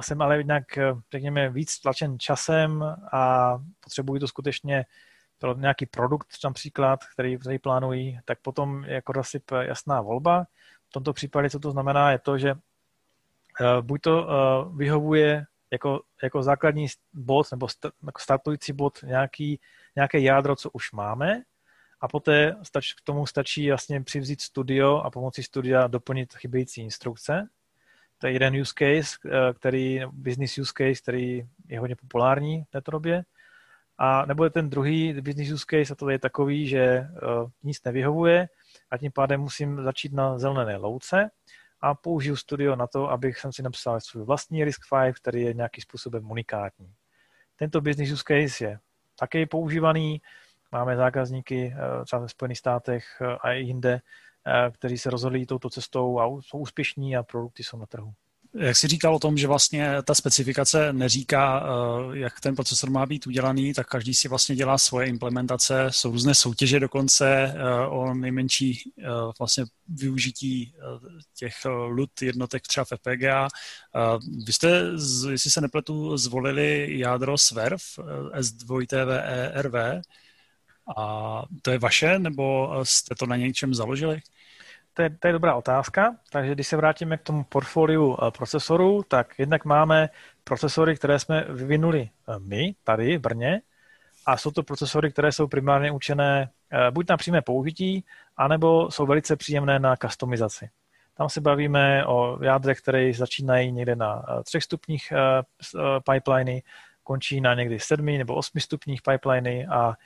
jsem 0.00 0.22
ale 0.22 0.44
nějak, 0.44 0.64
řekněme, 1.12 1.50
víc 1.50 1.80
tlačen 1.80 2.18
časem 2.18 2.84
a 3.12 3.52
potřebuji 3.80 4.20
to 4.20 4.28
skutečně 4.28 4.84
pro 5.38 5.54
nějaký 5.54 5.86
produkt 5.86 6.28
například, 6.44 7.00
který, 7.14 7.38
který 7.38 7.58
plánují, 7.58 8.20
tak 8.24 8.38
potom 8.42 8.84
je 8.84 9.02
Codasyp 9.06 9.50
jasná 9.60 10.00
volba. 10.00 10.46
V 10.88 10.92
tomto 10.92 11.12
případě, 11.12 11.50
co 11.50 11.58
to 11.58 11.70
znamená, 11.70 12.10
je 12.10 12.18
to, 12.18 12.38
že 12.38 12.54
Eh, 13.60 13.82
buď 13.82 14.00
to 14.00 14.28
eh, 14.30 14.76
vyhovuje 14.76 15.44
jako, 15.72 16.00
jako 16.22 16.42
základní 16.42 16.86
bod 17.12 17.46
nebo 17.50 17.68
jako 18.06 18.20
startující 18.20 18.72
bod 18.72 19.02
nějaký, 19.02 19.60
nějaké 19.96 20.20
jádro, 20.20 20.56
co 20.56 20.70
už 20.70 20.92
máme, 20.92 21.42
a 22.00 22.08
poté 22.08 22.56
stač, 22.62 22.92
k 22.92 23.00
tomu 23.04 23.26
stačí 23.26 23.68
vlastně 23.68 24.02
přivzít 24.02 24.40
studio 24.40 24.96
a 24.96 25.10
pomocí 25.10 25.42
studia 25.42 25.86
doplnit 25.86 26.34
chybějící 26.34 26.80
instrukce. 26.80 27.48
To 28.18 28.26
je 28.26 28.32
jeden 28.32 28.60
use 28.60 28.72
case, 28.78 29.18
eh, 29.26 29.52
který, 29.54 30.00
business 30.12 30.58
use 30.58 30.72
case, 30.76 31.02
který 31.02 31.48
je 31.68 31.80
hodně 31.80 31.96
populární 31.96 32.64
v 32.64 32.70
této 32.70 32.90
době. 32.90 33.24
A 33.98 34.26
nebo 34.26 34.44
je 34.44 34.50
ten 34.50 34.70
druhý 34.70 35.20
business 35.20 35.50
use 35.50 35.64
case, 35.70 35.92
a 35.92 35.96
to 35.96 36.10
je 36.10 36.18
takový, 36.18 36.68
že 36.68 37.00
uh, 37.00 37.50
nic 37.62 37.84
nevyhovuje 37.84 38.48
a 38.90 38.98
tím 38.98 39.12
pádem 39.12 39.40
musím 39.40 39.84
začít 39.84 40.12
na 40.12 40.38
zelené 40.38 40.76
louce 40.76 41.30
a 41.80 41.94
použiju 41.94 42.36
studio 42.36 42.76
na 42.76 42.86
to, 42.86 43.10
abych 43.10 43.38
jsem 43.38 43.52
si 43.52 43.62
napsal 43.62 44.00
svůj 44.00 44.24
vlastní 44.24 44.64
RISC-V, 44.64 45.12
který 45.12 45.42
je 45.42 45.54
nějakým 45.54 45.82
způsobem 45.82 46.30
unikátní. 46.30 46.92
Tento 47.56 47.80
business 47.80 48.12
use 48.12 48.24
case 48.26 48.64
je 48.64 48.78
také 49.18 49.46
používaný. 49.46 50.22
Máme 50.72 50.96
zákazníky 50.96 51.74
eh, 51.76 52.04
třeba 52.04 52.22
ve 52.22 52.28
Spojených 52.28 52.58
státech 52.58 53.06
eh, 53.20 53.36
a 53.40 53.52
i 53.52 53.60
jinde, 53.60 53.92
eh, 53.94 54.00
kteří 54.72 54.98
se 54.98 55.10
rozhodli 55.10 55.46
touto 55.46 55.70
cestou 55.70 56.20
a 56.20 56.26
jsou 56.26 56.58
úspěšní 56.58 57.16
a 57.16 57.22
produkty 57.22 57.64
jsou 57.64 57.78
na 57.78 57.86
trhu. 57.86 58.12
Jak 58.58 58.76
jsi 58.76 58.88
říkal 58.88 59.14
o 59.14 59.18
tom, 59.18 59.38
že 59.38 59.46
vlastně 59.46 60.02
ta 60.02 60.14
specifikace 60.14 60.92
neříká, 60.92 61.66
eh, 61.66 62.18
jak 62.18 62.40
ten 62.40 62.54
procesor 62.54 62.90
má 62.90 63.06
být 63.06 63.26
udělaný, 63.26 63.74
tak 63.74 63.86
každý 63.86 64.14
si 64.14 64.28
vlastně 64.28 64.56
dělá 64.56 64.78
svoje 64.78 65.06
implementace, 65.06 65.86
jsou 65.90 66.10
různé 66.10 66.34
soutěže 66.34 66.80
dokonce 66.80 67.54
eh, 67.56 67.86
o 67.86 68.14
nejmenší 68.14 68.92
eh, 68.98 69.04
vlastně 69.38 69.64
využití 69.88 70.74
těch 71.38 71.54
LUT 71.88 72.22
jednotek 72.22 72.62
třeba 72.66 72.84
v 72.84 72.88
FPGA. 72.96 73.48
Vy 74.46 74.52
jste, 74.52 74.82
jestli 75.30 75.50
se 75.50 75.60
nepletu, 75.60 76.16
zvolili 76.16 76.98
jádro 76.98 77.38
SWERV, 77.38 77.82
S2TVERV, 78.38 80.02
a 80.96 81.42
to 81.62 81.70
je 81.70 81.78
vaše, 81.78 82.18
nebo 82.18 82.74
jste 82.82 83.14
to 83.14 83.26
na 83.26 83.36
něčem 83.36 83.74
založili? 83.74 84.20
To 84.96 85.02
je, 85.02 85.10
to 85.10 85.26
je 85.28 85.32
dobrá 85.32 85.54
otázka. 85.54 86.16
Takže 86.32 86.52
když 86.52 86.66
se 86.66 86.76
vrátíme 86.76 87.16
k 87.16 87.22
tomu 87.22 87.44
portfoliu 87.44 88.16
eh, 88.16 88.30
procesorů, 88.30 89.02
tak 89.08 89.38
jednak 89.38 89.64
máme 89.64 90.08
procesory, 90.44 90.96
které 90.96 91.18
jsme 91.18 91.44
vyvinuli 91.48 92.08
eh, 92.28 92.38
my 92.38 92.74
tady 92.84 93.18
v 93.18 93.20
Brně, 93.20 93.60
a 94.26 94.36
jsou 94.36 94.50
to 94.50 94.62
procesory, 94.62 95.12
které 95.12 95.32
jsou 95.32 95.46
primárně 95.46 95.92
učené 95.92 96.50
eh, 96.70 96.90
buď 96.90 97.08
na 97.08 97.16
přímé 97.16 97.42
použití, 97.42 98.04
anebo 98.36 98.90
jsou 98.90 99.06
velice 99.06 99.36
příjemné 99.36 99.78
na 99.78 99.96
customizaci. 99.96 100.68
Tam 101.14 101.28
se 101.28 101.40
bavíme 101.40 102.06
o 102.06 102.44
jádrech, 102.44 102.80
které 102.80 103.12
začínají 103.14 103.72
někde 103.72 103.96
na 103.96 104.22
třech 104.44 104.62
stupních 104.62 105.12
pipeliny, 106.10 106.62
končí 107.02 107.40
na 107.40 107.54
někdy 107.54 107.80
sedmi 107.80 108.18
nebo 108.18 108.34
osmi 108.34 108.60
stupních 108.60 109.02
pipeliny 109.02 109.66
a 109.66 109.96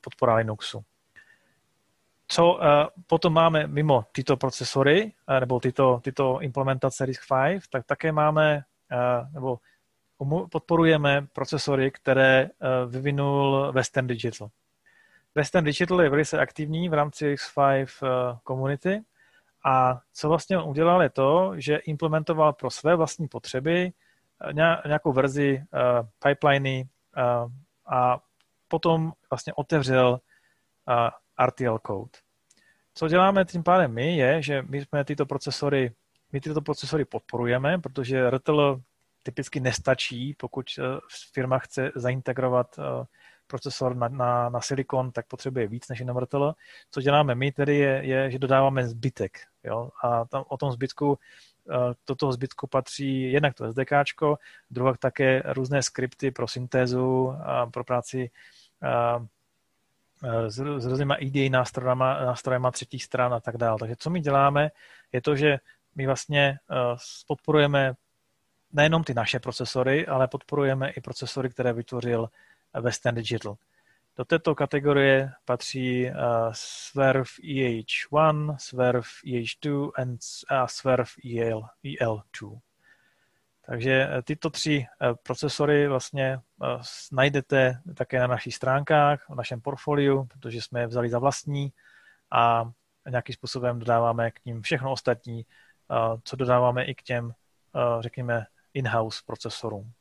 podpora 0.00 0.34
Linuxu. 0.34 0.84
Co 2.32 2.54
uh, 2.54 2.60
potom 3.06 3.32
máme 3.32 3.66
mimo 3.66 4.04
tyto 4.12 4.36
procesory, 4.36 5.12
uh, 5.28 5.40
nebo 5.40 5.60
tyto, 5.60 6.00
tyto 6.02 6.40
implementace 6.40 7.06
RISC-V, 7.06 7.60
tak 7.70 7.86
také 7.86 8.12
máme, 8.12 8.64
uh, 8.92 9.32
nebo 9.34 9.58
podporujeme 10.50 11.26
procesory, 11.32 11.90
které 11.90 12.44
uh, 12.44 12.92
vyvinul 12.92 13.72
Western 13.72 14.06
Digital. 14.06 14.48
Western 15.34 15.64
Digital 15.64 16.02
je 16.02 16.10
velice 16.10 16.38
aktivní 16.38 16.88
v 16.88 16.94
rámci 16.94 17.28
RISC-V 17.28 18.02
uh, 18.02 18.08
komunity 18.44 19.02
a 19.64 20.00
co 20.12 20.28
vlastně 20.28 20.58
on 20.58 20.70
udělal 20.70 21.02
je 21.02 21.10
to, 21.10 21.52
že 21.56 21.76
implementoval 21.76 22.52
pro 22.52 22.70
své 22.70 22.96
vlastní 22.96 23.28
potřeby 23.28 23.92
nějakou 24.86 25.12
verzi 25.12 25.64
pipeliny 26.18 26.88
a 27.86 28.18
potom 28.68 29.12
vlastně 29.30 29.52
otevřel 29.54 30.20
RTL 31.46 31.78
code. 31.86 32.18
Co 32.94 33.08
děláme 33.08 33.44
tím 33.44 33.62
pádem 33.62 33.94
my, 33.94 34.16
je, 34.16 34.42
že 34.42 34.62
my 34.62 34.80
jsme 34.84 35.04
tyto 35.04 35.26
procesory, 35.26 35.92
my 36.32 36.40
tyto 36.40 36.60
procesory 36.60 37.04
podporujeme, 37.04 37.78
protože 37.78 38.30
RTL 38.30 38.80
typicky 39.22 39.60
nestačí, 39.60 40.34
pokud 40.38 40.66
firma 41.32 41.58
chce 41.58 41.92
zaintegrovat 41.94 42.78
procesor 43.50 43.96
na, 43.96 44.08
na, 44.08 44.48
na 44.48 44.60
silikon, 44.60 45.12
tak 45.12 45.26
potřebuje 45.26 45.66
víc 45.66 45.88
než 45.88 45.98
jenom 45.98 46.16
RTL. 46.16 46.54
Co 46.90 47.00
děláme 47.00 47.34
my 47.34 47.52
tedy 47.52 47.76
je, 47.76 48.00
je 48.04 48.30
že 48.30 48.38
dodáváme 48.38 48.88
zbytek. 48.88 49.38
Jo? 49.64 49.90
A 50.02 50.24
tam, 50.24 50.44
o 50.48 50.56
tom 50.56 50.72
zbytku 50.72 51.18
eh, 51.70 51.94
do 52.06 52.14
toho 52.14 52.32
zbytku 52.32 52.66
patří 52.66 53.32
jednak 53.32 53.54
to 53.54 53.72
SDK, 53.72 53.92
druhá 54.70 54.94
také 54.98 55.42
různé 55.46 55.82
skripty 55.82 56.30
pro 56.30 56.48
syntézu, 56.48 57.34
pro 57.72 57.84
práci 57.84 58.30
eh, 58.82 59.26
s, 60.48 60.58
různýma 60.58 61.14
IDE 61.14 61.50
nástrojema, 61.50 62.20
nástrojema 62.20 62.70
třetích 62.70 63.04
stran 63.04 63.34
a 63.34 63.40
tak 63.40 63.56
dále. 63.56 63.78
Takže 63.78 63.96
co 63.98 64.10
my 64.10 64.20
děláme, 64.20 64.70
je 65.12 65.22
to, 65.22 65.36
že 65.36 65.58
my 65.94 66.06
vlastně 66.06 66.58
eh, 66.70 66.96
podporujeme 67.26 67.94
nejenom 68.72 69.04
ty 69.04 69.14
naše 69.14 69.40
procesory, 69.40 70.06
ale 70.06 70.28
podporujeme 70.28 70.90
i 70.90 71.00
procesory, 71.00 71.50
které 71.50 71.72
vytvořil 71.72 72.28
Western 72.80 73.14
Digital. 73.14 73.56
Do 74.16 74.24
této 74.24 74.54
kategorie 74.54 75.32
patří 75.44 76.06
uh, 76.06 76.12
Swerve 76.52 77.30
EH1, 77.42 78.56
Swerve 78.58 79.08
EH2 79.24 79.90
a 80.48 80.68
Swerve 80.68 81.10
EL, 81.24 81.62
EL2. 81.84 82.60
Takže 83.70 84.08
eh, 84.10 84.22
tyto 84.22 84.50
tři 84.50 84.86
uh, 85.02 85.16
procesory 85.22 85.88
vlastně 85.88 86.36
uh, 86.36 86.82
najdete 87.12 87.80
také 87.94 88.20
na 88.20 88.26
našich 88.26 88.54
stránkách, 88.54 89.28
v 89.28 89.34
našem 89.34 89.60
portfoliu, 89.60 90.24
protože 90.24 90.62
jsme 90.62 90.80
je 90.80 90.86
vzali 90.86 91.10
za 91.10 91.18
vlastní 91.18 91.72
a 92.32 92.70
nějakým 93.10 93.34
způsobem 93.34 93.78
dodáváme 93.78 94.30
k 94.30 94.44
ním 94.44 94.62
všechno 94.62 94.92
ostatní, 94.92 95.46
co 96.24 96.36
dodáváme 96.36 96.84
i 96.84 96.94
k 96.94 97.02
těm, 97.02 97.32
řekněme, 98.00 98.46
in-house 98.74 99.20
procesorům. 99.26 99.92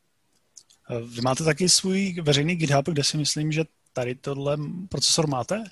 Vy 1.15 1.21
máte 1.21 1.43
taky 1.43 1.69
svůj 1.69 2.21
veřejný 2.21 2.55
GitHub, 2.55 2.85
kde 2.85 3.03
si 3.03 3.17
myslím, 3.17 3.51
že 3.51 3.63
tady 3.93 4.15
tohle 4.15 4.57
procesor 4.89 5.27
máte? 5.27 5.63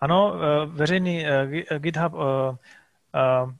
Ano, 0.00 0.34
eh, 0.34 0.66
veřejný 0.66 1.26
eh, 1.26 1.48
GitHub 1.78 2.12
eh, 2.14 2.56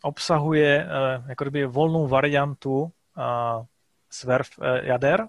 obsahuje 0.03 0.88
jako 1.26 1.45
kdyby 1.45 1.66
volnou 1.66 2.09
variantu 2.09 2.92
Swerve 4.10 4.48
jader, 4.82 5.28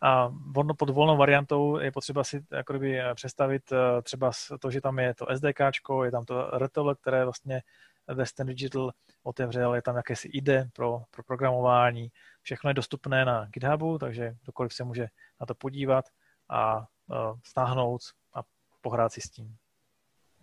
a 0.00 0.32
pod 0.78 0.90
volnou 0.90 1.16
variantou 1.16 1.78
je 1.78 1.92
potřeba 1.92 2.24
si 2.24 2.44
jako 2.50 2.72
kdyby 2.72 3.00
představit 3.14 3.72
třeba 4.02 4.32
to, 4.60 4.70
že 4.70 4.80
tam 4.80 4.98
je 4.98 5.14
to 5.14 5.26
SDK, 5.34 5.60
je 6.04 6.10
tam 6.10 6.24
to 6.24 6.50
RTL, 6.58 6.94
které 6.94 7.24
vlastně 7.24 7.62
Western 8.08 8.48
Digital 8.48 8.92
otevřel, 9.22 9.74
je 9.74 9.82
tam 9.82 9.96
jakési 9.96 10.28
IDE 10.28 10.68
pro, 10.72 11.02
pro 11.10 11.22
programování, 11.22 12.12
všechno 12.42 12.70
je 12.70 12.74
dostupné 12.74 13.24
na 13.24 13.44
GitHubu, 13.44 13.98
takže 13.98 14.36
kdokoliv 14.42 14.74
se 14.74 14.84
může 14.84 15.06
na 15.40 15.46
to 15.46 15.54
podívat 15.54 16.04
a 16.48 16.78
uh, 16.78 17.38
stáhnout 17.44 18.00
a 18.34 18.40
pohrát 18.80 19.12
si 19.12 19.20
s 19.20 19.30
tím. 19.30 19.56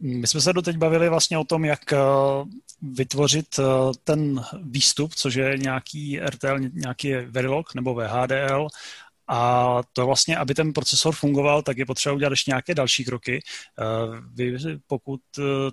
My 0.02 0.28
jsme 0.28 0.42
se 0.42 0.54
doteď 0.54 0.78
bavili 0.78 1.10
vlastně 1.10 1.38
o 1.38 1.44
tom, 1.44 1.66
jak 1.66 1.94
vytvořit 2.82 3.60
ten 4.04 4.44
výstup, 4.62 5.16
což 5.16 5.36
je 5.36 5.58
nějaký 5.58 6.20
RTL, 6.20 6.60
nějaký 6.74 7.14
Verilog 7.14 7.76
nebo 7.76 7.94
VHDL 7.94 8.68
a 9.28 9.82
to 9.94 10.06
vlastně, 10.06 10.38
aby 10.38 10.54
ten 10.54 10.74
procesor 10.74 11.16
fungoval, 11.16 11.62
tak 11.62 11.78
je 11.78 11.86
potřeba 11.86 12.16
udělat 12.16 12.32
ještě 12.32 12.52
nějaké 12.52 12.76
další 12.76 13.06
kroky. 13.06 13.40
Vy, 14.34 14.58
pokud 14.88 15.22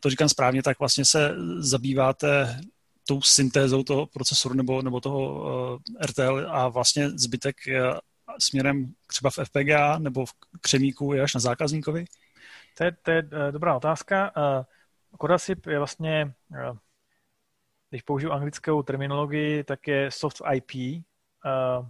to 0.01 0.11
říkám 0.11 0.29
správně, 0.29 0.63
tak 0.63 0.79
vlastně 0.79 1.05
se 1.05 1.35
zabýváte 1.59 2.61
tou 3.09 3.23
syntézou 3.23 3.83
toho 3.83 4.07
procesoru 4.07 4.55
nebo, 4.55 4.83
nebo 4.83 5.01
toho 5.01 5.81
eh, 6.01 6.07
RTL 6.07 6.47
a 6.49 6.69
vlastně 6.69 7.11
zbytek 7.11 7.57
směrem 8.39 8.93
třeba 9.07 9.31
v 9.31 9.39
FPGA 9.45 9.99
nebo 9.99 10.27
v 10.27 10.33
křemíku 10.61 11.13
je 11.13 11.23
až 11.23 11.35
na 11.35 11.41
zákazníkovi? 11.41 12.05
To 12.79 12.85
je, 12.85 12.93
to 12.93 13.11
je 13.11 13.23
uh, 13.23 13.53
dobrá 13.53 13.77
otázka. 13.77 14.33
Uh, 14.37 14.65
Codasip 15.21 15.67
je 15.67 15.79
vlastně, 15.79 16.35
uh, 16.51 16.77
když 17.91 18.03
použiju 18.03 18.33
anglickou 18.33 18.83
terminologii, 18.83 19.65
tak 19.65 19.89
je 19.89 20.11
soft 20.11 20.43
IP 20.53 21.03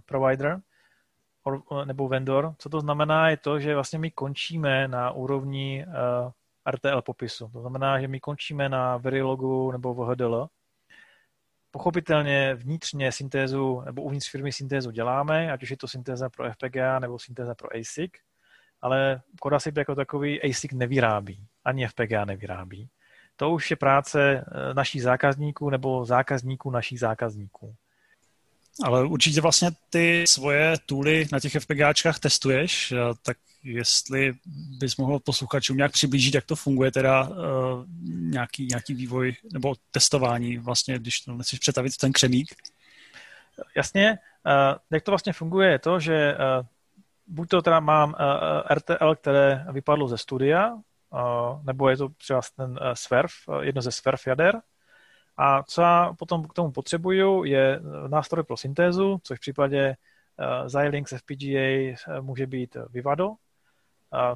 provider 0.05 0.61
nebo 1.85 2.07
vendor. 2.07 2.55
Co 2.57 2.69
to 2.69 2.79
znamená, 2.79 3.29
je 3.29 3.37
to, 3.37 3.59
že 3.59 3.75
vlastně 3.75 3.99
my 3.99 4.11
končíme 4.11 4.87
na 4.87 5.11
úrovni 5.11 5.85
RTL 6.71 7.01
popisu. 7.01 7.49
To 7.53 7.61
znamená, 7.61 8.01
že 8.01 8.07
my 8.07 8.19
končíme 8.19 8.69
na 8.69 8.97
Verilogu 8.97 9.71
nebo 9.71 9.93
VHDL, 9.93 10.49
Pochopitelně 11.71 12.55
vnitřně 12.55 13.11
syntézu 13.11 13.81
nebo 13.85 14.01
uvnitř 14.01 14.31
firmy 14.31 14.51
syntézu 14.51 14.91
děláme, 14.91 15.51
ať 15.51 15.63
už 15.63 15.69
je 15.69 15.77
to 15.77 15.87
syntéza 15.87 16.29
pro 16.29 16.53
FPGA 16.53 16.99
nebo 16.99 17.19
syntéza 17.19 17.55
pro 17.55 17.69
ASIC, 17.75 18.11
ale 18.81 19.21
Codasip 19.43 19.77
jako 19.77 19.95
takový 19.95 20.41
ASIC 20.41 20.71
nevyrábí, 20.71 21.39
ani 21.65 21.87
FPGA 21.87 22.25
nevyrábí. 22.25 22.89
To 23.35 23.49
už 23.49 23.71
je 23.71 23.77
práce 23.77 24.45
eh, 24.47 24.73
našich 24.73 25.03
zákazníků 25.03 25.69
nebo 25.69 26.05
zákazníků 26.05 26.71
našich 26.71 26.99
zákazníků. 26.99 27.75
Ale 28.83 29.05
určitě 29.05 29.41
vlastně 29.41 29.71
ty 29.89 30.23
svoje 30.27 30.75
tooly 30.85 31.27
na 31.31 31.39
těch 31.39 31.53
FPGAčkách 31.53 32.19
testuješ, 32.19 32.93
tak 33.23 33.37
jestli 33.63 34.33
bys 34.79 34.97
mohl 34.97 35.19
posluchačům 35.19 35.77
nějak 35.77 35.91
přiblížit, 35.91 36.35
jak 36.35 36.45
to 36.45 36.55
funguje, 36.55 36.91
teda 36.91 37.29
uh, 37.29 37.35
nějaký, 38.09 38.65
nějaký 38.65 38.93
vývoj 38.93 39.35
nebo 39.53 39.75
testování, 39.91 40.57
vlastně, 40.57 40.99
když 40.99 41.19
to 41.19 41.33
nechceš 41.33 41.59
přetavit 41.59 41.97
ten 41.97 42.11
křemík. 42.11 42.55
Jasně, 43.75 44.17
uh, 44.45 44.77
jak 44.91 45.03
to 45.03 45.11
vlastně 45.11 45.33
funguje, 45.33 45.71
je 45.71 45.79
to, 45.79 45.99
že 45.99 46.35
uh, 46.35 46.65
buď 47.29 47.49
to 47.49 47.61
teda 47.61 47.79
mám 47.79 48.09
uh, 48.09 48.15
RTL, 48.73 49.15
které 49.15 49.65
vypadlo 49.71 50.07
ze 50.07 50.17
studia, 50.17 50.73
uh, 50.73 51.63
nebo 51.63 51.89
je 51.89 51.97
to 51.97 52.09
třeba 52.09 52.41
ten 52.55 52.79
Swerve, 52.93 53.33
jedno 53.61 53.81
ze 53.81 53.91
Swerve 53.91 54.23
jader, 54.27 54.61
a 55.37 55.63
co 55.63 55.81
já 55.81 56.13
potom 56.19 56.47
k 56.47 56.53
tomu 56.53 56.71
potřebuju, 56.71 57.43
je 57.43 57.81
nástroj 58.07 58.43
pro 58.43 58.57
syntézu, 58.57 59.19
což 59.23 59.37
v 59.37 59.41
případě 59.41 59.95
Xilinx 60.67 61.13
FPGA 61.17 61.95
může 62.21 62.47
být 62.47 62.77
Vivado, 62.89 63.31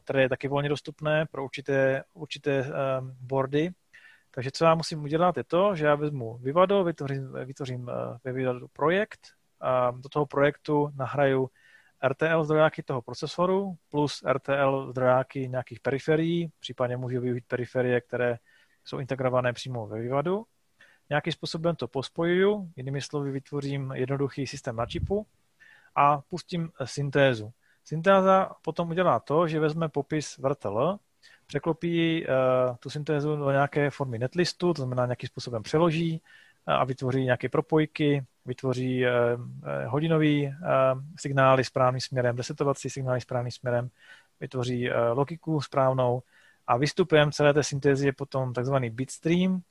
které 0.04 0.22
je 0.22 0.30
taky 0.30 0.48
volně 0.48 0.70
dostupné 0.70 1.26
pro 1.32 1.44
určité, 1.44 2.04
určité 2.14 2.72
boardy. 3.22 3.72
Takže 4.32 4.52
co 4.52 4.66
já 4.66 4.76
musím 4.76 5.04
udělat 5.04 5.38
je 5.38 5.44
to, 5.44 5.76
že 5.76 5.86
já 5.86 5.96
vezmu 5.96 6.38
Vivado, 6.38 6.84
vytvořím, 6.84 7.34
vytvořím 7.46 7.92
ve 8.24 8.32
Vivado 8.32 8.68
projekt 8.74 9.20
a 9.62 9.92
do 9.92 10.10
toho 10.10 10.26
projektu 10.26 10.92
nahraju 10.96 11.50
RTL 12.08 12.44
zdrojáky 12.44 12.84
toho 12.84 13.02
procesoru 13.02 13.78
plus 13.90 14.24
RTL 14.34 14.88
zdrojáky 14.90 15.50
nějakých 15.50 15.80
periferií, 15.80 16.52
případně 16.60 16.98
můžu 16.98 17.22
využít 17.22 17.46
periferie, 17.48 18.02
které 18.02 18.38
jsou 18.86 19.00
integrované 19.00 19.54
přímo 19.54 19.88
ve 19.88 20.00
Vivadu. 20.00 20.46
Nějakým 21.10 21.34
způsobem 21.34 21.76
to 21.76 21.88
pospojuju, 21.88 22.72
jinými 22.76 23.02
slovy 23.02 23.32
vytvořím 23.32 23.92
jednoduchý 23.96 24.48
systém 24.48 24.76
na 24.76 24.86
čipu 24.86 25.28
a 25.96 26.22
pustím 26.22 26.72
syntézu. 26.84 27.52
Syntéza 27.84 28.50
potom 28.62 28.90
udělá 28.90 29.20
to, 29.20 29.48
že 29.48 29.60
vezme 29.60 29.90
popis 29.90 30.38
vrtl, 30.38 31.00
překlopí 31.46 32.26
uh, 32.26 32.76
tu 32.76 32.90
syntézu 32.90 33.36
do 33.36 33.52
nějaké 33.52 33.90
formy 33.90 34.20
netlistu, 34.20 34.74
to 34.74 34.82
znamená 34.82 35.06
nějakým 35.06 35.28
způsobem 35.28 35.64
přeloží 35.64 36.22
a 36.66 36.86
vytvoří 36.86 37.24
nějaké 37.24 37.50
propojky, 37.50 38.26
vytvoří 38.46 39.06
uh, 39.06 39.12
hodinový 39.86 40.48
uh, 40.48 40.54
signály 41.18 41.64
správným 41.64 42.02
směrem, 42.02 42.36
desetovací 42.36 42.90
signály 42.90 43.22
správným 43.22 43.52
směrem, 43.52 43.90
vytvoří 44.40 44.90
logiku 45.14 45.62
správnou 45.62 46.22
a 46.68 46.78
výstupem 46.78 47.32
celé 47.32 47.54
té 47.54 47.64
syntézy 47.64 48.06
je 48.06 48.14
potom 48.14 48.54
takzvaný 48.54 48.90
bitstream, 48.90 49.62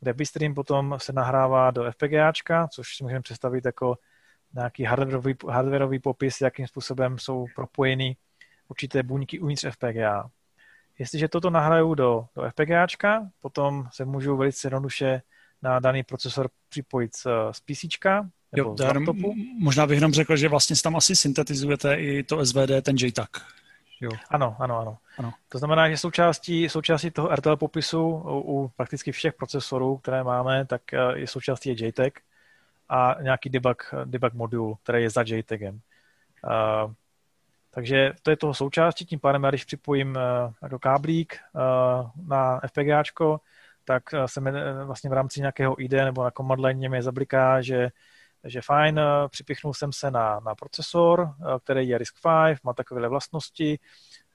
kde 0.00 0.12
bitstream 0.12 0.54
potom 0.54 0.96
se 0.98 1.12
nahrává 1.12 1.70
do 1.70 1.92
FPGAčka, 1.92 2.68
což 2.68 2.96
si 2.96 3.04
můžeme 3.04 3.22
představit 3.22 3.64
jako 3.64 3.98
nějaký 4.54 4.84
hardwareový, 4.84 5.34
hardwareový 5.48 5.98
popis, 5.98 6.40
jakým 6.40 6.66
způsobem 6.66 7.18
jsou 7.18 7.46
propojeny 7.56 8.16
určité 8.68 9.02
buňky 9.02 9.40
uvnitř 9.40 9.66
FPGA. 9.70 10.30
Jestliže 10.98 11.28
toto 11.28 11.50
nahraju 11.50 11.94
do, 11.94 12.26
do 12.36 12.50
FPGAčka, 12.50 13.30
potom 13.40 13.88
se 13.92 14.04
můžu 14.04 14.36
velice 14.36 14.66
jednoduše 14.66 15.22
na 15.62 15.80
daný 15.80 16.02
procesor 16.02 16.50
připojit 16.68 17.16
z, 17.16 17.26
z 17.52 17.60
PC 17.60 17.84
nebo 18.52 18.70
jo, 18.70 18.76
z 18.78 18.84
laptopu. 18.84 19.34
Možná 19.58 19.86
bych 19.86 19.96
jenom 19.96 20.12
řekl, 20.12 20.36
že 20.36 20.48
vlastně 20.48 20.76
tam 20.82 20.96
asi 20.96 21.16
syntetizujete 21.16 21.94
i 21.94 22.22
to 22.22 22.46
SVD, 22.46 22.70
ten 22.82 22.96
JTAG. 22.98 23.30
Jo. 24.00 24.10
Ano, 24.30 24.56
ano, 24.58 24.78
ano, 24.78 24.98
ano. 25.18 25.32
To 25.48 25.58
znamená, 25.58 25.90
že 25.90 25.96
součástí, 25.96 26.68
součástí 26.68 27.10
toho 27.10 27.36
RTL 27.36 27.56
popisu 27.56 28.02
u, 28.08 28.40
u 28.40 28.68
prakticky 28.76 29.12
všech 29.12 29.34
procesorů, 29.34 29.96
které 29.96 30.24
máme, 30.24 30.66
tak 30.66 30.94
eh, 30.94 30.98
je 31.14 31.26
součástí 31.26 31.68
je 31.68 31.86
JTAG 31.86 32.12
a 32.88 33.16
nějaký 33.22 33.50
debug, 33.50 33.94
debug 34.04 34.32
modul, 34.34 34.78
který 34.82 35.02
je 35.02 35.10
za 35.10 35.24
JTAGem. 35.26 35.80
Uh, 36.44 36.92
takže 37.70 38.12
to 38.22 38.30
je 38.30 38.36
toho 38.36 38.54
součástí, 38.54 39.04
tím 39.04 39.18
pádem 39.18 39.44
já 39.44 39.50
když 39.50 39.64
připojím 39.64 40.16
uh, 40.62 40.68
do 40.68 40.78
káblík 40.78 41.38
uh, 41.52 42.10
na 42.28 42.60
FPGAčko, 42.66 43.40
tak 43.90 44.02
se 44.26 44.40
mi 44.40 44.50
vlastně 44.84 45.10
v 45.10 45.12
rámci 45.12 45.40
nějakého 45.40 45.82
ID 45.82 45.92
nebo 45.92 46.24
na 46.24 46.30
command 46.30 46.64
line 46.64 46.88
mě 46.88 47.02
zabliká, 47.02 47.62
že 47.62 47.88
že 48.44 48.60
fajn, 48.62 49.00
připichnul 49.28 49.74
jsem 49.74 49.92
se 49.92 50.10
na, 50.10 50.40
na 50.40 50.54
procesor, 50.54 51.34
který 51.64 51.88
je 51.88 51.98
RISC-V, 51.98 52.56
má 52.64 52.72
takové 52.72 53.08
vlastnosti 53.08 53.78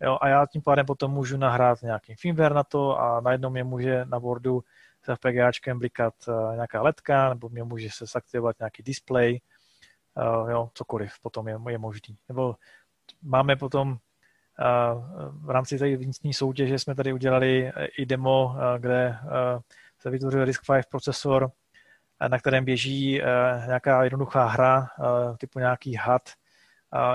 jo, 0.02 0.18
a 0.22 0.28
já 0.28 0.46
tím 0.46 0.62
pádem 0.62 0.86
potom 0.86 1.12
můžu 1.12 1.38
nahrát 1.38 1.82
nějaký 1.82 2.16
firmware 2.16 2.54
na 2.54 2.64
to 2.64 3.00
a 3.00 3.22
najednou 3.22 3.50
mě 3.50 3.64
může 3.64 4.06
na 4.06 4.20
boardu 4.20 4.64
s 5.02 5.16
FPGAčkem 5.16 5.80
blikat 5.80 6.14
nějaká 6.54 6.82
ledka 6.82 7.30
nebo 7.30 7.50
mě 7.50 7.64
může 7.64 7.90
se 7.92 8.06
zaktivovat 8.06 8.60
nějaký 8.60 8.84
display, 8.84 9.40
jo, 10.50 10.70
cokoliv 10.74 11.14
potom 11.22 11.48
je, 11.48 11.58
je 11.70 11.78
možný. 11.78 12.18
Nebo 12.30 12.56
máme 13.22 13.56
potom 13.56 13.98
v 15.32 15.50
rámci 15.50 15.78
té 15.78 15.98
vnitřní 15.98 16.34
soutěže 16.34 16.80
jsme 16.80 16.96
tady 16.96 17.14
udělali 17.14 17.72
i 17.98 18.06
demo, 18.06 18.56
kde 18.78 19.18
se 20.00 20.10
vytvořil 20.10 20.46
RISC-V 20.46 20.90
procesor, 20.90 21.52
na 22.28 22.40
kterém 22.40 22.66
běží 22.66 23.22
nějaká 23.68 24.04
jednoduchá 24.04 24.46
hra 24.46 24.88
typu 25.38 25.60
nějaký 25.60 25.98
HUD. 25.98 26.22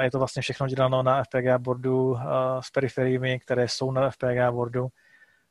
Je 0.00 0.10
to 0.10 0.18
vlastně 0.18 0.42
všechno 0.42 0.66
děláno 0.66 1.02
na 1.02 1.24
FPGA 1.24 1.58
boardu 1.58 2.16
s 2.60 2.70
periferiemi, 2.70 3.40
které 3.40 3.68
jsou 3.68 3.92
na 3.92 4.10
FPGA 4.10 4.52
boardu. 4.52 4.88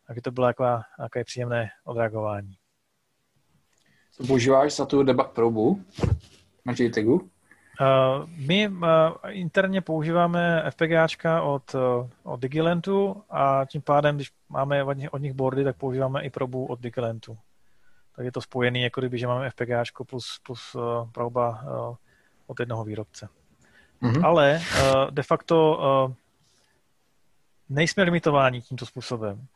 Takže 0.08 0.22
to 0.22 0.32
bylo 0.32 0.48
jako, 0.48 0.64
jako 0.64 1.20
příjemné 1.24 1.70
odreagování. 1.84 2.56
Používáš 4.28 4.76
za 4.76 4.86
tu 4.86 5.04
debug 5.04 5.28
probu 5.28 5.84
na 6.66 6.74
JTAGu? 6.80 7.30
Uh, 7.82 8.30
my 8.48 8.68
uh, 8.68 8.88
interně 9.28 9.82
používáme 9.82 10.64
FPGAčka 10.70 11.42
od, 11.42 11.74
uh, 11.74 12.10
od 12.24 12.40
Digilentu 12.40 13.24
a 13.30 13.66
tím 13.66 13.82
pádem, 13.82 14.16
když 14.16 14.32
máme 14.50 14.84
od 14.84 15.18
nich, 15.18 15.34
boardy, 15.34 15.64
tak 15.64 15.78
používáme 15.78 16.24
i 16.24 16.30
probu 16.30 16.66
od 16.66 16.80
Digilentu. 16.80 17.38
Tak 18.16 18.26
je 18.26 18.32
to 18.32 18.42
spojený, 18.42 18.82
jako 18.82 19.02
kdyby, 19.02 19.18
že 19.18 19.28
máme 19.28 19.50
FPGAčko 19.50 20.06
plus, 20.06 20.42
plus 20.46 20.76
proba 21.12 21.64
od 22.48 22.60
jednoho 22.60 22.84
výrobce. 22.84 23.30
Mm-hmm. 24.02 24.26
Ale 24.26 24.62
de 25.10 25.24
facto 25.24 25.80
nejsme 27.70 28.04
limitováni 28.04 28.62
tímto 28.62 28.86
způsobem. 28.86 29.48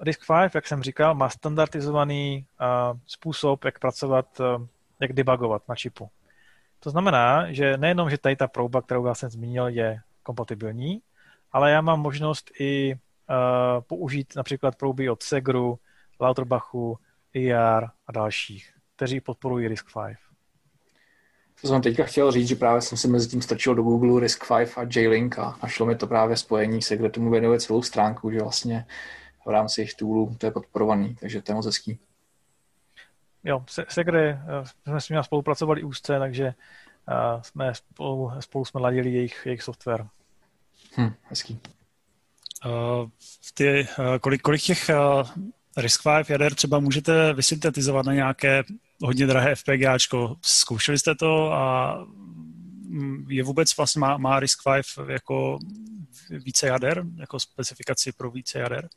RISC-V, 0.00 0.54
jak 0.54 0.66
jsem 0.66 0.82
říkal, 0.82 1.14
má 1.14 1.28
standardizovaný 1.28 2.46
způsob, 3.06 3.64
jak 3.64 3.78
pracovat, 3.78 4.40
jak 5.00 5.12
debugovat 5.12 5.62
na 5.68 5.74
čipu. 5.74 6.10
To 6.82 6.90
znamená, 6.90 7.52
že 7.52 7.76
nejenom, 7.76 8.10
že 8.10 8.18
tady 8.18 8.36
ta 8.36 8.48
prouba, 8.48 8.82
kterou 8.82 9.06
já 9.06 9.14
jsem 9.14 9.30
zmínil, 9.30 9.68
je 9.68 10.00
kompatibilní, 10.22 11.02
ale 11.52 11.70
já 11.70 11.80
mám 11.80 12.00
možnost 12.00 12.50
i 12.60 12.94
uh, 12.94 13.80
použít 13.80 14.36
například 14.36 14.76
prouby 14.76 15.10
od 15.10 15.22
Segru, 15.22 15.78
Lauterbachu, 16.20 16.98
IR 17.34 17.84
a 18.06 18.12
dalších, 18.12 18.70
kteří 18.96 19.20
podporují 19.20 19.68
RISC-V. 19.68 20.16
To 21.60 21.68
jsem 21.68 21.82
teďka 21.82 22.04
chtěl 22.04 22.32
říct, 22.32 22.48
že 22.48 22.56
právě 22.56 22.80
jsem 22.80 22.98
si 22.98 23.08
mezi 23.08 23.28
tím 23.28 23.42
strčil 23.42 23.74
do 23.74 23.82
Google 23.82 24.20
RISC-V 24.20 24.78
a 24.78 24.82
J-Link 24.82 25.38
a 25.38 25.58
našlo 25.62 25.86
mi 25.86 25.96
to 25.96 26.06
právě 26.06 26.36
spojení 26.36 26.82
se, 26.82 26.96
kde 26.96 27.10
tomu 27.10 27.30
věnuje 27.30 27.60
celou 27.60 27.82
stránku, 27.82 28.30
že 28.30 28.40
vlastně 28.40 28.86
v 29.46 29.50
rámci 29.50 29.80
jejich 29.80 29.94
toolů 29.94 30.36
to 30.38 30.46
je 30.46 30.52
podporovaný, 30.52 31.16
takže 31.20 31.42
to 31.42 31.52
je 31.52 31.56
moc 31.56 31.66
hezký 31.66 31.98
jo, 33.44 33.64
Segre 33.88 34.30
eh, 34.30 34.64
jsme 34.86 35.00
s 35.00 35.08
nimi 35.08 35.24
spolupracovali 35.24 35.82
úzce, 35.82 36.18
takže 36.18 36.46
eh, 37.08 37.42
jsme 37.42 37.74
spolu, 37.74 38.32
spolu 38.40 38.64
jsme 38.64 38.80
ladili 38.80 39.10
jejich, 39.10 39.42
jejich 39.46 39.62
software. 39.62 40.06
Hm, 40.96 41.14
hezký. 41.22 41.60
Uh, 42.66 43.08
ty, 43.54 43.88
uh, 43.98 44.18
kolik, 44.20 44.42
kolik 44.42 44.62
těch 44.62 44.90
uh, 44.90 45.28
RISC-V 45.76 46.30
jader 46.30 46.54
třeba 46.54 46.78
můžete 46.78 47.32
vysyntetizovat 47.32 48.06
na 48.06 48.12
nějaké 48.12 48.62
hodně 49.02 49.26
drahé 49.26 49.54
FPGAčko? 49.54 50.36
Zkoušeli 50.42 50.98
jste 50.98 51.14
to 51.14 51.52
a 51.52 51.94
mm, 52.84 53.26
je 53.28 53.42
vůbec 53.42 53.76
vlastně, 53.76 54.00
má, 54.00 54.16
má 54.16 54.40
RISC-V 54.40 54.98
jako 55.08 55.58
více 56.30 56.66
jader, 56.66 57.04
jako 57.16 57.40
specifikaci 57.40 58.12
pro 58.12 58.30
více 58.30 58.58
jader? 58.58 58.88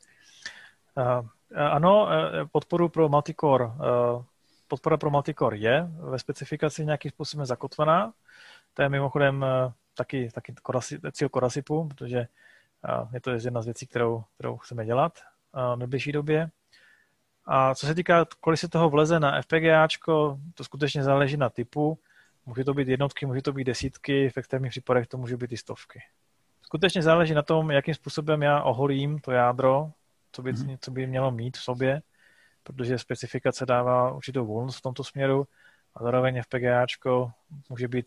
Uh, 0.96 1.28
ano, 1.56 2.08
podporu 2.52 2.88
pro 2.88 3.08
multicore 3.08 3.64
uh, 3.64 3.72
podpora 4.68 4.96
pro 4.96 5.10
multicore 5.10 5.56
je 5.56 5.88
ve 5.98 6.18
specifikaci 6.18 6.84
nějakým 6.84 7.10
způsobem 7.10 7.46
zakotvená. 7.46 8.12
To 8.74 8.82
je 8.82 8.88
mimochodem 8.88 9.44
eh, 9.44 9.72
taky, 9.94 10.30
taky 10.34 10.54
cíl 11.12 11.28
Korasipu, 11.28 11.88
protože 11.88 12.18
eh, 12.18 13.08
je 13.12 13.20
to 13.20 13.30
jedna 13.30 13.62
z 13.62 13.64
věcí, 13.64 13.86
kterou, 13.86 14.24
kterou 14.34 14.56
chceme 14.56 14.86
dělat 14.86 15.18
eh, 15.18 15.76
v 15.76 15.78
nejbližší 15.78 16.12
době. 16.12 16.50
A 17.46 17.74
co 17.74 17.86
se 17.86 17.94
týká, 17.94 18.26
kolik 18.40 18.60
se 18.60 18.68
toho 18.68 18.90
vleze 18.90 19.20
na 19.20 19.42
FPGAčko, 19.42 20.38
to 20.54 20.64
skutečně 20.64 21.02
záleží 21.02 21.36
na 21.36 21.50
typu. 21.50 21.98
Může 22.46 22.64
to 22.64 22.74
být 22.74 22.88
jednotky, 22.88 23.26
může 23.26 23.42
to 23.42 23.52
být 23.52 23.64
desítky, 23.64 24.30
v 24.30 24.36
extrémních 24.36 24.70
případech 24.70 25.06
to 25.06 25.18
může 25.18 25.36
být 25.36 25.52
i 25.52 25.56
stovky. 25.56 26.02
Skutečně 26.62 27.02
záleží 27.02 27.34
na 27.34 27.42
tom, 27.42 27.70
jakým 27.70 27.94
způsobem 27.94 28.42
já 28.42 28.62
oholím 28.62 29.18
to 29.18 29.32
jádro, 29.32 29.90
co 30.32 30.42
by, 30.42 30.52
mm-hmm. 30.52 30.78
co 30.80 30.90
by 30.90 31.06
mělo 31.06 31.30
mít 31.30 31.56
v 31.56 31.62
sobě 31.62 32.02
protože 32.66 32.98
specifikace 32.98 33.66
dává 33.66 34.12
určitou 34.12 34.46
volnost 34.46 34.76
v 34.76 34.82
tomto 34.82 35.04
směru 35.04 35.46
a 35.94 36.02
zároveň 36.02 36.42
FPGAčko 36.42 37.30
může 37.68 37.88
být 37.88 38.06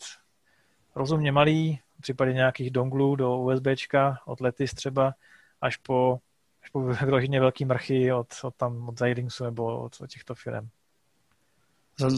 rozumně 0.95 1.31
malý, 1.31 1.79
v 1.99 2.01
případě 2.01 2.33
nějakých 2.33 2.71
donglů 2.71 3.15
do 3.15 3.37
USBčka 3.37 4.17
od 4.25 4.41
Letis 4.41 4.73
třeba, 4.73 5.13
až 5.61 5.77
po, 5.77 6.19
až 6.63 6.69
po 6.69 6.81
vyloženě 6.81 7.39
velký 7.39 7.65
mrchy 7.65 8.13
od, 8.13 8.27
od, 8.43 8.55
tam, 8.55 8.89
od 8.89 8.95
Xilinxu 8.95 9.43
nebo 9.43 9.81
od, 9.81 10.01
od 10.01 10.09
těchto 10.09 10.35
firm. 10.35 10.69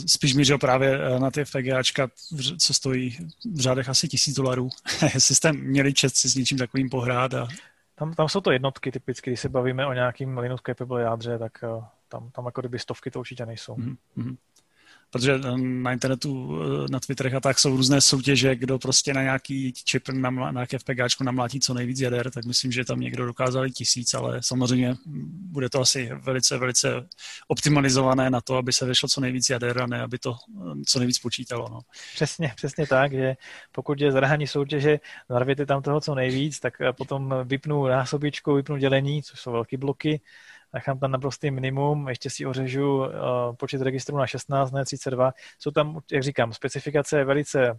Spíš 0.08 0.34
mířil 0.34 0.58
právě 0.58 1.00
eh, 1.00 1.20
na 1.20 1.32
ty 1.32 1.46
FPGAčka, 1.46 2.10
co 2.60 2.74
stojí 2.74 3.18
v 3.54 3.60
řádech 3.60 3.90
asi 3.90 4.08
tisíc 4.08 4.36
dolarů. 4.36 4.70
Jestli 5.14 5.36
jste 5.36 5.54
měli 5.54 5.94
čest 5.94 6.18
si 6.18 6.30
s 6.30 6.36
něčím 6.36 6.58
takovým 6.58 6.90
pohrát. 6.90 7.34
A... 7.34 7.48
Tam, 7.96 8.14
tam 8.14 8.30
jsou 8.30 8.42
to 8.42 8.52
jednotky 8.52 8.92
typicky, 8.92 9.30
když 9.30 9.40
se 9.40 9.50
bavíme 9.50 9.86
o 9.86 9.94
nějakým 9.94 10.38
Linux 10.38 10.62
capable 10.66 11.02
jádře, 11.02 11.40
tak 11.40 11.64
eh, 11.64 11.84
tam, 12.12 12.30
tam 12.32 12.46
jako 12.46 12.62
kdyby 12.62 12.80
stovky 12.80 13.12
to 13.12 13.20
určitě 13.20 13.46
nejsou. 13.46 13.76
Mm-hmm 13.76 14.38
protože 15.12 15.34
eh, 15.34 15.58
na 15.58 15.92
internetu, 15.92 16.60
eh, 16.62 16.92
na 16.92 17.00
Twitterech 17.00 17.34
a 17.34 17.40
tak 17.40 17.60
jsou 17.60 17.70
různé 17.70 18.02
soutěže, 18.02 18.56
kdo 18.56 18.80
prostě 18.80 19.14
na 19.14 19.22
nějaký 19.22 19.74
čip, 19.74 20.10
na, 20.10 20.30
na 20.30 20.52
nějaké 20.52 20.80
FPGáčko 20.80 21.24
namlátí 21.24 21.60
co 21.60 21.74
nejvíc 21.74 22.00
jader, 22.00 22.32
tak 22.32 22.46
myslím, 22.46 22.72
že 22.72 22.86
tam 22.86 23.00
někdo 23.00 23.26
dokázal 23.26 23.70
tisíc, 23.70 24.14
ale 24.14 24.40
samozřejmě 24.44 24.96
bude 25.52 25.70
to 25.70 25.80
asi 25.82 26.10
velice, 26.22 26.58
velice 26.58 27.08
optimalizované 27.48 28.30
na 28.30 28.42
to, 28.42 28.56
aby 28.56 28.74
se 28.74 28.86
vyšlo 28.86 29.10
co 29.10 29.22
nejvíc 29.22 29.50
jader 29.50 29.82
a 29.82 29.88
ne, 29.88 30.02
aby 30.02 30.18
to 30.18 30.34
eh, 30.34 30.84
co 30.88 31.00
nejvíc 31.00 31.20
počítalo. 31.20 31.70
No. 31.70 31.80
Přesně, 32.14 32.54
přesně 32.56 32.88
tak, 32.88 33.12
že 33.12 33.36
pokud 33.72 34.02
je 34.02 34.12
zrhání 34.12 34.48
soutěže, 34.48 35.00
narvěte 35.30 35.66
tam 35.66 35.82
toho 35.82 36.02
co 36.02 36.16
nejvíc, 36.16 36.60
tak 36.60 36.74
potom 36.98 37.36
vypnu 37.44 37.88
násobičku, 37.88 38.54
vypnu 38.54 38.78
dělení, 38.78 39.24
což 39.24 39.40
jsou 39.40 39.52
velké 39.52 39.78
bloky, 39.78 40.22
nechám 40.74 41.00
tam 41.00 41.12
naprostý 41.12 41.52
minimum, 41.52 42.10
ještě 42.10 42.30
si 42.30 42.46
ořežu 42.46 42.98
uh, 42.98 43.08
počet 43.60 43.82
registrů 43.82 44.18
na 44.18 44.28
16, 44.28 44.72
ne 44.72 44.86
32. 44.86 45.32
Jsou 45.60 45.72
tam, 45.72 46.00
jak 46.12 46.24
říkám, 46.24 46.54
specifikace 46.54 47.24
velice 47.24 47.72
uh, 47.72 47.78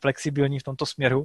flexibilní 0.00 0.58
v 0.58 0.62
tomto 0.62 0.86
směru 0.86 1.24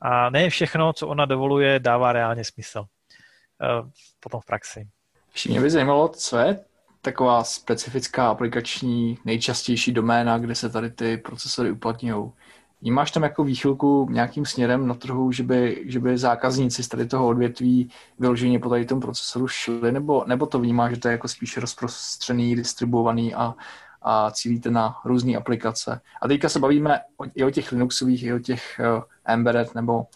a 0.00 0.30
ne 0.30 0.50
všechno, 0.50 0.92
co 0.92 1.08
ona 1.08 1.24
dovoluje, 1.24 1.78
dává 1.80 2.12
reálně 2.12 2.44
smysl 2.44 2.78
uh, 2.78 3.90
potom 4.20 4.40
v 4.40 4.44
praxi. 4.44 4.88
Ještě 5.32 5.48
mě 5.48 5.60
by 5.60 5.70
zajímalo, 5.70 6.08
co 6.08 6.38
je 6.38 6.64
taková 7.00 7.44
specifická 7.44 8.28
aplikační 8.28 9.18
nejčastější 9.24 9.92
doména, 9.92 10.38
kde 10.38 10.54
se 10.54 10.70
tady 10.70 10.90
ty 10.90 11.16
procesory 11.16 11.70
uplatňují. 11.70 12.32
Vnímáš 12.80 13.10
tam 13.10 13.22
jako 13.22 13.44
výchylku 13.44 14.08
nějakým 14.10 14.46
směrem 14.46 14.86
na 14.86 14.94
trhu, 14.94 15.32
že 15.32 15.42
by, 15.42 15.84
že 15.86 16.00
by 16.00 16.18
zákazníci 16.18 16.82
z 16.82 16.88
tady 16.88 17.06
toho 17.06 17.28
odvětví 17.28 17.90
vyloženě 18.18 18.58
po 18.58 18.68
tady 18.68 18.84
tom 18.84 19.00
procesoru 19.00 19.48
šli, 19.48 19.92
nebo, 19.92 20.24
nebo 20.26 20.46
to 20.46 20.58
vnímáš, 20.58 20.94
že 20.94 21.00
to 21.00 21.08
je 21.08 21.12
jako 21.12 21.28
spíš 21.28 21.56
rozprostřený, 21.56 22.56
distribuovaný 22.56 23.34
a, 23.34 23.54
a 24.02 24.30
cílíte 24.30 24.70
na 24.70 25.00
různé 25.04 25.36
aplikace. 25.36 26.00
A 26.22 26.28
teďka 26.28 26.48
se 26.48 26.58
bavíme 26.58 27.00
o, 27.16 27.24
i 27.34 27.44
o 27.44 27.50
těch 27.50 27.72
Linuxových, 27.72 28.22
i 28.22 28.32
o 28.32 28.38
těch 28.38 28.80
uh, 28.96 29.02
embedded, 29.24 29.74
nebo, 29.74 30.06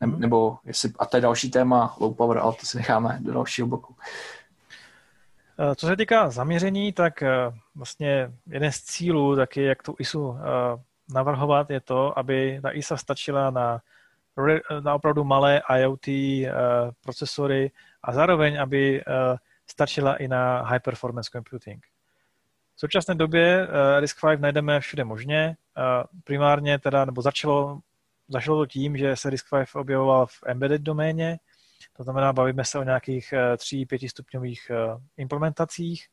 ne, 0.00 0.06
mhm. 0.06 0.20
nebo 0.20 0.58
jestli, 0.64 0.92
a 0.98 1.06
to 1.06 1.16
je 1.16 1.20
další 1.20 1.50
téma, 1.50 1.96
low 2.00 2.14
power, 2.14 2.38
ale 2.38 2.54
to 2.60 2.66
si 2.66 2.76
necháme 2.76 3.18
do 3.20 3.32
dalšího 3.32 3.68
bloku. 3.68 3.94
Eh, 5.60 5.74
co 5.74 5.86
se 5.86 5.96
týká 5.96 6.30
zaměření, 6.30 6.92
tak 6.92 7.22
eh, 7.22 7.28
vlastně 7.74 8.30
jeden 8.46 8.72
z 8.72 8.80
cílů 8.80 9.36
taky, 9.36 9.62
jak 9.62 9.82
tu 9.82 9.94
ISU 9.98 10.36
navrhovat, 11.14 11.70
je 11.70 11.80
to, 11.80 12.18
aby 12.18 12.60
ta 12.62 12.70
ISA 12.70 12.96
stačila 12.96 13.50
na, 13.50 13.80
na 14.80 14.94
opravdu 14.94 15.24
malé 15.24 15.62
IoT 15.78 16.08
eh, 16.08 16.52
procesory 17.04 17.70
a 18.02 18.12
zároveň, 18.12 18.62
aby 18.62 19.04
uh, 19.04 19.36
stačila 19.66 20.16
i 20.16 20.28
na 20.28 20.62
high 20.62 20.80
performance 20.80 21.30
computing. 21.32 21.86
V 22.74 22.80
současné 22.80 23.14
době 23.14 23.68
RISC-V 24.00 24.40
najdeme 24.40 24.80
všude 24.80 25.04
možně. 25.04 25.56
Primárně 26.24 26.78
teda, 26.78 27.04
nebo 27.04 27.22
začalo, 27.22 27.80
začalo 28.28 28.58
to 28.58 28.66
tím, 28.66 28.96
že 28.96 29.16
se 29.16 29.30
RISC-V 29.30 29.74
objevoval 29.74 30.26
v 30.26 30.42
embedded 30.46 30.82
doméně, 30.82 31.38
to 31.96 32.02
znamená, 32.02 32.32
bavíme 32.32 32.64
se 32.64 32.78
o 32.78 32.82
nějakých 32.82 33.34
3-5 33.56 34.08
stupňových 34.08 34.70
implementacích. 35.16 36.08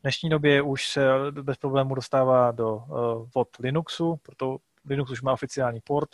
V 0.00 0.02
dnešní 0.02 0.30
době 0.30 0.62
už 0.62 0.88
se 0.88 1.06
bez 1.30 1.56
problému 1.56 1.94
dostává 1.94 2.50
do 2.50 2.82
vod 3.34 3.48
Linuxu, 3.58 4.16
proto 4.22 4.58
Linux 4.88 5.10
už 5.10 5.22
má 5.22 5.32
oficiální 5.32 5.80
port, 5.80 6.10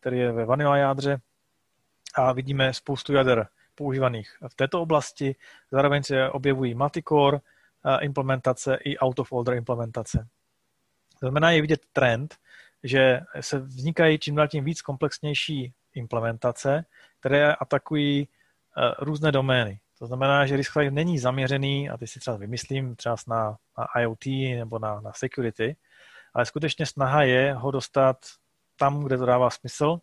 který 0.00 0.18
je 0.18 0.32
ve 0.32 0.44
vanilla 0.44 0.76
jádře 0.76 1.20
a 2.14 2.32
vidíme 2.32 2.74
spoustu 2.74 3.12
jader 3.12 3.48
používaných 3.74 4.36
v 4.48 4.54
této 4.54 4.82
oblasti. 4.82 5.36
Zároveň 5.70 6.02
se 6.02 6.30
objevují 6.30 6.74
multicore 6.74 7.38
implementace 8.00 8.78
i 8.84 8.98
out-of-order 8.98 9.54
implementace. 9.54 10.28
To 11.12 11.18
znamená, 11.18 11.50
je 11.50 11.60
vidět 11.60 11.86
trend, 11.92 12.36
že 12.82 13.20
se 13.40 13.58
vznikají 13.58 14.18
čím 14.18 14.34
dál 14.34 14.48
tím 14.48 14.64
víc 14.64 14.82
komplexnější 14.82 15.72
implementace, 15.94 16.84
které 17.20 17.54
atakují 17.54 18.28
různé 18.98 19.32
domény. 19.32 19.80
To 20.04 20.08
znamená, 20.08 20.46
že 20.46 20.56
RISC 20.56 20.76
není 20.90 21.18
zaměřený, 21.18 21.90
a 21.90 21.96
teď 21.96 22.10
si 22.10 22.20
třeba 22.20 22.36
vymyslím, 22.36 22.96
třeba 22.96 23.16
na, 23.28 23.56
na 23.78 24.00
IoT 24.00 24.26
nebo 24.58 24.78
na, 24.78 25.00
na 25.00 25.12
security, 25.12 25.76
ale 26.34 26.46
skutečně 26.46 26.86
snaha 26.86 27.22
je 27.22 27.54
ho 27.54 27.70
dostat 27.70 28.16
tam, 28.76 29.04
kde 29.04 29.18
to 29.18 29.26
dává 29.26 29.50
smysl 29.50 29.98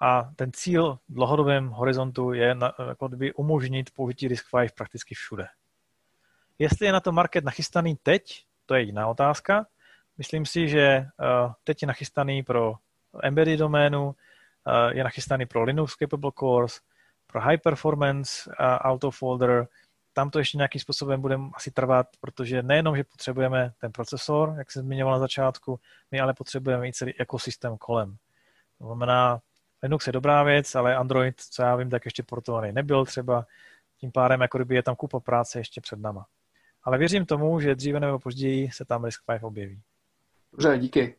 a 0.00 0.30
ten 0.36 0.52
cíl 0.52 0.98
v 1.08 1.14
dlouhodobém 1.14 1.68
horizontu 1.68 2.32
je 2.32 2.54
na, 2.54 2.72
jako 2.88 3.08
by 3.08 3.32
umožnit 3.32 3.90
použití 3.90 4.28
RISC-V 4.28 4.74
prakticky 4.74 5.14
všude. 5.14 5.46
Jestli 6.58 6.86
je 6.86 6.92
na 6.92 7.00
to 7.00 7.12
market 7.12 7.44
nachystaný 7.44 7.96
teď, 8.02 8.44
to 8.66 8.74
je 8.74 8.82
jiná 8.82 9.06
otázka. 9.06 9.66
Myslím 10.18 10.46
si, 10.46 10.68
že 10.68 10.80
eh, 10.80 11.08
teď 11.64 11.82
je 11.82 11.88
nachystaný 11.88 12.42
pro 12.42 12.74
embedded 13.22 13.58
doménu, 13.58 14.14
eh, 14.66 14.96
je 14.96 15.04
nachystaný 15.04 15.46
pro 15.46 15.62
Linux 15.64 15.96
Capable 15.96 16.32
Cores, 16.38 16.80
pro 17.32 17.40
high 17.40 17.56
performance 17.56 18.50
uh, 18.50 18.54
auto 18.66 19.10
folder, 19.10 19.68
tam 20.12 20.30
to 20.30 20.38
ještě 20.38 20.58
nějakým 20.58 20.80
způsobem 20.80 21.20
bude 21.20 21.38
asi 21.54 21.70
trvat, 21.70 22.06
protože 22.20 22.62
nejenom, 22.62 22.96
že 22.96 23.04
potřebujeme 23.04 23.72
ten 23.80 23.92
procesor, 23.92 24.54
jak 24.58 24.70
jsem 24.70 24.82
zmiňoval 24.82 25.12
na 25.12 25.18
začátku, 25.18 25.80
my 26.10 26.20
ale 26.20 26.34
potřebujeme 26.34 26.88
i 26.88 26.92
celý 26.92 27.20
ekosystém 27.20 27.78
kolem. 27.78 28.16
To 28.78 28.86
znamená, 28.86 29.40
Linux 29.82 30.06
je 30.06 30.12
dobrá 30.12 30.42
věc, 30.42 30.74
ale 30.74 30.96
Android, 30.96 31.40
co 31.40 31.62
já 31.62 31.76
vím, 31.76 31.90
tak 31.90 32.04
ještě 32.04 32.22
portovaný 32.22 32.72
nebyl 32.72 33.04
třeba, 33.04 33.46
tím 34.00 34.12
pádem 34.12 34.40
jako 34.40 34.58
kdyby 34.58 34.74
je 34.74 34.82
tam 34.82 34.96
kupa 34.96 35.20
práce 35.20 35.60
ještě 35.60 35.80
před 35.80 35.98
náma. 35.98 36.26
Ale 36.84 36.98
věřím 36.98 37.26
tomu, 37.26 37.60
že 37.60 37.74
dříve 37.74 38.00
nebo 38.00 38.18
později 38.18 38.70
se 38.70 38.84
tam 38.84 39.04
RISC-V 39.04 39.44
objeví. 39.44 39.80
Dobře, 40.52 40.78
díky. 40.78 41.16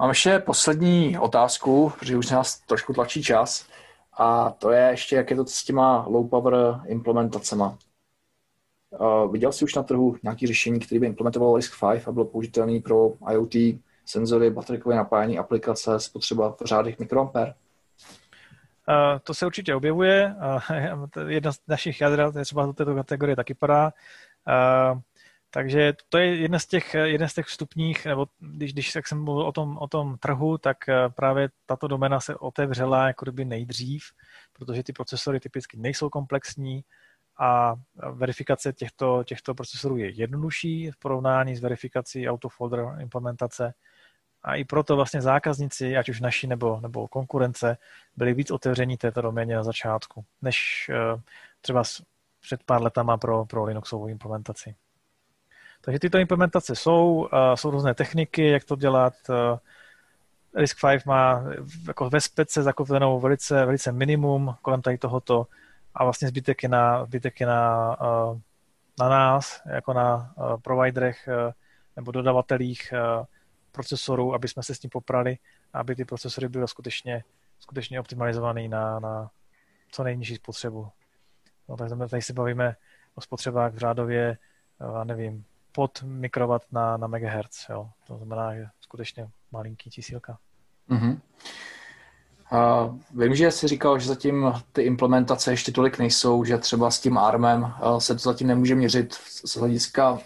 Mám 0.00 0.08
ještě 0.08 0.38
poslední 0.38 1.18
otázku, 1.18 1.92
protože 1.98 2.16
už 2.16 2.30
nás 2.30 2.60
trošku 2.60 2.92
tlačí 2.92 3.22
čas. 3.22 3.68
A 4.18 4.50
to 4.50 4.70
je 4.70 4.90
ještě, 4.90 5.16
jak 5.16 5.30
je 5.30 5.36
to 5.36 5.46
s 5.46 5.64
těma 5.64 6.04
low 6.06 6.28
power 6.28 6.80
implementacema. 6.86 7.78
Uh, 8.90 9.32
viděl 9.32 9.52
jsi 9.52 9.64
už 9.64 9.74
na 9.74 9.82
trhu 9.82 10.16
nějaké 10.22 10.46
řešení, 10.46 10.80
které 10.80 11.00
by 11.00 11.06
implementovalo 11.06 11.56
RISC-V 11.56 12.08
a 12.08 12.12
bylo 12.12 12.24
použitelné 12.24 12.80
pro 12.80 13.12
IoT, 13.32 13.54
senzory, 14.06 14.50
baterikové 14.50 14.96
napájení, 14.96 15.38
aplikace, 15.38 16.00
spotřeba 16.00 16.52
v 16.52 16.64
řádech 16.64 16.98
mikroamper? 16.98 17.54
Uh, 18.88 19.18
to 19.22 19.34
se 19.34 19.46
určitě 19.46 19.74
objevuje. 19.74 20.34
Uh, 20.36 21.28
jedna 21.28 21.52
z 21.52 21.58
našich 21.68 22.00
jader 22.00 22.44
třeba 22.44 22.66
do 22.66 22.72
této 22.72 22.94
kategorie 22.94 23.36
taky 23.36 23.54
padá. 23.54 23.92
Uh, 24.48 25.00
takže 25.50 25.92
to 26.08 26.18
je 26.18 26.36
jedna 26.36 26.58
z 26.58 26.66
těch, 26.66 26.94
jeden 26.94 27.28
z 27.28 27.34
těch 27.34 27.46
vstupních, 27.46 28.06
nebo 28.06 28.26
když, 28.38 28.72
když 28.72 28.94
jak 28.94 29.08
jsem 29.08 29.24
mluvil 29.24 29.46
o 29.46 29.52
tom, 29.52 29.78
o 29.78 29.88
tom 29.88 30.18
trhu, 30.18 30.58
tak 30.58 30.88
eh, 30.88 31.08
právě 31.08 31.48
tato 31.66 31.88
domena 31.88 32.20
se 32.20 32.36
otevřela 32.36 33.06
jako 33.06 33.24
kdyby 33.24 33.44
nejdřív, 33.44 34.04
protože 34.52 34.82
ty 34.82 34.92
procesory 34.92 35.40
typicky 35.40 35.76
nejsou 35.76 36.08
komplexní 36.08 36.84
a 37.38 37.74
verifikace 38.12 38.72
těchto, 38.72 39.24
těchto 39.24 39.54
procesorů 39.54 39.96
je 39.96 40.10
jednodušší 40.10 40.90
v 40.90 40.96
porovnání 40.96 41.56
s 41.56 41.60
verifikací 41.60 42.28
autofolder 42.28 42.96
implementace. 43.00 43.74
A 44.42 44.54
i 44.54 44.64
proto 44.64 44.96
vlastně 44.96 45.22
zákazníci, 45.22 45.96
ať 45.96 46.08
už 46.08 46.20
naši 46.20 46.46
nebo, 46.46 46.80
nebo 46.80 47.08
konkurence, 47.08 47.78
byli 48.16 48.34
víc 48.34 48.50
otevření 48.50 48.96
této 48.96 49.22
doméně 49.22 49.56
na 49.56 49.62
začátku, 49.62 50.24
než 50.42 50.88
eh, 50.92 51.20
třeba 51.60 51.82
před 52.40 52.64
pár 52.64 52.82
letama 52.82 53.16
pro, 53.16 53.46
pro 53.46 53.64
Linuxovou 53.64 54.08
implementaci. 54.08 54.74
Takže 55.80 55.98
tyto 55.98 56.18
implementace 56.18 56.76
jsou, 56.76 57.28
jsou 57.54 57.70
různé 57.70 57.94
techniky, 57.94 58.50
jak 58.50 58.64
to 58.64 58.76
dělat. 58.76 59.14
RISC-V 60.54 61.06
má 61.06 61.44
jako 61.88 62.10
ve 62.10 62.20
spece 62.20 62.62
zakotvenou 62.62 63.20
velice, 63.20 63.64
velice 63.66 63.92
minimum 63.92 64.54
kolem 64.62 64.82
tady 64.82 64.98
tohoto 64.98 65.46
a 65.94 66.04
vlastně 66.04 66.28
zbytek 66.28 66.62
je 66.62 66.68
na, 66.68 67.04
zbytek 67.04 67.40
je 67.40 67.46
na, 67.46 67.96
na 69.00 69.08
nás, 69.08 69.62
jako 69.66 69.92
na 69.92 70.34
providerech 70.62 71.28
nebo 71.96 72.12
dodavatelích 72.12 72.92
procesorů, 73.72 74.34
aby 74.34 74.48
jsme 74.48 74.62
se 74.62 74.74
s 74.74 74.78
tím 74.78 74.90
poprali, 74.90 75.38
aby 75.72 75.96
ty 75.96 76.04
procesory 76.04 76.48
byly 76.48 76.68
skutečně, 76.68 77.24
skutečně 77.60 78.00
optimalizované 78.00 78.68
na, 78.68 79.00
na 79.00 79.30
co 79.90 80.04
nejnižší 80.04 80.34
spotřebu. 80.34 80.88
No, 81.68 81.76
takže 81.76 81.96
tady 81.96 82.22
se 82.22 82.32
bavíme 82.32 82.76
o 83.14 83.20
spotřebách 83.20 83.72
v 83.72 83.78
řádově, 83.78 84.38
já 84.80 85.04
nevím, 85.04 85.44
pod 85.78 86.02
mikrowatt 86.02 86.72
na, 86.72 86.96
na 86.96 87.06
megahertz. 87.06 87.66
Jo. 87.70 87.88
To 88.06 88.16
znamená, 88.16 88.54
že 88.54 88.66
skutečně 88.80 89.28
malinký 89.52 89.90
čísílka. 89.90 90.38
Mm-hmm. 90.90 91.18
Uh, 92.52 92.98
vím, 93.22 93.34
že 93.34 93.50
jsi 93.50 93.68
říkal, 93.68 93.98
že 93.98 94.08
zatím 94.08 94.52
ty 94.72 94.82
implementace 94.82 95.52
ještě 95.52 95.72
tolik 95.72 95.98
nejsou, 95.98 96.44
že 96.44 96.58
třeba 96.58 96.90
s 96.90 97.00
tím 97.00 97.18
ARMem 97.18 97.62
uh, 97.62 97.98
se 97.98 98.14
to 98.14 98.18
zatím 98.18 98.46
nemůže 98.46 98.74
měřit 98.74 99.14
z 99.44 99.56
hlediska 99.56 100.18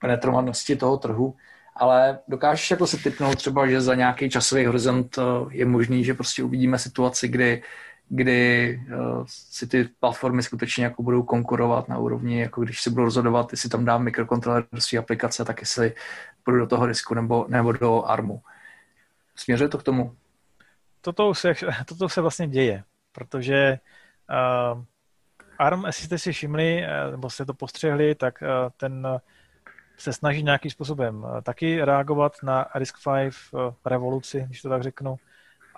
penetrovanosti 0.00 0.76
toho 0.76 0.96
trhu, 0.96 1.34
ale 1.76 2.18
dokážeš 2.28 2.70
jako 2.70 2.86
se 2.86 2.96
typnout 2.96 3.36
třeba, 3.36 3.66
že 3.66 3.80
za 3.80 3.94
nějaký 3.94 4.30
časový 4.30 4.66
horizont 4.66 5.18
uh, 5.18 5.52
je 5.52 5.66
možný, 5.66 6.04
že 6.04 6.14
prostě 6.14 6.42
uvidíme 6.42 6.78
situaci, 6.78 7.28
kdy 7.28 7.62
kdy 8.08 8.80
uh, 8.96 9.24
si 9.26 9.66
ty 9.66 9.84
platformy 10.00 10.42
skutečně 10.42 10.84
jako 10.84 11.02
budou 11.02 11.22
konkurovat 11.22 11.88
na 11.88 11.98
úrovni, 11.98 12.40
jako 12.40 12.60
když 12.60 12.82
si 12.82 12.90
budou 12.90 13.04
rozhodovat, 13.04 13.52
jestli 13.52 13.68
tam 13.68 13.84
dám 13.84 14.02
mikrokontroler 14.02 14.64
do 14.72 14.80
své 14.80 14.98
aplikace, 14.98 15.44
tak 15.44 15.60
jestli 15.60 15.94
půjdu 16.42 16.58
do 16.58 16.66
toho 16.66 16.86
risku 16.86 17.14
nebo, 17.14 17.46
nebo 17.48 17.72
do 17.72 18.04
ARMu. 18.04 18.42
Směřuje 19.36 19.68
to 19.68 19.78
k 19.78 19.82
tomu? 19.82 20.16
Toto 21.00 21.34
se, 21.34 21.54
toto 21.88 22.08
se 22.08 22.20
vlastně 22.20 22.48
děje, 22.48 22.84
protože 23.12 23.78
uh, 24.74 24.82
ARM, 25.58 25.84
jestli 25.86 26.04
jste 26.04 26.18
si 26.18 26.32
všimli, 26.32 26.82
uh, 26.82 27.10
nebo 27.10 27.30
jste 27.30 27.44
to 27.44 27.54
postřehli, 27.54 28.14
tak 28.14 28.42
uh, 28.42 28.70
ten 28.76 29.06
se 29.96 30.12
snaží 30.12 30.42
nějakým 30.42 30.70
způsobem 30.70 31.26
taky 31.42 31.84
reagovat 31.84 32.32
na 32.42 32.66
RISC-V 32.74 33.74
revoluci, 33.86 34.44
když 34.46 34.62
to 34.62 34.68
tak 34.68 34.82
řeknu. 34.82 35.16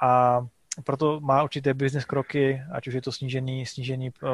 A 0.01 0.41
proto 0.85 1.21
má 1.21 1.43
určité 1.43 1.75
business 1.75 2.05
kroky, 2.05 2.63
ať 2.73 2.89
už 2.89 2.95
je 2.95 3.03
to 3.03 3.13
snížení, 3.13 3.67
snížení 3.67 4.11
uh, 4.23 4.31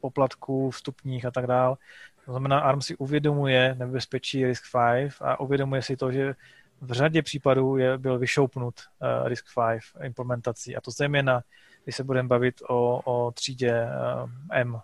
poplatků, 0.00 0.70
vstupních 0.70 1.24
a 1.24 1.30
tak 1.30 1.46
dále. 1.46 1.76
To 2.24 2.32
znamená, 2.32 2.60
ARM 2.60 2.80
si 2.80 2.96
uvědomuje 2.96 3.74
nebezpečí 3.78 4.46
RISC-V 4.46 5.22
a 5.22 5.40
uvědomuje 5.40 5.82
si 5.82 5.96
to, 5.96 6.12
že 6.12 6.34
v 6.80 6.92
řadě 6.92 7.22
případů 7.22 7.76
je, 7.76 7.98
byl 7.98 8.18
vyšoupnut 8.18 8.74
uh, 8.74 9.28
RISC-V 9.28 10.02
implementací. 10.02 10.76
A 10.76 10.80
to 10.80 10.90
zejména, 10.90 11.42
když 11.84 11.96
se 11.96 12.04
budeme 12.04 12.28
bavit 12.28 12.54
o, 12.68 13.00
o 13.04 13.30
třídě 13.30 13.84
uh, 13.84 14.30
M 14.50 14.74
uh, 14.74 14.80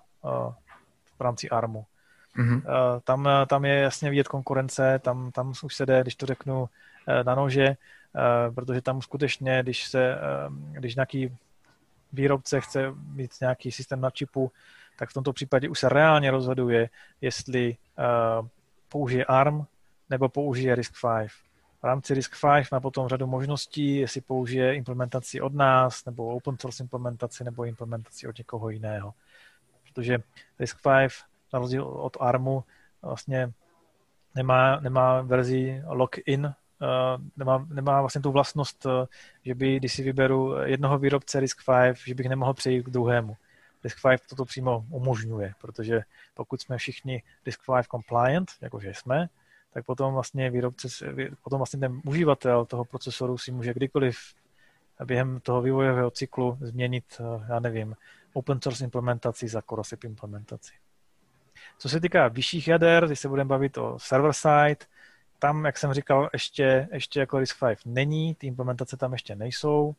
v 1.19 1.21
rámci 1.21 1.51
ARMu. 1.51 1.85
Mm-hmm. 2.39 2.57
Uh, 2.57 3.01
tam, 3.05 3.29
tam 3.47 3.65
je 3.65 3.75
jasně 3.75 4.11
vidět 4.11 4.29
konkurence, 4.29 4.99
tam, 4.99 5.33
tam 5.33 5.53
už 5.65 5.75
se 5.75 5.87
jde, 5.87 6.03
když 6.03 6.15
to 6.15 6.27
řeknu, 6.27 6.61
uh, 6.61 6.69
na 7.25 7.35
nože, 7.35 7.77
Eh, 7.77 7.77
protože 8.55 8.81
tam 8.81 9.03
skutečně, 9.03 9.63
když 9.63 9.89
se, 9.89 10.15
eh, 10.15 10.19
když 10.73 10.95
nějaký 10.95 11.37
výrobce 12.13 12.61
chce 12.61 12.95
mít 13.13 13.31
nějaký 13.41 13.73
systém 13.73 14.01
na 14.01 14.11
čipu, 14.11 14.53
tak 14.99 15.11
v 15.11 15.15
tomto 15.15 15.33
případě 15.33 15.69
už 15.69 15.79
se 15.79 15.89
reálně 15.89 16.31
rozhoduje, 16.31 16.89
jestli 17.21 17.77
eh, 17.99 18.49
použije 18.89 19.25
ARM 19.25 19.67
nebo 20.11 20.29
použije 20.29 20.75
RISC-V. 20.75 21.29
V 21.81 21.85
rámci 21.85 22.15
RISC-V 22.15 22.73
má 22.73 22.81
potom 22.81 23.09
řadu 23.09 23.27
možností, 23.27 23.97
jestli 23.97 24.21
použije 24.21 24.75
implementaci 24.75 25.41
od 25.41 25.55
nás, 25.55 26.05
nebo 26.05 26.27
open 26.27 26.59
source 26.59 26.83
implementaci, 26.83 27.45
nebo 27.45 27.65
implementaci 27.65 28.29
od 28.29 28.39
někoho 28.39 28.71
jiného. 28.71 29.15
Protože 29.83 30.19
RISC-V, 30.59 31.09
na 31.53 31.59
rozdíl 31.59 31.85
od 31.85 32.17
ARMu, 32.21 32.65
vlastně 33.03 33.53
nemá, 34.35 34.81
nemá 34.81 35.23
verzi 35.23 35.83
lock-in 35.87 36.47
Eh, 36.47 36.55
nemá, 37.37 37.67
nemá 37.71 38.01
vlastně 38.01 38.21
tu 38.21 38.33
vlastnost, 38.33 38.87
eh, 38.87 39.07
že 39.45 39.55
by, 39.55 39.77
když 39.77 39.93
si 39.93 40.03
vyberu 40.03 40.55
jednoho 40.65 40.99
výrobce 40.99 41.41
RISC-V, 41.41 41.95
že 42.07 42.15
bych 42.15 42.29
nemohl 42.29 42.55
přejít 42.55 42.83
k 42.83 42.91
druhému. 42.91 43.37
RISC-V 43.85 44.29
toto 44.29 44.45
přímo 44.45 44.85
umožňuje, 44.91 45.55
protože 45.61 46.01
pokud 46.35 46.61
jsme 46.61 46.79
všichni 46.79 47.23
RISC-V 47.47 47.89
compliant, 47.91 48.51
jakože 48.61 48.93
jsme, 48.95 49.29
tak 49.73 49.85
potom 49.85 50.15
vlastně 50.15 50.51
výrobce, 50.51 50.89
potom 51.43 51.59
vlastně 51.59 51.81
ten 51.81 52.01
uživatel 52.05 52.65
toho 52.65 52.85
procesoru 52.85 53.39
si 53.39 53.53
může 53.53 53.75
kdykoliv 53.75 54.17
během 55.05 55.41
toho 55.41 55.63
vývojového 55.63 56.11
cyklu 56.11 56.59
změnit, 56.61 57.05
eh, 57.21 57.47
já 57.49 57.61
nevím, 57.61 57.97
open 58.33 58.61
source 58.63 58.85
implementaci 58.85 59.49
za 59.49 59.63
CoreOSIP 59.63 60.05
implementaci. 60.05 60.73
Co 61.79 61.89
se 61.89 62.01
týká 62.01 62.29
vyšších 62.29 62.69
jader, 62.69 63.07
když 63.07 63.21
se 63.21 63.29
budeme 63.29 63.49
bavit 63.49 63.79
o 63.79 63.99
server 63.99 64.33
side, 64.33 64.87
tam, 65.41 65.65
jak 65.65 65.79
jsem 65.79 65.95
říkal, 65.95 66.31
ještě, 66.33 66.89
ještě 66.93 67.21
jako 67.21 67.39
RISC-V 67.39 67.87
není, 67.87 68.35
ty 68.35 68.47
implementace 68.47 68.97
tam 68.97 69.13
ještě 69.13 69.35
nejsou, 69.37 69.95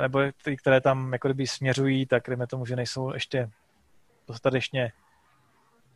nebo 0.00 0.20
ty, 0.44 0.56
které 0.56 0.80
tam 0.80 1.12
jako 1.12 1.28
kdyby 1.28 1.46
směřují, 1.46 2.06
tak 2.06 2.22
dejme 2.28 2.46
tomu, 2.46 2.66
že 2.66 2.76
nejsou 2.76 3.14
ještě 3.14 3.50
dostatečně 4.28 4.92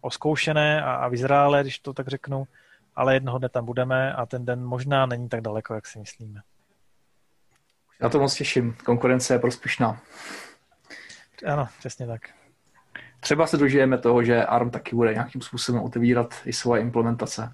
oskoušené 0.01 0.83
a, 0.83 0.95
a 0.95 1.09
vyzrálé, 1.09 1.63
když 1.63 1.79
to 1.79 1.93
tak 1.93 2.09
řeknu, 2.09 2.47
ale 2.97 3.15
jednoho 3.15 3.39
dne 3.39 3.49
tam 3.49 3.65
budeme 3.65 4.13
a 4.13 4.27
ten 4.27 4.45
den 4.45 4.65
možná 4.65 5.07
není 5.07 5.29
tak 5.29 5.41
daleko, 5.41 5.75
jak 5.75 5.87
si 5.87 5.99
myslíme. 5.99 6.41
Na 8.01 8.09
to 8.09 8.21
moc 8.21 8.35
těším. 8.35 8.77
Konkurence 8.85 9.35
je 9.35 9.39
prospěšná. 9.39 10.01
Ano, 11.47 11.69
přesně 11.79 12.07
tak. 12.07 12.21
Třeba 13.21 13.47
se 13.47 13.57
dožijeme 13.57 13.99
toho, 13.99 14.25
že 14.25 14.45
ARM 14.45 14.71
taky 14.71 14.97
bude 14.97 15.13
nějakým 15.13 15.43
způsobem 15.43 15.83
otevírat 15.83 16.35
i 16.45 16.53
svoje 16.53 16.83
implementace. 16.83 17.53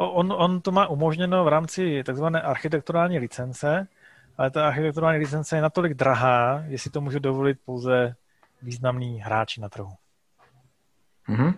On, 0.00 0.32
on 0.32 0.60
to 0.60 0.72
má 0.72 0.86
umožněno 0.86 1.44
v 1.44 1.48
rámci 1.48 2.02
takzvané 2.04 2.42
architekturální 2.42 3.18
licence, 3.18 3.88
ale 4.36 4.50
ta 4.50 4.68
architekturální 4.68 5.18
licence 5.18 5.56
je 5.56 5.62
natolik 5.62 5.94
drahá, 5.94 6.64
že 6.68 6.78
si 6.78 6.90
to 6.90 7.00
může 7.00 7.20
dovolit 7.20 7.58
pouze 7.64 8.14
významný 8.62 9.20
hráči 9.20 9.60
na 9.60 9.68
trhu. 9.68 9.92
Mm-hmm. 11.28 11.54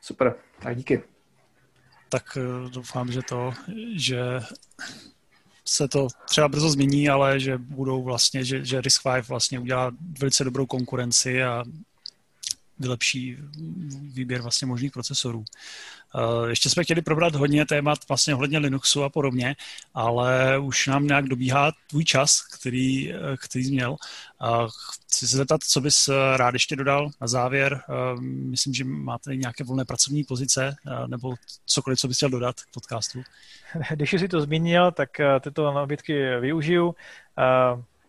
Super, 0.00 0.34
tak 0.58 0.76
díky. 0.76 1.02
Tak 2.08 2.36
eh, 2.36 2.70
doufám, 2.70 3.12
že 3.12 3.22
to, 3.22 3.52
že 3.94 4.40
se 5.64 5.88
to 5.88 6.08
třeba 6.28 6.48
brzo 6.48 6.70
změní, 6.70 7.08
ale 7.08 7.40
že 7.40 7.58
budou 7.58 8.02
vlastně, 8.02 8.44
že, 8.44 8.64
že 8.64 8.80
RISC-V 8.80 9.28
vlastně 9.28 9.58
udělá 9.58 9.90
velice 10.20 10.44
dobrou 10.44 10.66
konkurenci 10.66 11.44
a 11.44 11.64
vylepší 12.82 13.36
výběr 14.12 14.42
vlastně 14.42 14.66
možných 14.66 14.92
procesorů. 14.92 15.44
Eh, 16.14 16.48
ještě 16.48 16.70
jsme 16.70 16.84
chtěli 16.84 17.02
probrat 17.02 17.34
hodně 17.34 17.66
témat 17.66 17.98
vlastně 18.08 18.34
ohledně 18.34 18.58
Linuxu 18.58 19.04
a 19.04 19.08
podobně, 19.08 19.56
ale 19.94 20.58
už 20.58 20.86
nám 20.86 21.06
nějak 21.06 21.24
dobíhá 21.24 21.72
tvůj 21.90 22.04
čas, 22.04 22.42
který, 22.58 23.12
eh, 23.12 23.16
který 23.36 23.64
jsi 23.64 23.70
měl. 23.70 23.96
Chci 25.06 25.28
se 25.28 25.36
zeptat, 25.36 25.60
co 25.62 25.80
bys 25.80 26.08
eh, 26.08 26.36
rád 26.36 26.54
ještě 26.54 26.76
dodal 26.76 27.10
na 27.20 27.26
závěr. 27.26 27.80
Myslím, 28.20 28.74
že 28.74 28.84
máte 28.84 29.36
nějaké 29.36 29.64
volné 29.64 29.84
pracovní 29.84 30.24
pozice 30.24 30.76
nebo 31.06 31.34
cokoliv, 31.66 31.98
co 31.98 32.08
bys 32.08 32.16
chtěl 32.16 32.30
dodat 32.30 32.60
k 32.60 32.74
podcastu. 32.74 33.22
Když 33.94 34.12
jsi 34.12 34.28
to 34.28 34.40
zmínil, 34.40 34.92
tak 34.92 35.10
tyto 35.40 35.72
nabídky 35.72 36.40
využiju 36.40 36.94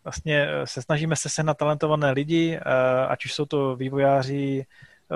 vlastně 0.04 0.48
se 0.64 0.82
snažíme 0.82 1.16
se 1.16 1.30
sehnat 1.30 1.58
talentované 1.58 2.12
lidi, 2.12 2.60
ať 3.08 3.26
už 3.26 3.34
jsou 3.34 3.46
to 3.46 3.76
vývojáři 3.76 4.66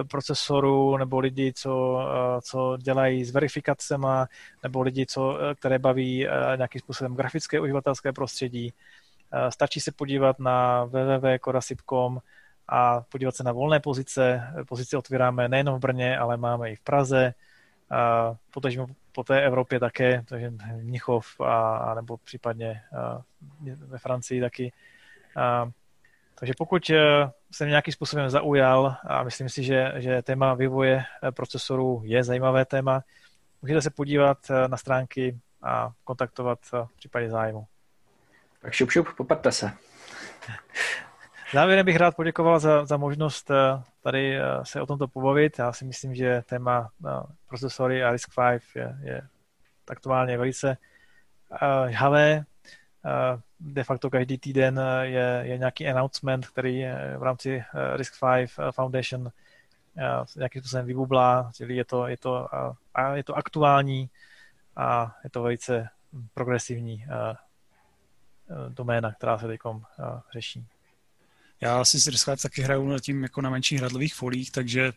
procesoru, 0.10 0.98
nebo 0.98 1.20
lidi, 1.20 1.54
co, 1.54 2.00
co 2.42 2.78
dělají 2.78 3.26
s 3.26 3.32
verifikacema, 3.32 4.28
nebo 4.64 4.82
lidi, 4.82 5.06
co, 5.06 5.38
které 5.56 5.80
baví 5.80 6.28
nějakým 6.56 6.82
způsobem 6.82 7.16
grafické 7.16 7.60
uživatelské 7.60 8.14
prostředí. 8.14 8.74
Stačí 9.50 9.80
se 9.80 9.92
podívat 9.92 10.40
na 10.40 10.84
www.korasip.com 10.84 12.20
a 12.70 13.02
podívat 13.02 13.36
se 13.36 13.44
na 13.44 13.52
volné 13.52 13.80
pozice. 13.80 14.44
Pozice 14.68 14.98
otvíráme 14.98 15.50
nejen 15.50 15.70
v 15.70 15.80
Brně, 15.80 16.18
ale 16.18 16.38
máme 16.38 16.72
i 16.72 16.76
v 16.76 16.82
Praze, 16.82 17.34
potažmo 18.52 18.88
po 19.12 19.24
té 19.24 19.46
Evropě 19.46 19.80
také, 19.80 20.24
takže 20.26 20.54
Mnichov 20.76 21.40
a, 21.40 21.78
a 21.78 21.94
nebo 21.94 22.18
případně 22.18 22.82
a, 22.98 23.22
ve 23.76 23.98
Francii 23.98 24.42
taky. 24.42 24.74
A, 25.36 25.70
takže 26.40 26.54
pokud 26.58 26.92
jsem 27.52 27.68
nějakým 27.68 27.94
způsobem 27.94 28.30
zaujal 28.30 28.96
a 29.04 29.24
myslím 29.24 29.50
si, 29.50 29.64
že, 29.64 29.94
že 29.96 30.22
téma 30.22 30.54
vývoje 30.54 31.04
eh, 31.24 31.32
procesorů 31.32 32.02
je 32.06 32.24
zajímavé 32.24 32.66
téma, 32.66 33.04
můžete 33.62 33.82
se 33.82 33.90
podívat 33.90 34.38
eh, 34.50 34.68
na 34.68 34.78
stránky 34.78 35.40
a 35.64 35.92
kontaktovat 36.04 36.60
v 36.72 36.96
případě 36.98 37.30
zájmu. 37.30 37.66
Tak 38.62 38.74
šup, 38.74 38.92
šup, 38.92 39.08
popaďte 39.18 39.52
se. 39.52 39.72
Závěrem 41.54 41.86
bych 41.86 41.95
rád 41.95 42.16
poděkoval 42.16 42.60
za, 42.60 42.86
za 42.86 42.98
možnost 42.98 43.52
tady 44.02 44.39
se 44.64 44.82
o 44.82 44.86
tomto 44.86 45.08
pobavit. 45.08 45.60
Já 45.60 45.74
si 45.74 45.86
myslím, 45.86 46.16
že 46.16 46.43
téma 46.45 46.89
procesory 47.48 48.04
a 48.04 48.12
RISC-V 48.12 48.76
je, 48.76 48.98
je 49.04 49.22
aktuálně 49.88 50.38
velice 50.38 50.78
žhavé 51.88 52.45
de 53.60 53.84
facto 53.84 54.10
každý 54.10 54.38
týden 54.38 54.80
eh, 54.80 55.08
je, 55.08 55.41
je 55.43 55.58
nějaký 55.58 55.88
announcement, 55.88 56.48
který 56.48 56.86
v 57.18 57.24
rámci 57.24 57.56
eh, 57.56 57.98
RISC-V 57.98 58.24
eh, 58.26 58.72
Foundation 58.72 59.32
nějakým 60.38 60.62
způsobem 60.62 60.86
vybublá, 60.86 61.52
čili 61.56 61.76
je 61.76 61.86
to, 61.86 62.08
je 62.08 62.18
to, 62.18 62.48
a 62.93 63.16
je 63.16 63.24
to 63.24 63.38
aktuální 63.38 64.10
a 64.76 65.16
je 65.24 65.30
to 65.30 65.41
velice 65.41 65.89
progresivní 66.34 67.06
doména, 68.70 69.12
která 69.12 69.38
se 69.38 69.48
teď 69.48 69.60
řeší. 70.34 70.66
Já 71.62 71.86
si 71.86 71.99
s 71.99 72.26
taky 72.41 72.62
hraju 72.62 72.99
tím 72.99 73.24
jako 73.24 73.41
na 73.41 73.49
menších 73.49 73.80
hradlových 73.80 74.16
folích, 74.16 74.51
takže 74.51 74.93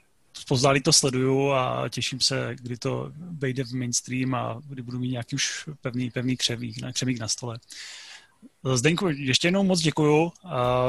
pozdáli 0.48 0.80
to 0.80 0.92
sleduju 0.92 1.50
a 1.52 1.88
těším 1.88 2.20
se, 2.20 2.56
kdy 2.60 2.76
to 2.76 3.12
vejde 3.38 3.64
v 3.64 3.72
mainstream 3.72 4.34
a 4.34 4.60
kdy 4.68 4.82
budu 4.82 4.98
mít 4.98 5.10
nějaký 5.10 5.36
už 5.36 5.68
pevný, 5.80 6.10
pevný 6.10 6.36
křemík, 6.36 6.82
na, 6.82 6.92
křemík 6.92 7.20
na 7.20 7.28
stole. 7.28 7.58
Zdenku, 8.74 9.08
ještě 9.08 9.46
jednou 9.48 9.62
moc 9.62 9.80
děkuju. 9.80 10.32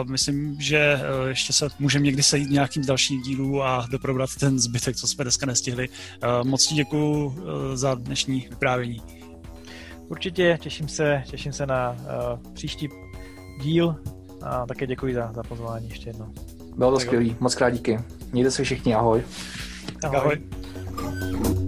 Myslím, 0.09 0.61
že 0.61 0.77
e, 0.77 1.29
ještě 1.29 1.53
se 1.53 1.67
můžeme 1.79 2.05
někdy 2.05 2.23
sejít 2.23 2.49
nějakým 2.49 2.85
dalším 2.85 3.21
dílu 3.21 3.63
a 3.63 3.87
doprobrat 3.91 4.35
ten 4.35 4.59
zbytek, 4.59 4.95
co 4.95 5.07
jsme 5.07 5.23
dneska 5.23 5.45
nestihli. 5.45 5.89
E, 5.89 6.43
moc 6.43 6.67
ti 6.67 6.75
děkuju 6.75 7.35
e, 7.73 7.77
za 7.77 7.95
dnešní 7.95 8.47
vyprávění. 8.49 9.01
Určitě, 10.11 10.57
těším 10.61 10.87
se, 10.87 11.23
těším 11.29 11.53
se 11.53 11.65
na 11.65 11.91
uh, 11.91 12.53
příští 12.53 12.89
díl 13.61 13.95
a 14.43 14.65
také 14.65 14.87
děkuji 14.87 15.13
za, 15.15 15.31
za 15.33 15.43
pozvání 15.43 15.89
ještě 15.89 16.09
jednou. 16.09 16.33
Bylo 16.77 16.91
to 16.91 16.99
skvělé, 16.99 17.35
moc 17.39 17.55
krát 17.55 17.69
díky. 17.69 17.99
Mějte 18.31 18.51
se 18.51 18.63
všichni, 18.63 18.95
ahoj. 18.95 19.23
Ahoj. 20.03 20.17
ahoj. 20.17 21.60